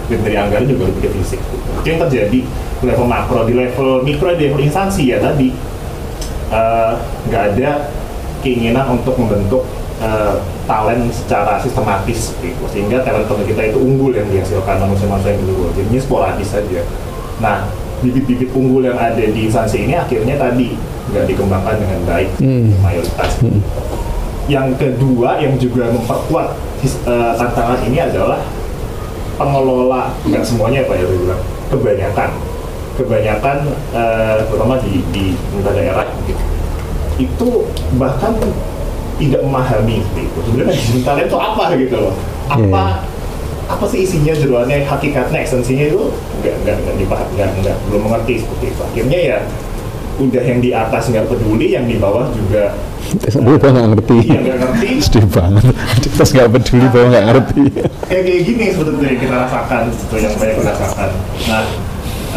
dari 0.07 0.35
anggaran 0.39 0.65
juga 0.67 0.83
lebih 0.87 1.01
ke 1.07 1.09
fisik. 1.23 1.39
Gitu. 1.39 1.67
Itu 1.83 1.87
yang 1.87 2.01
terjadi 2.07 2.39
di 2.77 2.85
level 2.85 3.07
makro, 3.07 3.43
di 3.43 3.53
level 3.55 4.03
mikro, 4.03 4.31
di 4.35 4.47
level 4.47 4.61
instansi 4.63 5.11
ya 5.11 5.17
tadi 5.19 5.51
eh, 6.51 6.91
nggak 7.27 7.43
ada 7.55 7.91
keinginan 8.39 8.95
untuk 8.95 9.19
membentuk 9.19 9.67
eh, 10.01 10.35
talent 10.65 11.09
secara 11.09 11.57
sistematis 11.61 12.33
gitu. 12.37 12.63
sehingga 12.69 13.01
talent 13.01 13.25
kita 13.45 13.73
itu 13.73 13.79
unggul 13.79 14.13
yang 14.13 14.27
dihasilkan 14.29 14.77
manusia-manusia 14.81 15.33
yang 15.33 15.41
unggul 15.47 15.69
jadinya 15.73 16.01
sporadis 16.01 16.49
saja. 16.53 16.81
Nah 17.41 17.65
bibit-bibit 17.97 18.53
unggul 18.53 18.85
yang 18.85 18.97
ada 18.97 19.17
di 19.17 19.49
instansi 19.49 19.89
ini 19.89 19.97
akhirnya 19.97 20.37
tadi 20.37 20.77
nggak 21.09 21.25
dikembangkan 21.33 21.75
dengan 21.81 21.99
baik 22.05 22.29
Hmm. 22.37 22.69
mayoritas. 22.83 23.31
Yang 24.47 24.79
kedua 24.79 25.41
yang 25.41 25.57
juga 25.59 25.91
memperkuat 25.91 26.47
eh, 26.85 27.33
tantangan 27.35 27.79
ini 27.83 27.97
adalah 27.99 28.39
pengelola 29.37 30.13
nggak 30.23 30.43
semuanya 30.45 30.85
pak 30.85 30.97
ya 30.97 31.05
bilang. 31.09 31.41
Kebanyakan. 31.67 32.29
Kebanyakan 32.97 33.57
eh, 33.93 34.37
terutama 34.49 34.77
di 34.81 35.01
di 35.13 35.25
daerah 35.61 36.05
gitu, 36.25 36.43
itu 37.21 37.49
bahkan 37.97 38.33
tidak 39.17 39.41
memahami 39.41 39.97
gitu. 40.01 40.19
itu 40.23 40.39
sebenarnya 40.45 40.75
talent 41.03 41.27
itu 41.29 41.37
apa 41.37 41.63
gitu 41.77 41.95
loh 41.97 42.13
apa 42.47 42.83
apa 43.67 43.85
sih 43.91 44.07
isinya 44.07 44.31
jeruannya 44.31 44.87
hakikatnya 44.87 45.43
ekstensinya 45.43 45.85
itu 45.91 46.13
nggak 46.39 46.55
nggak 46.63 46.75
nggak 46.87 46.95
dipaham 47.03 47.27
nggak 47.35 47.49
nggak 47.59 47.75
belum 47.91 48.01
mengerti 48.07 48.33
seperti 48.39 48.65
itu 48.71 48.81
akhirnya 48.81 49.19
ya 49.19 49.37
udah 50.17 50.43
yang 50.43 50.59
di 50.63 50.69
atas 50.73 51.03
nggak 51.11 51.25
peduli 51.29 51.67
yang 51.75 51.85
di 51.85 51.99
bawah 51.99 52.25
juga 52.33 52.73
Gue 53.07 53.55
bahwa 53.55 53.71
nggak 53.71 53.89
ngerti. 53.95 54.17
Iya, 54.19 54.39
nggak 54.43 54.57
ngerti. 54.59 54.89
Sedih 55.07 55.27
banget. 55.31 55.63
Terus 56.11 56.29
nggak 56.35 56.49
peduli 56.59 56.85
bahwa 56.91 57.07
nggak 57.07 57.25
ngerti. 57.31 57.63
kayak 58.07 58.23
kayak 58.23 58.41
gini 58.47 58.65
sebetulnya 58.71 59.15
kita 59.19 59.35
rasakan 59.35 59.83
sebetulnya 59.91 60.27
yang 60.31 60.35
banyak 60.39 60.57
rasakan 60.63 61.09
nah 61.51 61.63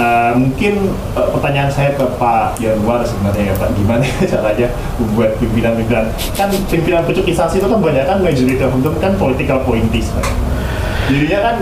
eh, 0.01 0.33
mungkin 0.33 0.75
eh, 1.15 1.29
pertanyaan 1.29 1.69
saya 1.69 1.93
ke 1.93 2.05
Pak 2.17 2.57
Yanwar 2.59 3.05
sebenarnya 3.05 3.53
ya 3.53 3.55
Pak. 3.61 3.69
Gimana 3.77 4.05
caranya 4.33 4.69
membuat 4.97 5.37
pimpinan-pimpinan? 5.37 6.09
Kan 6.35 6.49
pimpinan 6.73 7.05
pucuk 7.05 7.29
instansi 7.29 7.61
itu 7.61 7.69
kan 7.69 7.81
banyak 7.81 8.05
kan 8.09 8.19
majority 8.25 8.65
of 8.65 8.73
them 8.81 8.97
kan 8.99 9.13
political 9.21 9.61
appointees 9.61 10.09
Pak. 10.17 10.25
Jadinya 11.11 11.39
kan 11.43 11.55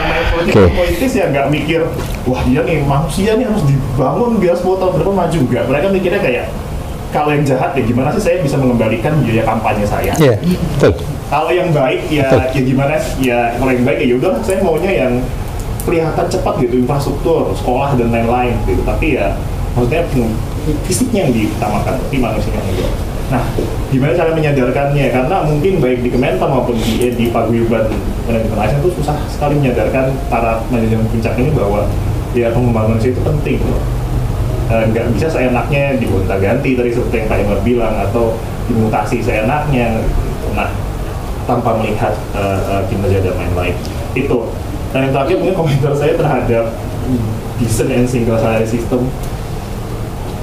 namanya 0.00 0.24
political 0.32 0.64
Oke. 0.66 0.72
appointees 0.72 1.12
ya 1.12 1.24
nggak 1.28 1.46
mikir 1.52 1.80
wah 2.24 2.40
dia 2.48 2.64
nih 2.64 2.80
manusia 2.80 3.36
nih 3.36 3.44
harus 3.44 3.64
dibangun 3.68 4.40
biar 4.40 4.56
10 4.56 4.80
tahun 4.80 4.92
depan 4.98 5.14
maju. 5.14 5.38
Nggak. 5.52 5.64
Mereka 5.68 5.86
mikirnya 5.92 6.20
kayak 6.24 6.46
kalau 7.14 7.30
yang 7.32 7.44
jahat 7.46 7.70
ya 7.72 7.82
gimana 7.86 8.08
sih 8.12 8.22
saya 8.22 8.42
bisa 8.42 8.58
mengembalikan 8.58 9.14
biaya 9.22 9.46
kampanye 9.46 9.84
saya? 9.86 10.12
Iya, 10.18 10.36
betul. 10.76 10.92
kalau 11.32 11.50
yang 11.54 11.70
baik 11.72 12.02
ya 12.12 12.28
Betul. 12.28 12.40
ya 12.50 12.62
gimana? 12.66 12.94
Ya 13.22 13.38
kalau 13.56 13.72
yang 13.72 13.86
baik 13.86 13.98
ya 14.04 14.14
udah 14.20 14.32
saya 14.42 14.58
maunya 14.60 14.92
yang 14.92 15.12
kelihatan 15.86 16.26
cepat 16.26 16.54
gitu 16.60 16.82
infrastruktur 16.82 17.54
sekolah 17.54 17.94
dan 17.94 18.10
lain-lain 18.10 18.58
gitu 18.66 18.82
tapi 18.82 19.14
ya 19.14 19.32
maksudnya 19.72 20.02
hmm, 20.10 20.34
fisiknya 20.90 21.30
yang 21.30 21.32
diutamakan 21.32 21.94
tapi 21.94 22.16
manusianya 22.18 22.58
yang 22.58 22.74
enggak 22.74 22.94
Nah, 23.26 23.42
gimana 23.90 24.14
cara 24.14 24.30
menyadarkannya? 24.38 25.10
Karena 25.10 25.36
mungkin 25.42 25.82
baik 25.82 25.98
di 26.06 26.14
Kementan 26.14 26.46
maupun 26.46 26.78
di, 26.78 27.10
eh, 27.10 27.10
di 27.10 27.26
Paguyuban 27.34 27.90
Manajemen 28.22 28.54
ASN 28.54 28.78
itu 28.86 28.90
susah 29.02 29.18
sekali 29.26 29.58
menyadarkan 29.58 30.14
para 30.30 30.62
manajemen 30.70 31.10
puncak 31.10 31.34
ini 31.34 31.50
bahwa 31.50 31.90
ya 32.38 32.54
pengembangan 32.54 33.02
itu 33.02 33.18
penting 33.18 33.58
loh. 33.66 33.82
Eh, 34.70 34.84
nggak 34.94 35.10
bisa 35.18 35.26
seenaknya 35.26 35.98
digonta 35.98 36.38
ganti 36.38 36.78
tadi 36.78 36.90
seperti 36.94 37.14
yang 37.18 37.26
Pak 37.26 37.38
Imar 37.42 37.58
bilang 37.66 37.94
atau 37.98 38.38
dimutasi 38.70 39.18
seenaknya. 39.18 40.06
Nah, 40.54 40.70
tanpa 41.46 41.78
melihat 41.78 42.10
uh, 42.34 42.82
kinerja 42.90 43.22
dan 43.22 43.34
lain-lain 43.38 43.74
itu. 44.18 44.38
Dan 44.94 45.08
yang 45.08 45.12
terakhir 45.12 45.36
mungkin 45.42 45.56
komentar 45.56 45.92
saya 45.94 46.12
terhadap 46.14 46.64
decent 47.58 47.90
and 47.90 48.06
single 48.06 48.38
salary 48.38 48.68
system. 48.68 49.08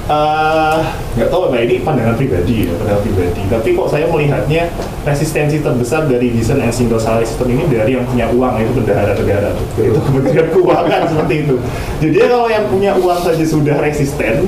Eh, 0.04 0.78
nggak 1.16 1.32
tahu 1.32 1.48
Pak 1.48 1.64
ini 1.64 1.80
pandangan 1.80 2.12
pribadi 2.12 2.68
ya 2.68 2.76
pandangan 2.76 3.00
pribadi. 3.08 3.40
Tapi 3.48 3.68
kok 3.72 3.88
saya 3.88 4.04
melihatnya 4.12 4.68
resistensi 5.08 5.64
terbesar 5.64 6.04
dari 6.04 6.28
decent 6.28 6.60
and 6.60 6.76
single 6.76 7.00
salary 7.00 7.24
system 7.24 7.48
ini 7.56 7.64
dari 7.72 7.96
yang 7.96 8.04
punya 8.04 8.28
uang 8.28 8.60
itu 8.60 8.72
bendahara 8.76 9.16
negara 9.16 9.56
itu 9.80 9.96
kementerian 10.04 10.48
keuangan 10.54 11.00
seperti 11.08 11.34
itu. 11.48 11.56
Jadi 12.04 12.16
kalau 12.20 12.48
yang 12.52 12.68
punya 12.68 12.92
uang 13.00 13.20
saja 13.24 13.44
sudah 13.48 13.80
resisten 13.80 14.44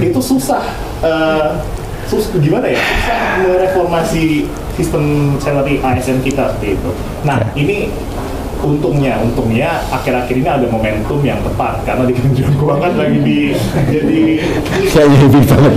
itu 0.00 0.20
susah 0.24 0.64
uh, 1.04 1.60
sus 2.08 2.32
gimana 2.40 2.72
ya? 2.72 2.80
Susah 2.80 3.20
mereformasi 3.44 4.48
sistem 4.74 5.36
salary 5.38 5.78
ASN 5.78 6.20
kita 6.22 6.50
seperti 6.54 6.74
itu 6.74 6.90
nah 7.22 7.38
ini 7.54 7.88
untungnya 8.64 9.20
untungnya 9.20 9.84
akhir-akhir 9.92 10.34
ini 10.40 10.48
ada 10.48 10.66
momentum 10.66 11.20
yang 11.20 11.38
tepat 11.44 11.84
karena 11.84 12.08
di 12.08 12.12
Kementerian 12.18 12.52
Keuangan 12.56 12.92
lagi 12.96 13.18
di 13.20 13.38
jadi 13.92 14.20
Kayaknya 14.88 15.18
lebih 15.20 15.42
banget. 15.44 15.72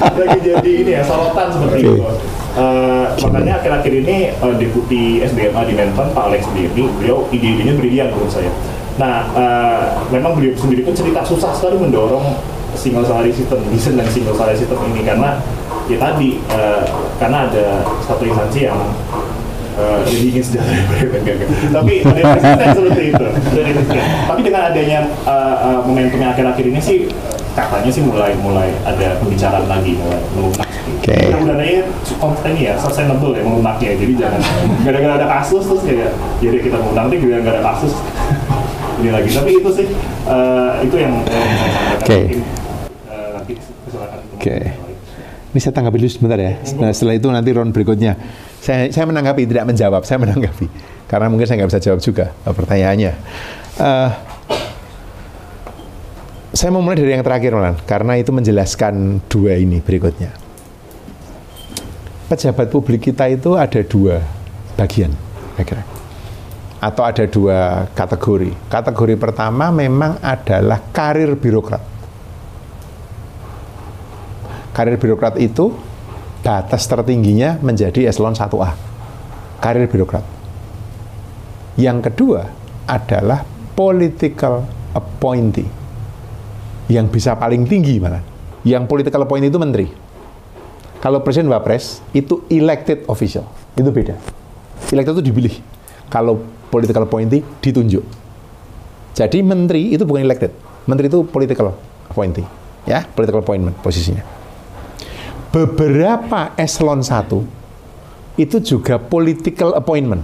lagi 0.00 0.38
jadi 0.44 0.70
ini 0.84 0.90
ya 0.94 1.02
sorotan 1.02 1.46
seperti 1.48 1.80
Oke. 1.80 1.88
itu. 1.96 2.04
Eh, 2.50 3.06
makanya 3.22 3.52
akhir-akhir 3.62 3.92
ini 4.04 4.16
eh, 4.34 4.54
Deputi 4.58 5.22
SDMA 5.22 5.62
di 5.64 5.74
Menpan 5.78 6.10
Pak 6.12 6.24
Alex 6.28 6.44
sendiri 6.50 6.68
beliau 6.98 7.24
ide-idenya 7.30 7.74
brilian 7.78 8.08
menurut 8.12 8.30
saya. 8.30 8.50
Nah, 8.98 9.24
eh, 9.32 9.84
memang 10.12 10.36
beliau 10.36 10.52
sendiri 10.58 10.82
pun 10.84 10.92
cerita 10.92 11.24
susah 11.24 11.54
sekali 11.56 11.78
mendorong 11.80 12.36
single 12.74 13.06
salary 13.06 13.32
system, 13.32 13.62
decent 13.70 13.96
dan 13.96 14.08
single 14.10 14.34
salary 14.36 14.58
system 14.58 14.78
ini 14.90 15.06
karena 15.06 15.38
ya 15.86 15.98
tadi 15.98 16.42
eh, 16.50 16.84
karena 17.22 17.46
ada 17.48 17.86
satu 18.02 18.22
instansi 18.26 18.66
yang 18.66 18.78
eh, 19.80 19.98
jadi 20.04 20.24
ingin 20.28 20.44
sejahtera 20.44 20.76
enggak, 21.00 21.34
enggak. 21.40 21.48
tapi 21.76 21.92
ada 22.04 22.22
resisten 22.36 22.68
seperti 22.76 23.04
itu 23.08 23.26
tapi 24.28 24.40
dengan 24.44 24.62
adanya 24.68 24.98
eh, 25.24 25.56
eh, 25.64 25.80
momentum 25.88 26.18
yang 26.20 26.30
akhir-akhir 26.36 26.64
ini 26.68 26.80
sih 26.80 26.98
katanya 27.50 27.90
sih 27.90 28.02
mulai 28.06 28.32
mulai 28.38 28.68
ada 28.86 29.18
pembicaraan 29.18 29.66
lagi 29.66 29.98
mulai 29.98 30.20
melunak 30.36 30.68
Oke. 31.00 31.16
mudah-mudahan 31.16 31.86
konten 32.20 32.50
ini 32.54 32.62
ya 32.70 32.74
sustainable 32.78 33.32
ya 33.34 33.42
melunaknya 33.42 33.96
jadi 33.98 34.12
jangan 34.14 34.40
gara-gara 34.86 35.14
ada 35.18 35.26
kasus 35.40 35.62
terus 35.66 35.82
kayak 35.82 36.10
jadi 36.38 36.56
kita 36.60 36.76
mengundang 36.78 37.10
nanti 37.10 37.16
gara-gara 37.18 37.56
ada 37.58 37.64
kasus 37.74 37.92
ini 39.00 39.10
lagi 39.10 39.28
tapi 39.32 39.50
itu 39.56 39.70
sih 39.72 39.86
eh, 40.28 40.72
itu 40.84 40.96
yang, 41.00 41.14
yang 41.24 41.48
Oke. 41.98 42.18
Eh, 43.10 43.56
silakan 43.90 44.20
Oke. 44.40 44.56
Ini 45.50 45.58
saya 45.58 45.74
tanggapi 45.74 45.98
dulu 45.98 46.08
sebentar 46.08 46.38
ya. 46.38 46.54
Nah, 46.78 46.94
setelah 46.94 47.18
itu 47.18 47.26
nanti 47.26 47.50
round 47.50 47.74
berikutnya. 47.74 48.14
Saya, 48.60 48.92
saya 48.92 49.08
menanggapi, 49.08 49.48
tidak 49.48 49.64
menjawab. 49.72 50.04
Saya 50.04 50.20
menanggapi. 50.20 50.68
Karena 51.08 51.26
mungkin 51.32 51.48
saya 51.48 51.64
nggak 51.64 51.70
bisa 51.72 51.82
jawab 51.82 52.00
juga 52.04 52.26
eh, 52.30 52.54
pertanyaannya. 52.54 53.12
Eh, 53.80 54.10
saya 56.52 56.70
mau 56.70 56.84
mulai 56.84 57.00
dari 57.00 57.16
yang 57.16 57.24
terakhir. 57.24 57.56
Karena 57.88 58.20
itu 58.20 58.30
menjelaskan 58.30 59.24
dua 59.32 59.56
ini 59.56 59.80
berikutnya. 59.80 60.30
Pejabat 62.30 62.70
publik 62.70 63.10
kita 63.10 63.26
itu 63.26 63.58
ada 63.58 63.82
dua 63.82 64.22
bagian, 64.78 65.10
saya 65.58 65.66
kira. 65.66 65.82
Atau 66.78 67.02
ada 67.02 67.24
dua 67.26 67.90
kategori. 67.90 68.54
Kategori 68.70 69.14
pertama 69.18 69.74
memang 69.74 70.14
adalah 70.22 70.78
karir 70.94 71.34
birokrat 71.34 71.90
karir 74.80 74.96
birokrat 74.96 75.36
itu 75.36 75.74
batas 76.40 76.88
tertingginya 76.88 77.60
menjadi 77.60 78.08
eselon 78.08 78.32
1A. 78.32 78.70
Karir 79.60 79.86
birokrat. 79.88 80.24
Yang 81.76 82.10
kedua 82.10 82.48
adalah 82.88 83.44
political 83.76 84.64
appointee. 84.96 85.68
Yang 86.90 87.06
bisa 87.12 87.36
paling 87.36 87.68
tinggi 87.68 88.00
malah. 88.00 88.24
Yang 88.64 88.88
political 88.88 89.24
appointee 89.24 89.52
itu 89.52 89.60
menteri. 89.60 89.86
Kalau 91.00 91.24
presiden 91.24 91.48
wapres 91.48 92.04
itu 92.12 92.44
elected 92.52 93.04
official. 93.08 93.44
Itu 93.76 93.88
beda. 93.92 94.16
Elected 94.92 95.20
itu 95.20 95.24
dipilih. 95.32 95.54
Kalau 96.12 96.40
political 96.68 97.06
appointee 97.06 97.44
ditunjuk. 97.62 98.04
Jadi 99.16 99.38
menteri 99.44 99.92
itu 99.92 100.02
bukan 100.08 100.24
elected. 100.24 100.52
Menteri 100.88 101.08
itu 101.08 101.24
political 101.24 101.76
appointee. 102.08 102.44
Ya, 102.88 103.04
political 103.04 103.44
appointment 103.44 103.76
posisinya 103.84 104.39
beberapa 105.50 106.54
eselon 106.54 107.02
1 107.02 108.38
itu 108.38 108.56
juga 108.62 108.96
political 108.96 109.74
appointment. 109.76 110.22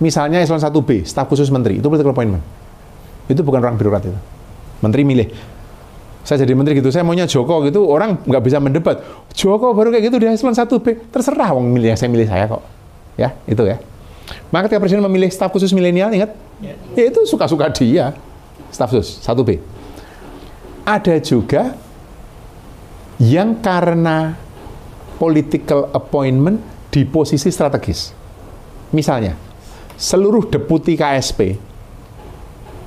Misalnya 0.00 0.40
eselon 0.40 0.60
1B, 0.60 1.04
staf 1.04 1.28
khusus 1.28 1.52
menteri, 1.52 1.80
itu 1.80 1.86
political 1.88 2.12
appointment. 2.12 2.44
Itu 3.28 3.44
bukan 3.44 3.60
orang 3.60 3.76
birokrat 3.76 4.08
itu. 4.08 4.16
Menteri 4.80 5.02
milih. 5.04 5.28
Saya 6.24 6.44
jadi 6.44 6.52
menteri 6.52 6.76
gitu, 6.76 6.92
saya 6.92 7.04
maunya 7.04 7.24
Joko 7.24 7.64
gitu, 7.64 7.84
orang 7.88 8.20
nggak 8.24 8.42
bisa 8.44 8.60
mendebat. 8.60 9.00
Joko 9.32 9.72
baru 9.72 9.92
kayak 9.92 10.12
gitu 10.12 10.16
di 10.20 10.28
eselon 10.28 10.56
1B, 10.56 11.12
terserah 11.12 11.52
wong 11.56 11.72
milih, 11.72 11.96
saya 11.96 12.08
milih 12.12 12.28
saya 12.28 12.44
kok. 12.48 12.62
Ya, 13.16 13.36
itu 13.48 13.60
ya. 13.64 13.80
Maka 14.52 14.68
ketika 14.70 14.80
presiden 14.84 15.02
memilih 15.04 15.28
staf 15.32 15.50
khusus 15.50 15.72
milenial, 15.74 16.12
ingat? 16.12 16.32
Ya 16.94 17.04
itu 17.08 17.24
suka-suka 17.26 17.72
dia. 17.72 18.12
Staf 18.70 18.92
khusus, 18.92 19.18
1B. 19.24 19.58
Ada 20.86 21.18
juga 21.18 21.74
yang 23.20 23.60
karena 23.60 24.32
political 25.20 25.92
appointment 25.92 26.64
di 26.88 27.04
posisi 27.04 27.52
strategis. 27.52 28.16
Misalnya, 28.96 29.36
seluruh 30.00 30.48
deputi 30.48 30.96
KSP 30.96 31.40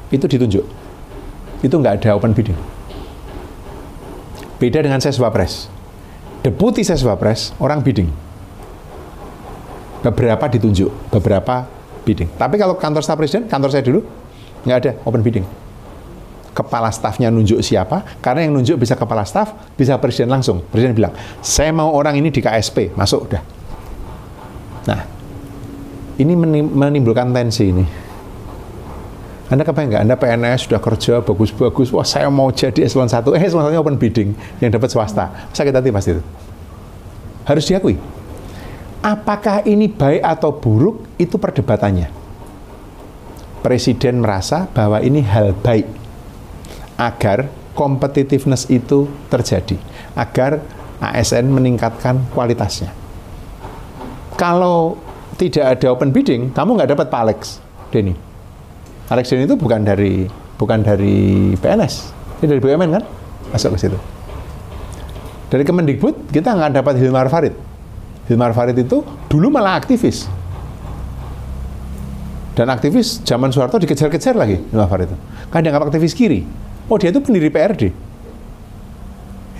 itu 0.09 0.25
ditunjuk. 0.25 0.65
Itu 1.61 1.75
nggak 1.77 2.01
ada 2.01 2.17
open 2.17 2.33
bidding. 2.33 2.57
Beda 4.57 4.81
dengan 4.81 4.99
Seswapres. 4.99 5.69
Deputi 6.41 6.81
Seswapres, 6.83 7.53
orang 7.61 7.79
bidding. 7.85 8.09
Beberapa 10.03 10.51
ditunjuk, 10.51 10.91
beberapa 11.13 11.63
bidding. 12.03 12.27
Tapi 12.35 12.59
kalau 12.59 12.75
kantor 12.75 13.05
staf 13.05 13.15
presiden, 13.15 13.47
kantor 13.47 13.71
saya 13.71 13.85
dulu, 13.85 14.03
nggak 14.67 14.77
ada 14.83 14.91
open 15.07 15.23
bidding 15.23 15.47
kepala 16.53 16.93
stafnya 16.93 17.33
nunjuk 17.33 17.59
siapa, 17.65 18.05
karena 18.21 18.45
yang 18.45 18.53
nunjuk 18.53 18.77
bisa 18.77 18.93
kepala 18.93 19.25
staf, 19.25 19.73
bisa 19.73 19.97
presiden 19.97 20.29
langsung. 20.29 20.61
Presiden 20.69 20.93
bilang, 20.93 21.13
saya 21.41 21.73
mau 21.73 21.89
orang 21.91 22.15
ini 22.15 22.29
di 22.29 22.39
KSP, 22.39 22.93
masuk 22.93 23.27
udah. 23.27 23.41
Nah, 24.87 25.01
ini 26.21 26.33
menim- 26.37 26.71
menimbulkan 26.71 27.33
tensi 27.33 27.73
ini. 27.73 27.85
Anda 29.49 29.61
kebayang 29.65 29.89
nggak, 29.93 30.03
Anda 30.07 30.15
PNS 30.17 30.59
sudah 30.65 30.81
kerja 30.81 31.13
bagus-bagus, 31.21 31.93
wah 31.93 32.05
saya 32.05 32.29
mau 32.29 32.49
jadi 32.49 32.85
eselon 32.85 33.09
1, 33.09 33.37
eh 33.37 33.41
eselon 33.43 33.69
1 33.69 33.77
open 33.77 33.97
bidding, 34.01 34.33
yang 34.57 34.71
dapat 34.73 34.89
swasta. 34.89 35.49
Sakit 35.53 35.73
hati 35.73 35.89
pasti 35.93 36.09
itu. 36.17 36.23
Harus 37.43 37.67
diakui. 37.67 37.99
Apakah 39.03 39.67
ini 39.67 39.91
baik 39.91 40.23
atau 40.23 40.55
buruk, 40.55 41.05
itu 41.19 41.35
perdebatannya. 41.35 42.07
Presiden 43.59 44.23
merasa 44.23 44.65
bahwa 44.71 45.03
ini 45.03 45.19
hal 45.23 45.51
baik 45.53 46.02
agar 46.97 47.49
competitiveness 47.73 48.69
itu 48.69 49.09
terjadi, 49.27 49.77
agar 50.13 50.61
ASN 51.01 51.49
meningkatkan 51.49 52.21
kualitasnya. 52.31 52.93
Kalau 54.37 54.97
tidak 55.35 55.77
ada 55.77 55.87
open 55.93 56.13
bidding, 56.13 56.53
kamu 56.53 56.77
nggak 56.77 56.89
dapat 56.93 57.07
Pak 57.09 57.21
Alex 57.25 57.39
Denny. 57.89 58.13
Alex 59.09 59.33
Denny 59.33 59.49
itu 59.49 59.57
bukan 59.57 59.81
dari 59.81 60.29
bukan 60.57 60.79
dari 60.85 61.53
PNS, 61.57 61.93
dia 62.39 62.47
dari 62.53 62.61
BUMN 62.61 62.89
kan, 62.93 63.03
masuk 63.51 63.75
ke 63.75 63.89
situ. 63.89 63.97
Dari 65.53 65.61
Kemendikbud 65.61 66.33
kita 66.33 66.49
nggak 66.53 66.81
dapat 66.81 66.97
Hilmar 66.97 67.29
Farid. 67.29 67.53
Hilmar 68.25 68.57
Farid 68.57 68.73
itu 68.73 69.05
dulu 69.29 69.53
malah 69.53 69.77
aktivis. 69.77 70.25
Dan 72.53 72.69
aktivis 72.69 73.21
zaman 73.25 73.49
Soeharto 73.49 73.81
dikejar-kejar 73.81 74.33
lagi 74.37 74.57
Hilmar 74.73 74.89
Farid 74.89 75.13
itu. 75.13 75.17
Kan 75.53 75.61
dianggap 75.61 75.89
aktivis 75.89 76.17
kiri. 76.17 76.45
Oh 76.91 76.99
dia 76.99 77.11
itu 77.11 77.23
pendiri 77.23 77.47
PRD. 77.47 77.93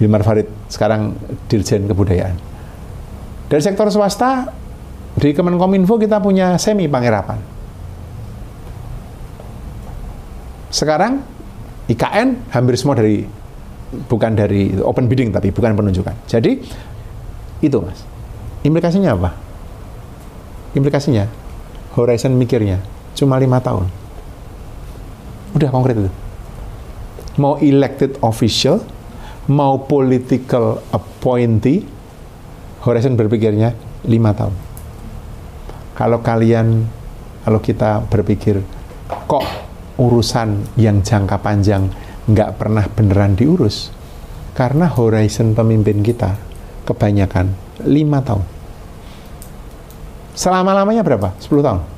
Hilmar 0.02 0.26
Farid 0.26 0.50
sekarang 0.68 1.16
Dirjen 1.48 1.88
Kebudayaan. 1.88 2.36
Dari 3.48 3.62
sektor 3.62 3.88
swasta 3.94 4.50
di 5.14 5.30
Kemenkominfo 5.32 5.96
kita 6.02 6.18
punya 6.18 6.58
semi 6.58 6.90
pangerapan. 6.90 7.38
Sekarang 10.74 11.22
IKN 11.86 12.50
hampir 12.50 12.74
semua 12.82 12.98
dari 12.98 13.22
bukan 14.10 14.34
dari 14.34 14.74
open 14.82 15.06
bidding 15.06 15.30
tapi 15.30 15.54
bukan 15.54 15.78
penunjukan. 15.78 16.18
Jadi 16.26 16.52
itu 17.62 17.78
mas. 17.78 18.02
Implikasinya 18.66 19.14
apa? 19.14 19.38
Implikasinya 20.74 21.30
horizon 21.94 22.34
mikirnya 22.34 22.82
cuma 23.14 23.38
lima 23.38 23.62
tahun. 23.62 23.86
Udah 25.54 25.70
konkret 25.70 25.94
itu. 25.94 26.23
Mau 27.42 27.58
elected 27.58 28.22
official, 28.22 28.82
mau 29.50 29.82
political 29.90 30.82
appointee, 30.94 31.82
horizon 32.86 33.18
berpikirnya 33.18 33.74
lima 34.06 34.32
tahun. 34.38 34.54
Kalau 35.94 36.20
kalian, 36.22 36.86
kalau 37.46 37.60
kita 37.62 38.06
berpikir, 38.10 38.62
kok 39.30 39.46
urusan 39.98 40.78
yang 40.78 41.02
jangka 41.02 41.38
panjang 41.42 41.90
nggak 42.30 42.58
pernah 42.58 42.86
beneran 42.90 43.38
diurus, 43.38 43.90
karena 44.54 44.90
horizon 44.90 45.54
pemimpin 45.58 46.02
kita 46.02 46.38
kebanyakan 46.86 47.54
lima 47.86 48.22
tahun. 48.22 48.46
Selama-lamanya 50.34 51.06
berapa? 51.06 51.38
10 51.38 51.62
tahun. 51.62 51.93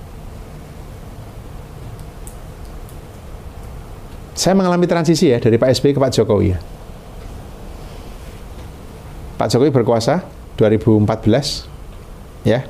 Saya 4.46 4.54
mengalami 4.54 4.86
transisi 4.86 5.34
ya 5.34 5.42
dari 5.42 5.58
Pak 5.58 5.74
SBY 5.74 5.98
ke 5.98 6.00
Pak 6.06 6.14
Jokowi 6.14 6.54
ya. 6.54 6.62
Pak 9.42 9.50
Jokowi 9.50 9.74
berkuasa 9.74 10.22
2014 10.54 12.46
ya. 12.46 12.62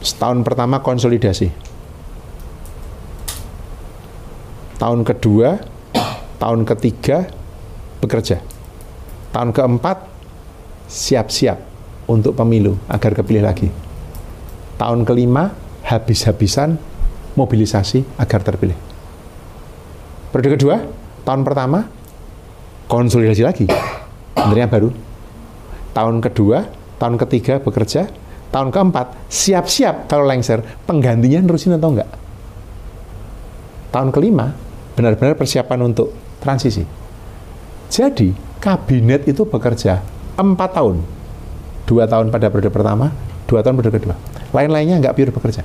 Setahun 0.00 0.40
pertama 0.48 0.80
konsolidasi. 0.80 1.52
Tahun 4.80 5.04
kedua, 5.04 5.60
tahun 6.40 6.64
ketiga 6.64 7.28
bekerja. 8.00 8.40
Tahun 9.28 9.52
keempat 9.52 10.08
siap-siap 10.88 11.60
untuk 12.08 12.32
pemilu 12.32 12.80
agar 12.88 13.12
kepilih 13.12 13.44
lagi. 13.44 13.68
Tahun 14.80 15.04
kelima 15.04 15.52
habis-habisan 15.84 16.80
mobilisasi 17.36 18.08
agar 18.16 18.40
terpilih. 18.40 18.87
Periode 20.28 20.60
kedua, 20.60 20.76
tahun 21.24 21.40
pertama 21.40 21.88
konsolidasi 22.84 23.42
lagi. 23.44 23.66
Menterinya 24.36 24.68
baru. 24.68 24.90
Tahun 25.96 26.16
kedua, 26.20 26.68
tahun 27.00 27.16
ketiga 27.16 27.64
bekerja, 27.64 28.12
tahun 28.52 28.68
keempat 28.68 29.28
siap-siap 29.32 30.04
kalau 30.06 30.28
lengser, 30.28 30.60
penggantinya 30.84 31.40
nerusin 31.40 31.80
atau 31.80 31.96
enggak. 31.96 32.10
Tahun 33.88 34.08
kelima, 34.12 34.52
benar-benar 34.94 35.32
persiapan 35.34 35.80
untuk 35.88 36.12
transisi. 36.44 36.84
Jadi, 37.88 38.36
kabinet 38.60 39.24
itu 39.24 39.48
bekerja 39.48 40.04
empat 40.36 40.70
tahun. 40.76 41.00
Dua 41.88 42.04
tahun 42.04 42.28
pada 42.28 42.52
periode 42.52 42.68
pertama, 42.68 43.08
dua 43.48 43.64
tahun 43.64 43.80
periode 43.80 43.96
kedua. 43.96 44.14
Lain-lainnya 44.52 45.00
nggak 45.00 45.16
pure 45.16 45.32
bekerja 45.32 45.64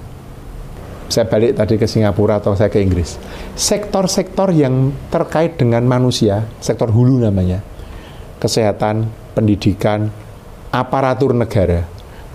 saya 1.14 1.30
balik 1.30 1.54
tadi 1.54 1.78
ke 1.78 1.86
Singapura 1.86 2.42
atau 2.42 2.58
saya 2.58 2.74
ke 2.74 2.82
Inggris. 2.82 3.22
Sektor-sektor 3.54 4.50
yang 4.50 4.90
terkait 5.14 5.62
dengan 5.62 5.86
manusia, 5.86 6.42
sektor 6.58 6.90
hulu 6.90 7.22
namanya, 7.22 7.62
kesehatan, 8.42 9.06
pendidikan, 9.38 10.10
aparatur 10.74 11.38
negara, 11.38 11.86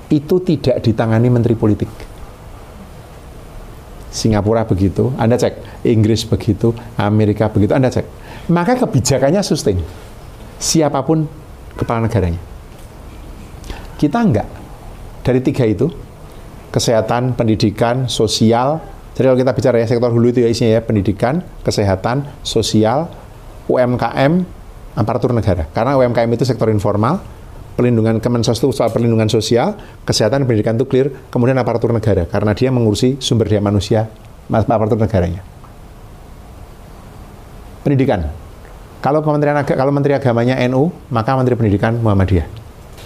itu 0.07 0.39
tidak 0.47 0.79
ditangani 0.79 1.26
menteri 1.26 1.59
politik. 1.59 1.91
Singapura 4.14 4.62
begitu, 4.64 5.11
Anda 5.18 5.35
cek, 5.35 5.85
Inggris 5.85 6.22
begitu, 6.24 6.72
Amerika 6.95 7.51
begitu, 7.51 7.74
Anda 7.74 7.91
cek. 7.91 8.07
Maka 8.49 8.79
kebijakannya 8.79 9.43
sustain. 9.45 9.83
Siapa 10.57 11.03
pun 11.05 11.29
kepala 11.76 12.07
negaranya. 12.09 12.41
Kita 13.99 14.22
enggak. 14.22 14.49
Dari 15.20 15.45
tiga 15.45 15.68
itu, 15.68 15.93
kesehatan, 16.70 17.34
pendidikan, 17.34 18.06
sosial. 18.06 18.80
Jadi 19.16 19.24
kalau 19.26 19.38
kita 19.40 19.52
bicara 19.56 19.76
ya 19.82 19.86
sektor 19.88 20.10
hulu 20.14 20.30
itu 20.30 20.46
ya 20.46 20.48
isinya 20.48 20.78
ya 20.78 20.82
pendidikan, 20.84 21.42
kesehatan, 21.66 22.22
sosial, 22.46 23.10
UMKM, 23.66 24.46
aparatur 24.94 25.34
negara. 25.34 25.66
Karena 25.74 25.98
UMKM 25.98 26.30
itu 26.38 26.44
sektor 26.46 26.70
informal, 26.70 27.18
pelindungan 27.74 28.22
Kemensos 28.22 28.62
itu 28.62 28.70
soal 28.70 28.94
perlindungan 28.94 29.26
sosial, 29.26 29.74
kesehatan, 30.06 30.46
pendidikan 30.46 30.78
itu 30.78 30.86
clear, 30.86 31.10
kemudian 31.34 31.58
aparatur 31.58 31.90
negara 31.90 32.30
karena 32.30 32.54
dia 32.54 32.70
mengurusi 32.70 33.18
sumber 33.18 33.50
daya 33.50 33.62
manusia 33.62 34.06
aparatur 34.50 34.98
negaranya. 34.98 35.42
Pendidikan. 37.82 38.30
Kalau 38.98 39.22
Kementerian 39.22 39.62
kalau 39.62 39.94
Menteri 39.94 40.18
Agamanya 40.18 40.58
NU, 40.66 40.90
maka 41.14 41.38
Menteri 41.38 41.54
Pendidikan 41.54 42.02
Muhammadiyah. 42.02 42.50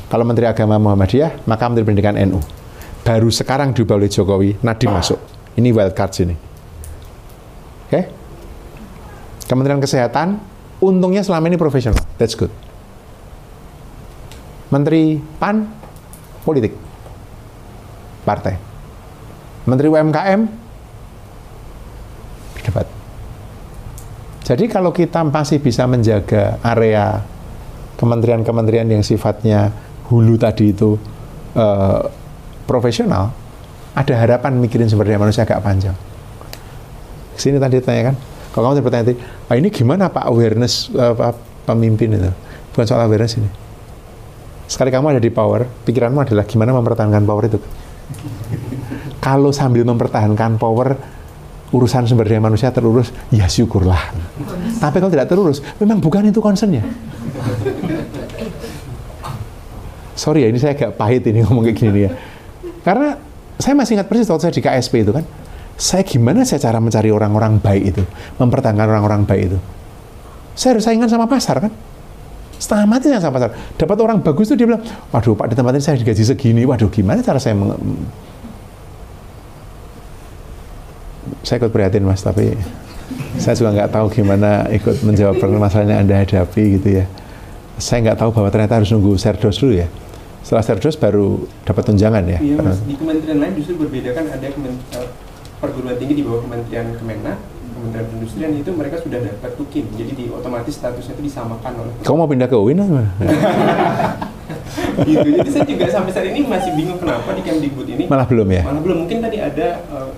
Kalau 0.08 0.24
Menteri 0.24 0.48
Agama 0.48 0.80
Muhammadiyah, 0.80 1.44
maka 1.44 1.68
Menteri 1.68 1.84
Pendidikan 1.84 2.16
NU 2.16 2.40
baru 3.02 3.28
sekarang 3.28 3.74
diubah 3.74 3.98
oleh 3.98 4.10
Jokowi, 4.10 4.62
Nadiem 4.62 4.94
masuk. 4.94 5.18
Ini 5.58 5.68
wild 5.74 5.94
card 5.94 6.12
sini. 6.14 6.34
Oke? 6.34 7.90
Okay? 7.90 8.04
Kementerian 9.50 9.82
Kesehatan, 9.82 10.40
untungnya 10.80 11.20
selama 11.20 11.50
ini 11.50 11.58
profesional. 11.60 12.00
That's 12.16 12.38
good. 12.38 12.48
Menteri 14.72 15.20
PAN, 15.36 15.68
politik. 16.46 16.72
Partai. 18.24 18.56
Menteri 19.68 19.86
UMKM, 19.92 20.40
berdebat. 22.56 22.88
Jadi 24.42 24.64
kalau 24.70 24.90
kita 24.90 25.22
masih 25.22 25.60
bisa 25.60 25.84
menjaga 25.84 26.58
area 26.64 27.20
kementerian-kementerian 28.00 28.88
yang 28.90 29.04
sifatnya 29.06 29.70
hulu 30.10 30.34
tadi 30.34 30.74
itu 30.74 30.98
uh, 31.54 32.21
profesional, 32.64 33.34
ada 33.92 34.14
harapan 34.16 34.56
mikirin 34.56 34.88
sumber 34.88 35.08
daya 35.08 35.20
manusia 35.20 35.44
agak 35.44 35.60
panjang. 35.60 35.96
Sini 37.36 37.60
tadi 37.60 37.80
kan, 37.82 38.16
kalau 38.52 38.72
kamu 38.72 38.84
bertanya 38.84 39.04
tadi, 39.12 39.16
ah, 39.48 39.56
ini 39.56 39.68
gimana 39.72 40.12
Pak 40.12 40.28
awareness 40.28 40.92
apa, 40.92 41.32
pemimpin 41.64 42.12
itu? 42.12 42.32
Bukan 42.72 42.84
soal 42.84 43.04
awareness 43.08 43.40
ini. 43.40 43.48
Sekali 44.68 44.88
kamu 44.92 45.16
ada 45.16 45.20
di 45.20 45.32
power, 45.32 45.64
pikiranmu 45.84 46.24
adalah 46.24 46.44
gimana 46.48 46.72
mempertahankan 46.76 47.24
power 47.24 47.44
itu. 47.48 47.58
Kalau 49.24 49.52
sambil 49.52 49.84
mempertahankan 49.84 50.56
power, 50.60 50.96
urusan 51.72 52.04
sumber 52.04 52.28
daya 52.28 52.40
manusia 52.44 52.68
terurus, 52.68 53.12
ya 53.32 53.48
syukurlah. 53.48 54.12
Tapi 54.76 55.00
kalau 55.00 55.08
tidak 55.08 55.32
terurus, 55.32 55.64
memang 55.80 56.04
bukan 56.04 56.28
itu 56.28 56.42
concernnya. 56.44 56.84
Sorry 60.22 60.44
ya, 60.44 60.52
ini 60.52 60.60
saya 60.60 60.76
agak 60.76 61.00
pahit 61.00 61.24
ini 61.24 61.40
ngomong 61.40 61.64
kayak 61.64 61.78
gini 61.80 62.00
ya. 62.04 62.12
Karena 62.82 63.14
saya 63.62 63.74
masih 63.78 63.94
ingat 63.98 64.10
persis 64.10 64.26
waktu 64.26 64.50
saya 64.50 64.54
di 64.54 64.62
KSP 64.62 65.06
itu 65.06 65.12
kan, 65.14 65.24
saya 65.78 66.02
gimana 66.02 66.42
saya 66.42 66.58
cara 66.58 66.82
mencari 66.82 67.14
orang-orang 67.14 67.62
baik 67.62 67.94
itu, 67.94 68.02
mempertahankan 68.42 68.86
orang-orang 68.90 69.22
baik 69.22 69.54
itu. 69.54 69.58
Saya 70.58 70.76
harus 70.76 70.84
saingan 70.84 71.08
sama 71.08 71.30
pasar 71.30 71.62
kan. 71.62 71.72
Setengah 72.58 72.86
mati 72.86 73.06
saya 73.10 73.22
sama 73.22 73.38
pasar. 73.38 73.50
Dapat 73.78 73.96
orang 74.02 74.18
bagus 74.20 74.50
itu 74.50 74.58
dia 74.58 74.66
bilang, 74.66 74.82
waduh 75.14 75.34
Pak 75.38 75.46
di 75.50 75.54
tempat 75.54 75.72
ini 75.78 75.82
saya 75.82 75.96
digaji 75.98 76.22
segini, 76.26 76.62
waduh 76.66 76.90
gimana 76.90 77.22
cara 77.22 77.38
saya 77.38 77.54
meng 77.54 77.74
saya 81.42 81.58
ikut 81.58 81.74
prihatin 81.74 82.06
mas, 82.06 82.22
tapi 82.22 82.54
saya 83.38 83.54
juga 83.58 83.74
nggak 83.74 83.90
tahu 83.90 84.06
gimana 84.14 84.66
ikut 84.70 85.02
menjawab 85.02 85.38
permasalahan 85.38 85.90
yang 85.90 86.00
anda 86.06 86.22
hadapi 86.22 86.78
gitu 86.78 87.02
ya. 87.02 87.04
Saya 87.78 88.10
nggak 88.10 88.18
tahu 88.22 88.30
bahwa 88.30 88.50
ternyata 88.50 88.78
harus 88.78 88.90
nunggu 88.94 89.18
serdos 89.18 89.58
dulu 89.58 89.82
ya 89.82 89.88
setelah 90.42 90.64
serdos 90.66 90.98
baru 90.98 91.46
dapat 91.62 91.82
tunjangan 91.86 92.22
ya? 92.26 92.38
Iya 92.42 92.56
mas, 92.58 92.82
di 92.82 92.98
kementerian 92.98 93.38
lain 93.38 93.54
justru 93.54 93.78
berbeda 93.78 94.10
kan 94.10 94.26
ada 94.26 94.46
uh, 94.50 95.08
perguruan 95.62 95.96
tinggi 95.96 96.18
di 96.18 96.24
bawah 96.26 96.42
kementerian 96.42 96.90
Kemenak, 96.98 97.38
kementerian 97.78 98.06
perindustrian 98.10 98.50
itu 98.58 98.70
mereka 98.74 98.98
sudah 98.98 99.22
dapat 99.22 99.54
tukin, 99.54 99.86
jadi 99.94 100.12
di 100.18 100.24
otomatis 100.34 100.74
statusnya 100.74 101.14
itu 101.14 101.22
disamakan 101.30 101.72
oleh. 101.86 101.92
Kamu 102.02 102.16
mau 102.18 102.28
pindah 102.28 102.50
ke 102.50 102.56
UIN 102.58 102.82
apa? 102.82 103.02
gitu, 105.08 105.28
jadi 105.30 105.50
saya 105.50 105.64
juga 105.64 105.86
sampai 105.88 106.10
saat 106.10 106.26
ini 106.26 106.42
masih 106.42 106.74
bingung 106.74 106.98
kenapa 106.98 107.30
di 107.38 107.42
Kemdikbud 107.46 107.86
ini. 107.86 108.04
Malah 108.10 108.26
belum 108.26 108.48
ya? 108.50 108.62
Malah 108.66 108.82
belum, 108.82 108.96
mungkin 109.06 109.18
tadi 109.22 109.38
ada 109.38 109.68
uh, 109.94 110.10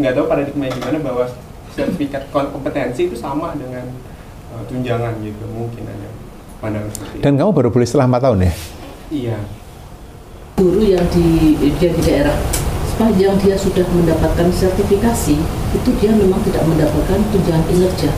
nggak 0.00 0.12
tahu 0.16 0.24
paradigma 0.24 0.64
gimana 0.72 0.98
bahwa 1.04 1.24
sertifikat 1.76 2.28
kompetensi 2.32 3.12
itu 3.12 3.16
sama 3.16 3.52
dengan 3.56 3.84
uh, 4.56 4.64
tunjangan 4.64 5.20
gitu, 5.20 5.44
mungkin 5.52 5.84
ada 5.84 6.08
pandangan 6.64 6.88
seperti 6.96 7.20
Dan 7.20 7.36
kamu 7.36 7.50
baru 7.52 7.68
boleh 7.68 7.84
setelah 7.84 8.08
4 8.08 8.24
tahun 8.24 8.38
ya? 8.48 8.52
Iya. 9.12 9.36
Guru 10.56 10.80
yang 10.80 11.04
di 11.12 11.52
dia 11.76 11.92
di 11.92 12.00
daerah 12.00 12.32
sepanjang 12.88 13.36
dia 13.44 13.60
sudah 13.60 13.84
mendapatkan 13.92 14.48
sertifikasi 14.48 15.36
itu 15.76 15.90
dia 16.00 16.16
memang 16.16 16.40
tidak 16.48 16.64
mendapatkan 16.64 17.20
tunjangan 17.28 17.60
kinerja. 17.68 18.08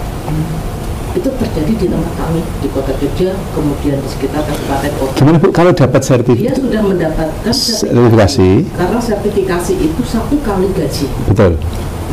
Itu 1.18 1.30
terjadi 1.34 1.72
di 1.78 1.86
tempat 1.90 2.14
kami 2.14 2.42
di 2.62 2.68
kota 2.70 2.94
Jogja, 2.98 3.34
kemudian 3.54 3.98
di 4.02 4.08
sekitar 4.10 4.46
kabupaten 4.46 4.92
kota. 4.98 5.14
Gimana 5.18 5.38
bu 5.42 5.48
kalau 5.50 5.70
dapat 5.74 6.02
sertifikasi? 6.06 6.46
Dia 6.46 6.54
sudah 6.62 6.82
mendapatkan 6.86 7.54
sertifikasi. 7.54 8.50
Karena 8.78 9.00
sertifikasi 9.02 9.72
itu 9.74 10.02
satu 10.06 10.38
kali 10.46 10.70
gaji. 10.78 11.06
Betul. 11.26 11.58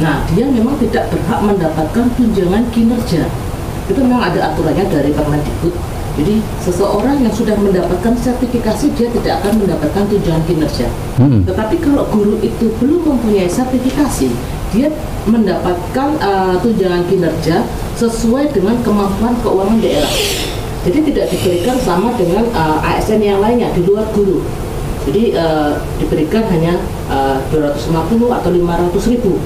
Nah, 0.01 0.25
dia 0.33 0.49
memang 0.49 0.81
tidak 0.81 1.13
berhak 1.13 1.39
mendapatkan 1.45 2.05
tunjangan 2.17 2.65
kinerja 2.73 3.29
itu 3.89 3.99
memang 4.01 4.21
ada 4.23 4.53
aturannya 4.53 4.85
dari 4.89 5.11
Permendikbud. 5.13 6.00
Jadi 6.19 6.43
seseorang 6.59 7.23
yang 7.23 7.31
sudah 7.31 7.55
mendapatkan 7.55 8.13
sertifikasi 8.19 8.91
dia 8.99 9.07
tidak 9.15 9.33
akan 9.43 9.63
mendapatkan 9.63 10.03
tunjangan 10.11 10.43
kinerja. 10.43 10.87
Hmm. 11.15 11.41
Tetapi 11.47 11.75
kalau 11.79 12.03
guru 12.11 12.35
itu 12.43 12.67
belum 12.83 13.15
mempunyai 13.15 13.47
sertifikasi, 13.47 14.27
dia 14.75 14.91
mendapatkan 15.23 16.09
uh, 16.19 16.55
tunjangan 16.59 17.07
kinerja 17.07 17.63
sesuai 17.95 18.51
dengan 18.51 18.75
kemampuan 18.83 19.39
keuangan 19.39 19.79
daerah. 19.79 20.13
Jadi 20.81 20.99
tidak 21.13 21.25
diberikan 21.29 21.77
sama 21.79 22.11
dengan 22.17 22.43
uh, 22.57 22.81
ASN 22.81 23.21
yang 23.21 23.39
lainnya 23.39 23.69
di 23.71 23.85
luar 23.85 24.03
guru. 24.11 24.41
Jadi 25.01 25.33
uh, 25.33 25.81
diberikan 25.97 26.45
hanya 26.49 26.77
uh, 27.09 27.41
250 27.49 28.37
atau 28.37 28.49
500 28.53 29.13
ribu 29.17 29.41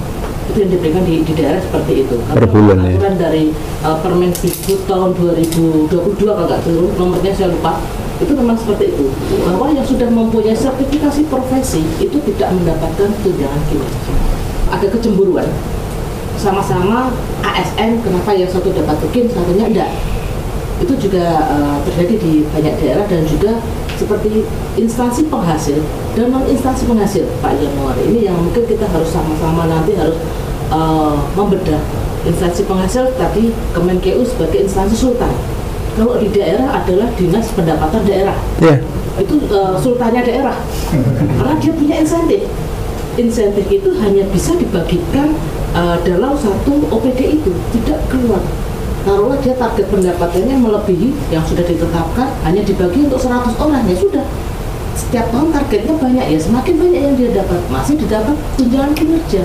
itu 0.45 0.57
yang 0.61 0.71
diberikan 0.71 1.03
di, 1.03 1.25
di 1.25 1.33
daerah 1.33 1.61
seperti 1.61 2.05
itu. 2.05 2.15
Per 2.21 2.45
bulan, 2.45 2.77
ya. 2.85 2.95
aturan 2.95 3.15
dari 3.17 3.43
uh, 3.81 3.97
Permendikbud 3.99 4.79
tahun 4.85 5.09
2022 5.17 6.21
kalau 6.21 6.45
nggak 6.45 6.61
keliru 6.63 6.87
nomornya 6.95 7.33
saya 7.33 7.49
lupa 7.49 7.81
itu 8.15 8.31
memang 8.31 8.55
seperti 8.55 8.95
itu 8.95 9.11
bahwa 9.43 9.75
yang 9.75 9.83
sudah 9.83 10.07
mempunyai 10.07 10.55
sertifikasi 10.55 11.21
profesi 11.27 11.83
itu 11.99 12.17
tidak 12.31 12.49
mendapatkan 12.55 13.09
tunjangan 13.25 13.61
kinerja. 13.67 14.13
Ada 14.71 14.87
kecemburuan 14.87 15.49
sama-sama 16.39 17.11
ASN 17.43 18.03
kenapa 18.03 18.35
yang 18.35 18.47
satu 18.51 18.71
dapat 18.71 18.99
tukin 19.03 19.25
satunya 19.31 19.65
enggak 19.71 19.91
itu 20.86 21.09
juga 21.09 21.49
uh, 21.49 21.77
terjadi 21.89 22.15
di 22.21 22.33
banyak 22.53 22.77
daerah 22.77 23.05
dan 23.09 23.25
juga 23.25 23.57
seperti 23.97 24.45
instansi 24.77 25.25
penghasil 25.25 25.81
dan 26.13 26.29
non 26.29 26.45
instansi 26.45 26.86
penghasil 26.86 27.25
Pak 27.41 27.57
Januari. 27.57 28.05
Ini 28.13 28.19
yang 28.29 28.38
mungkin 28.38 28.69
kita 28.69 28.86
harus 28.86 29.09
sama-sama 29.09 29.65
nanti 29.65 29.97
harus 29.97 30.15
uh, 30.69 31.17
membedah 31.33 31.81
instansi 32.29 32.69
penghasil 32.69 33.09
tadi 33.17 33.49
Kemenkeu 33.73 34.21
sebagai 34.21 34.61
instansi 34.69 34.93
sultan. 34.93 35.33
Kalau 35.95 36.19
di 36.19 36.27
daerah 36.29 36.83
adalah 36.83 37.07
dinas 37.15 37.49
pendapatan 37.55 38.03
daerah. 38.05 38.38
Yeah. 38.59 38.83
itu 39.15 39.47
uh, 39.47 39.79
sultannya 39.79 40.27
daerah. 40.27 40.59
Karena 41.39 41.55
dia 41.55 41.71
punya 41.71 41.95
insentif. 42.03 42.43
Insentif 43.15 43.63
itu 43.71 43.95
hanya 44.03 44.27
bisa 44.27 44.59
dibagikan 44.59 45.31
uh, 45.71 45.95
dalam 46.03 46.36
satu 46.36 46.83
OPD 46.91 47.39
itu 47.39 47.51
tidak 47.71 48.03
keluar 48.11 48.43
taruhlah 49.06 49.38
dia 49.39 49.53
target 49.53 49.86
pendapatannya 49.93 50.56
melebihi 50.58 51.10
yang 51.30 51.45
sudah 51.45 51.62
ditetapkan 51.62 52.28
hanya 52.41 52.66
dibagi 52.66 53.06
untuk 53.06 53.22
100 53.22 53.53
orang 53.62 53.86
ya 53.86 53.95
sudah. 53.95 54.26
Setiap 54.97 55.30
tahun 55.30 55.53
targetnya 55.53 55.93
banyak 55.95 56.26
ya 56.34 56.39
semakin 56.41 56.76
banyak 56.82 57.01
yang 57.06 57.16
dia 57.16 57.30
dapat 57.38 57.62
masih 57.70 57.95
didapat 58.01 58.36
tunjangan 58.58 58.91
kinerja. 58.97 59.43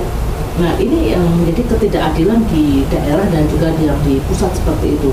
Nah 0.58 0.72
ini 0.80 1.12
yang 1.12 1.24
menjadi 1.36 1.62
ketidakadilan 1.76 2.40
di 2.48 2.88
daerah 2.88 3.26
dan 3.28 3.44
juga 3.52 3.68
di, 3.76 3.84
yang 3.84 4.00
di 4.02 4.18
pusat 4.24 4.50
seperti 4.56 4.96
itu. 4.96 5.12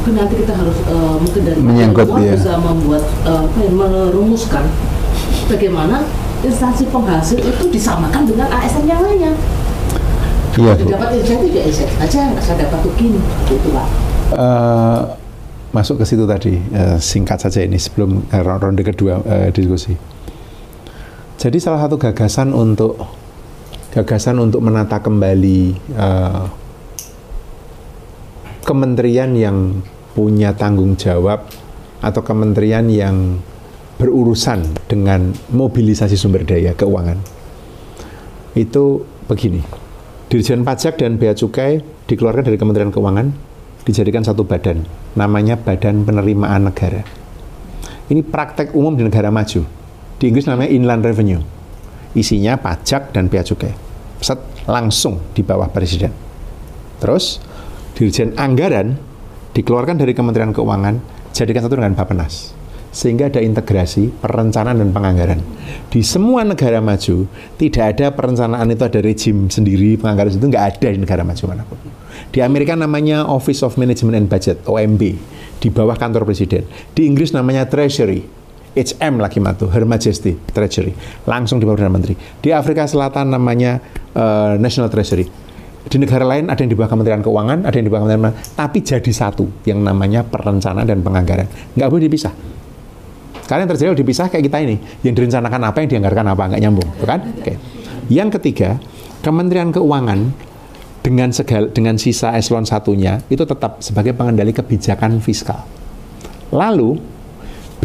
Mungkin 0.00 0.14
nanti 0.20 0.34
kita 0.38 0.52
harus 0.54 0.78
uh, 0.86 1.16
mungkin 1.16 1.42
dari 1.48 1.60
Menyangkut, 1.64 2.08
ya. 2.20 2.36
bisa 2.36 2.60
membuat 2.60 3.02
uh, 3.24 3.48
apa 3.48 3.58
ya, 3.58 3.72
merumuskan 3.72 4.64
bagaimana 5.48 6.04
instansi 6.44 6.84
penghasil 6.92 7.40
itu 7.40 7.64
disamakan 7.72 8.28
dengan 8.28 8.52
ASN 8.52 8.84
yang 8.84 9.00
lainnya 9.00 9.32
Iya, 10.54 10.72
Bu. 10.78 10.86
didapat 10.86 11.10
insentif 11.18 11.50
ya 11.50 11.62
insentif 11.66 11.96
aja 11.98 12.18
nggak 12.30 12.42
saya 12.42 12.56
dapat 12.66 12.78
tukin 12.86 13.12
gitu 13.50 13.68
pak 13.74 13.88
Eh, 14.34 15.00
masuk 15.70 16.02
ke 16.02 16.04
situ 16.08 16.24
tadi 16.26 16.58
eh, 16.58 16.98
singkat 16.98 17.38
saja 17.38 17.62
ini 17.62 17.78
sebelum 17.78 18.24
eh, 18.32 18.42
ronde 18.42 18.82
kedua 18.82 19.22
eh, 19.22 19.48
diskusi. 19.54 19.94
Jadi 21.38 21.58
salah 21.60 21.84
satu 21.86 22.00
gagasan 22.00 22.50
untuk 22.50 22.98
gagasan 23.92 24.42
untuk 24.42 24.64
menata 24.64 24.98
kembali 24.98 25.60
eh, 25.94 26.44
kementerian 28.64 29.36
yang 29.36 29.84
punya 30.16 30.56
tanggung 30.56 30.96
jawab 30.98 31.46
atau 32.00 32.20
kementerian 32.26 32.88
yang 32.90 33.38
berurusan 34.00 34.66
dengan 34.90 35.30
mobilisasi 35.54 36.18
sumber 36.18 36.42
daya 36.42 36.74
keuangan 36.74 37.20
itu 38.58 39.04
begini. 39.30 39.83
Dirjen 40.34 40.66
Pajak 40.66 40.98
dan 40.98 41.14
Bea 41.14 41.30
Cukai 41.30 41.78
dikeluarkan 42.10 42.42
dari 42.42 42.58
Kementerian 42.58 42.90
Keuangan, 42.90 43.30
dijadikan 43.86 44.26
satu 44.26 44.42
badan, 44.42 44.82
namanya 45.14 45.54
Badan 45.54 46.02
Penerimaan 46.02 46.66
Negara. 46.66 47.06
Ini 48.10 48.18
praktek 48.26 48.74
umum 48.74 48.98
di 48.98 49.06
negara 49.06 49.30
maju. 49.30 49.62
Di 50.18 50.24
Inggris 50.26 50.50
namanya 50.50 50.74
Inland 50.74 51.06
Revenue. 51.06 51.38
Isinya 52.18 52.58
pajak 52.58 53.14
dan 53.14 53.30
bea 53.30 53.46
cukai. 53.46 53.78
Set 54.18 54.42
langsung 54.66 55.22
di 55.38 55.46
bawah 55.46 55.70
presiden. 55.70 56.10
Terus 56.98 57.38
Dirjen 57.94 58.34
Anggaran 58.34 58.98
dikeluarkan 59.54 60.02
dari 60.02 60.18
Kementerian 60.18 60.50
Keuangan, 60.50 60.98
jadikan 61.30 61.62
satu 61.62 61.78
dengan 61.78 61.94
Bappenas. 61.94 62.50
Sehingga 62.94 63.26
ada 63.26 63.42
integrasi 63.42 64.14
perencanaan 64.22 64.78
dan 64.78 64.94
penganggaran. 64.94 65.42
Di 65.90 66.06
semua 66.06 66.46
negara 66.46 66.78
maju, 66.78 67.26
tidak 67.58 67.98
ada 67.98 68.14
perencanaan 68.14 68.70
itu 68.70 68.82
ada 68.86 69.02
rejim 69.02 69.50
sendiri, 69.50 69.98
penganggaran 69.98 70.30
itu 70.30 70.46
nggak 70.46 70.78
ada 70.78 70.88
di 70.94 70.98
negara 71.02 71.26
maju 71.26 71.42
mana 71.50 71.66
pun. 71.66 71.78
Di 72.30 72.38
Amerika 72.38 72.78
namanya 72.78 73.26
Office 73.26 73.66
of 73.66 73.74
Management 73.74 74.14
and 74.14 74.26
Budget, 74.30 74.62
OMB, 74.66 75.02
di 75.58 75.68
bawah 75.74 75.98
kantor 75.98 76.22
presiden. 76.22 76.66
Di 76.94 77.02
Inggris 77.06 77.34
namanya 77.34 77.66
Treasury, 77.66 78.22
HM 78.74 79.22
lagi 79.22 79.38
matu, 79.38 79.70
Her 79.70 79.86
Majesty 79.86 80.34
Treasury, 80.50 80.94
langsung 81.30 81.62
di 81.62 81.64
bawah 81.66 81.78
Perdana 81.78 81.94
Menteri. 81.94 82.14
Di 82.14 82.50
Afrika 82.50 82.86
Selatan 82.90 83.30
namanya 83.30 83.78
eh, 84.14 84.54
National 84.58 84.90
Treasury. 84.90 85.26
Di 85.84 86.00
negara 86.00 86.24
lain 86.24 86.48
ada 86.48 86.58
yang 86.64 86.72
di 86.72 86.78
bawah 86.78 86.90
Kementerian 86.90 87.20
Keuangan, 87.20 87.68
ada 87.68 87.74
yang 87.76 87.86
di 87.86 87.92
bawah 87.92 88.08
Kementerian 88.08 88.34
tapi 88.56 88.78
jadi 88.80 89.12
satu 89.12 89.62
yang 89.68 89.84
namanya 89.84 90.24
perencanaan 90.24 90.88
dan 90.88 91.04
penganggaran. 91.04 91.46
Nggak 91.76 91.88
boleh 91.90 92.04
dipisah. 92.08 92.53
Karena 93.44 93.68
yang 93.68 93.70
terjadi 93.76 93.92
dipisah 93.92 94.32
kayak 94.32 94.44
kita 94.48 94.58
ini, 94.64 94.76
yang 95.04 95.12
direncanakan 95.12 95.60
apa, 95.68 95.76
yang 95.84 95.90
dianggarkan 95.98 96.26
apa, 96.32 96.42
nggak 96.54 96.62
nyambung, 96.64 96.88
kan? 97.04 97.20
Oke. 97.40 97.54
Yang 98.08 98.40
ketiga, 98.40 98.80
Kementerian 99.24 99.72
Keuangan 99.72 100.32
dengan 101.04 101.28
segala, 101.32 101.68
dengan 101.68 102.00
sisa 102.00 102.32
eselon 102.32 102.64
satunya 102.64 103.20
itu 103.28 103.44
tetap 103.44 103.84
sebagai 103.84 104.16
pengendali 104.16 104.56
kebijakan 104.56 105.20
fiskal. 105.20 105.60
Lalu 106.48 106.96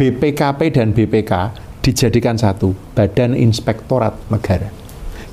BPKP 0.00 0.60
dan 0.72 0.96
BPK 0.96 1.32
dijadikan 1.84 2.40
satu 2.40 2.72
Badan 2.96 3.36
Inspektorat 3.36 4.16
Negara. 4.32 4.72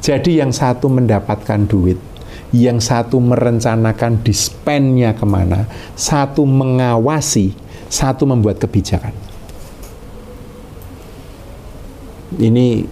Jadi 0.04 0.40
yang 0.40 0.52
satu 0.52 0.92
mendapatkan 0.92 1.68
duit, 1.68 2.00
yang 2.56 2.80
satu 2.80 3.20
merencanakan 3.20 4.24
dispennya 4.24 5.16
ke 5.16 5.24
mana, 5.28 5.68
satu 5.96 6.48
mengawasi, 6.48 7.52
satu 7.92 8.24
membuat 8.28 8.60
kebijakan. 8.64 9.27
Ini 12.36 12.84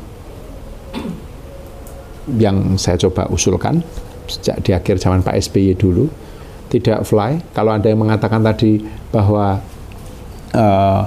yang 2.39 2.79
saya 2.79 2.95
coba 2.95 3.27
usulkan 3.29 3.83
sejak 4.25 4.63
di 4.65 4.71
akhir 4.73 4.97
zaman 4.97 5.21
Pak 5.21 5.35
SBY 5.37 5.75
dulu. 5.77 6.07
Tidak 6.65 7.05
fly. 7.05 7.53
Kalau 7.53 7.75
ada 7.75 7.85
yang 7.85 8.01
mengatakan 8.01 8.41
tadi 8.41 8.81
bahwa 9.13 9.61
eh, 10.55 11.01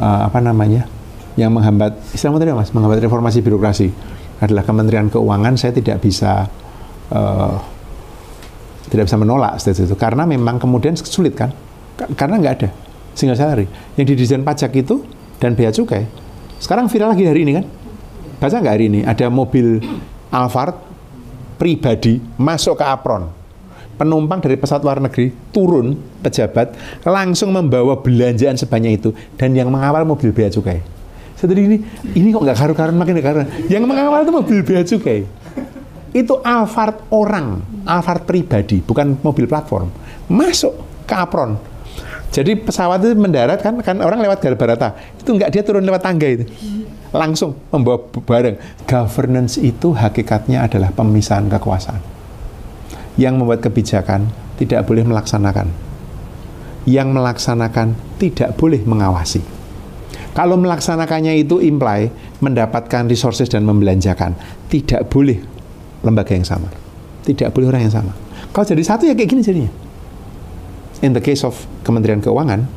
eh, 0.00 0.20
apa 0.24 0.38
namanya 0.40 0.88
yang 1.36 1.52
menghambat 1.52 2.16
istilah 2.16 2.40
tadi 2.40 2.54
mas? 2.56 2.72
Menghambat 2.72 3.02
reformasi 3.04 3.44
birokrasi 3.44 3.88
adalah 4.40 4.64
Kementerian 4.64 5.12
Keuangan, 5.12 5.60
saya 5.60 5.76
tidak 5.76 6.00
bisa 6.00 6.48
eh, 7.12 7.54
tidak 8.88 9.04
bisa 9.10 9.18
menolak 9.20 9.60
status 9.60 9.84
itu. 9.84 9.96
Karena 10.00 10.24
memang 10.24 10.56
kemudian 10.56 10.96
sulit 10.96 11.36
kan? 11.36 11.52
Ka- 11.98 12.10
karena 12.16 12.40
nggak 12.40 12.54
ada. 12.62 12.70
Single 13.12 13.36
salary 13.36 13.66
yang 13.98 14.06
di 14.06 14.14
Dirjen 14.16 14.46
Pajak 14.46 14.70
itu 14.80 15.02
dan 15.42 15.58
bea 15.58 15.68
cukai 15.74 16.06
sekarang 16.60 16.92
viral 16.92 17.16
lagi 17.16 17.24
hari 17.24 17.48
ini 17.48 17.52
kan? 17.56 17.64
Baca 18.36 18.56
nggak 18.60 18.74
hari 18.76 18.86
ini? 18.92 19.00
Ada 19.02 19.32
mobil 19.32 19.80
Alphard 20.28 20.76
pribadi 21.56 22.20
masuk 22.36 22.78
ke 22.78 22.84
apron. 22.84 23.32
Penumpang 23.96 24.40
dari 24.40 24.56
pesawat 24.56 24.80
luar 24.80 25.00
negeri 25.00 25.28
turun 25.52 25.92
pejabat 26.24 26.72
langsung 27.04 27.52
membawa 27.52 28.00
belanjaan 28.00 28.56
sebanyak 28.56 29.00
itu. 29.00 29.10
Dan 29.36 29.56
yang 29.56 29.68
mengawal 29.72 30.04
mobil 30.04 30.32
bea 30.32 30.48
cukai. 30.48 30.80
Saya 31.36 31.56
tadi 31.56 31.64
ini 31.64 31.76
ini 32.16 32.28
kok 32.32 32.44
nggak 32.44 32.56
karu-karuan? 32.56 32.96
Makin 32.96 33.12
nggak 33.16 33.26
karuan 33.26 33.48
yang 33.68 33.84
mengawal 33.88 34.20
itu 34.24 34.32
mobil 34.32 34.58
bea 34.60 34.84
cukai. 34.84 35.24
Itu 36.10 36.42
Alphard 36.42 37.06
orang, 37.14 37.62
Alphard 37.86 38.26
pribadi, 38.26 38.82
bukan 38.82 39.20
mobil 39.22 39.46
platform, 39.46 39.94
masuk 40.26 40.74
ke 41.06 41.14
apron. 41.14 41.69
Jadi 42.30 42.54
pesawat 42.62 43.02
itu 43.02 43.18
mendarat 43.18 43.58
kan, 43.58 43.74
kan 43.82 43.98
orang 44.06 44.22
lewat 44.22 44.46
Barata, 44.54 44.94
itu 45.18 45.34
enggak 45.34 45.50
dia 45.50 45.66
turun 45.66 45.82
lewat 45.82 45.98
tangga 45.98 46.30
itu, 46.30 46.46
langsung 47.10 47.58
membawa 47.74 47.98
barang. 48.06 48.86
Governance 48.86 49.58
itu 49.58 49.90
hakikatnya 49.90 50.62
adalah 50.62 50.94
pemisahan 50.94 51.50
kekuasaan. 51.50 51.98
Yang 53.18 53.34
membuat 53.34 53.60
kebijakan 53.66 54.30
tidak 54.62 54.86
boleh 54.86 55.02
melaksanakan, 55.02 55.74
yang 56.86 57.10
melaksanakan 57.10 57.98
tidak 58.22 58.54
boleh 58.54 58.78
mengawasi. 58.86 59.42
Kalau 60.30 60.54
melaksanakannya 60.54 61.34
itu 61.34 61.58
imply 61.58 62.14
mendapatkan 62.38 63.10
resources 63.10 63.50
dan 63.50 63.66
membelanjakan, 63.66 64.38
tidak 64.70 65.10
boleh 65.10 65.42
lembaga 66.06 66.38
yang 66.38 66.46
sama. 66.46 66.70
Tidak 67.26 67.50
boleh 67.50 67.74
orang 67.74 67.90
yang 67.90 67.94
sama. 67.94 68.14
Kalau 68.54 68.66
jadi 68.70 68.82
satu 68.86 69.10
ya 69.10 69.18
kayak 69.18 69.30
gini 69.34 69.42
jadinya. 69.42 69.89
In 71.00 71.16
the 71.16 71.22
case 71.22 71.44
of 71.44 71.56
Kementerian 71.84 72.20
Keuangan, 72.20 72.68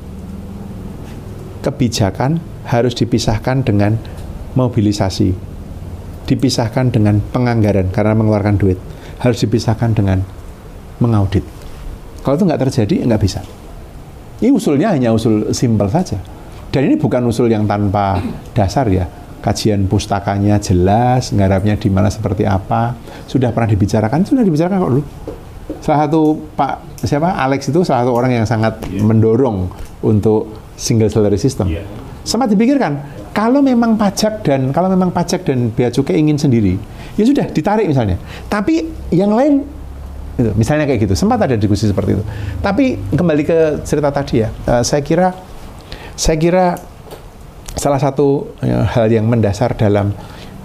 kebijakan 1.63 2.39
harus 2.67 2.95
dipisahkan 2.95 3.63
dengan 3.63 3.99
mobilisasi, 4.55 5.36
dipisahkan 6.28 6.91
dengan 6.91 7.19
penganggaran 7.19 7.91
karena 7.91 8.15
mengeluarkan 8.15 8.55
duit, 8.59 8.80
harus 9.19 9.43
dipisahkan 9.43 9.95
dengan 9.95 10.24
mengaudit. 11.03 11.43
Kalau 12.24 12.39
itu 12.39 12.43
nggak 12.47 12.61
terjadi, 12.67 13.03
nggak 13.03 13.21
bisa. 13.21 13.43
Ini 14.39 14.51
usulnya 14.51 14.95
hanya 14.95 15.11
usul 15.11 15.51
simpel 15.51 15.91
saja. 15.91 16.19
Dan 16.74 16.89
ini 16.89 16.95
bukan 16.97 17.28
usul 17.28 17.51
yang 17.51 17.67
tanpa 17.67 18.19
dasar 18.55 18.88
ya. 18.89 19.05
Kajian 19.43 19.91
pustakanya 19.91 20.55
jelas, 20.63 21.36
nggarapnya 21.36 21.76
di 21.76 21.91
mana 21.91 22.07
seperti 22.07 22.47
apa, 22.47 22.95
sudah 23.28 23.51
pernah 23.51 23.67
dibicarakan, 23.67 24.24
sudah 24.24 24.39
dibicarakan 24.39 24.80
kok 24.80 24.91
dulu. 24.95 25.03
Salah 25.80 26.07
satu 26.07 26.39
Pak 26.55 27.03
siapa 27.03 27.39
Alex 27.39 27.72
itu 27.72 27.84
salah 27.88 28.03
satu 28.03 28.16
orang 28.16 28.32
yang 28.36 28.45
sangat 28.47 28.80
mendorong 28.91 29.72
untuk 30.03 30.51
single 30.76 31.11
salary 31.11 31.39
system. 31.39 31.72
Iya. 31.72 31.84
Sempat 32.24 32.51
dipikirkan, 32.55 33.03
kalau 33.36 33.59
memang 33.59 33.99
pajak 33.99 34.47
dan 34.47 34.72
kalau 34.72 34.88
memang 34.88 35.11
pajak 35.11 35.43
dan 35.43 35.72
bea 35.76 35.91
cukai 35.91 36.16
ingin 36.16 36.39
sendiri, 36.39 36.80
ya 37.20 37.24
sudah 37.28 37.51
ditarik 37.51 37.84
misalnya. 37.84 38.16
Tapi 38.47 38.88
yang 39.11 39.36
lain 39.36 39.68
itu, 40.39 40.51
misalnya 40.55 40.88
kayak 40.88 41.03
gitu. 41.03 41.14
Sempat 41.20 41.43
ada 41.43 41.59
diskusi 41.59 41.86
seperti 41.86 42.16
itu. 42.16 42.24
Tapi 42.64 42.95
kembali 43.11 43.43
ke 43.43 43.57
cerita 43.84 44.09
tadi 44.09 44.41
ya, 44.41 44.49
eh, 44.49 44.84
saya 44.88 45.03
kira 45.03 45.36
saya 46.16 46.38
kira 46.39 46.80
salah 47.76 47.99
satu 47.99 48.55
ya, 48.64 48.88
hal 48.88 49.11
yang 49.11 49.28
mendasar 49.28 49.76
dalam 49.76 50.16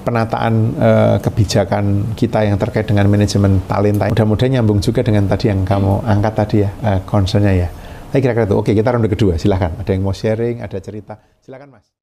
penataan 0.02 0.54
eh, 0.76 1.16
kebijakan 1.20 2.14
kita 2.14 2.46
yang 2.46 2.56
terkait 2.56 2.86
dengan 2.86 3.06
manajemen 3.10 3.64
talenta. 3.66 4.08
Mudah-mudahan 4.10 4.60
nyambung 4.60 4.78
juga 4.78 5.02
dengan 5.02 5.26
tadi 5.26 5.50
yang 5.50 5.66
kamu 5.66 6.06
angkat 6.06 6.34
tadi 6.34 6.56
ya, 6.62 6.70
eh, 6.84 7.00
concernnya 7.04 7.52
ya. 7.54 7.68
Saya 8.08 8.20
kira-kira 8.24 8.48
itu. 8.48 8.56
Oke, 8.56 8.72
kita 8.72 8.88
ronde 8.88 9.08
kedua. 9.12 9.36
Silahkan. 9.36 9.76
Ada 9.84 9.90
yang 9.92 10.02
mau 10.06 10.16
sharing, 10.16 10.64
ada 10.64 10.80
cerita. 10.80 11.20
Silahkan, 11.44 11.68
Mas. 11.68 11.97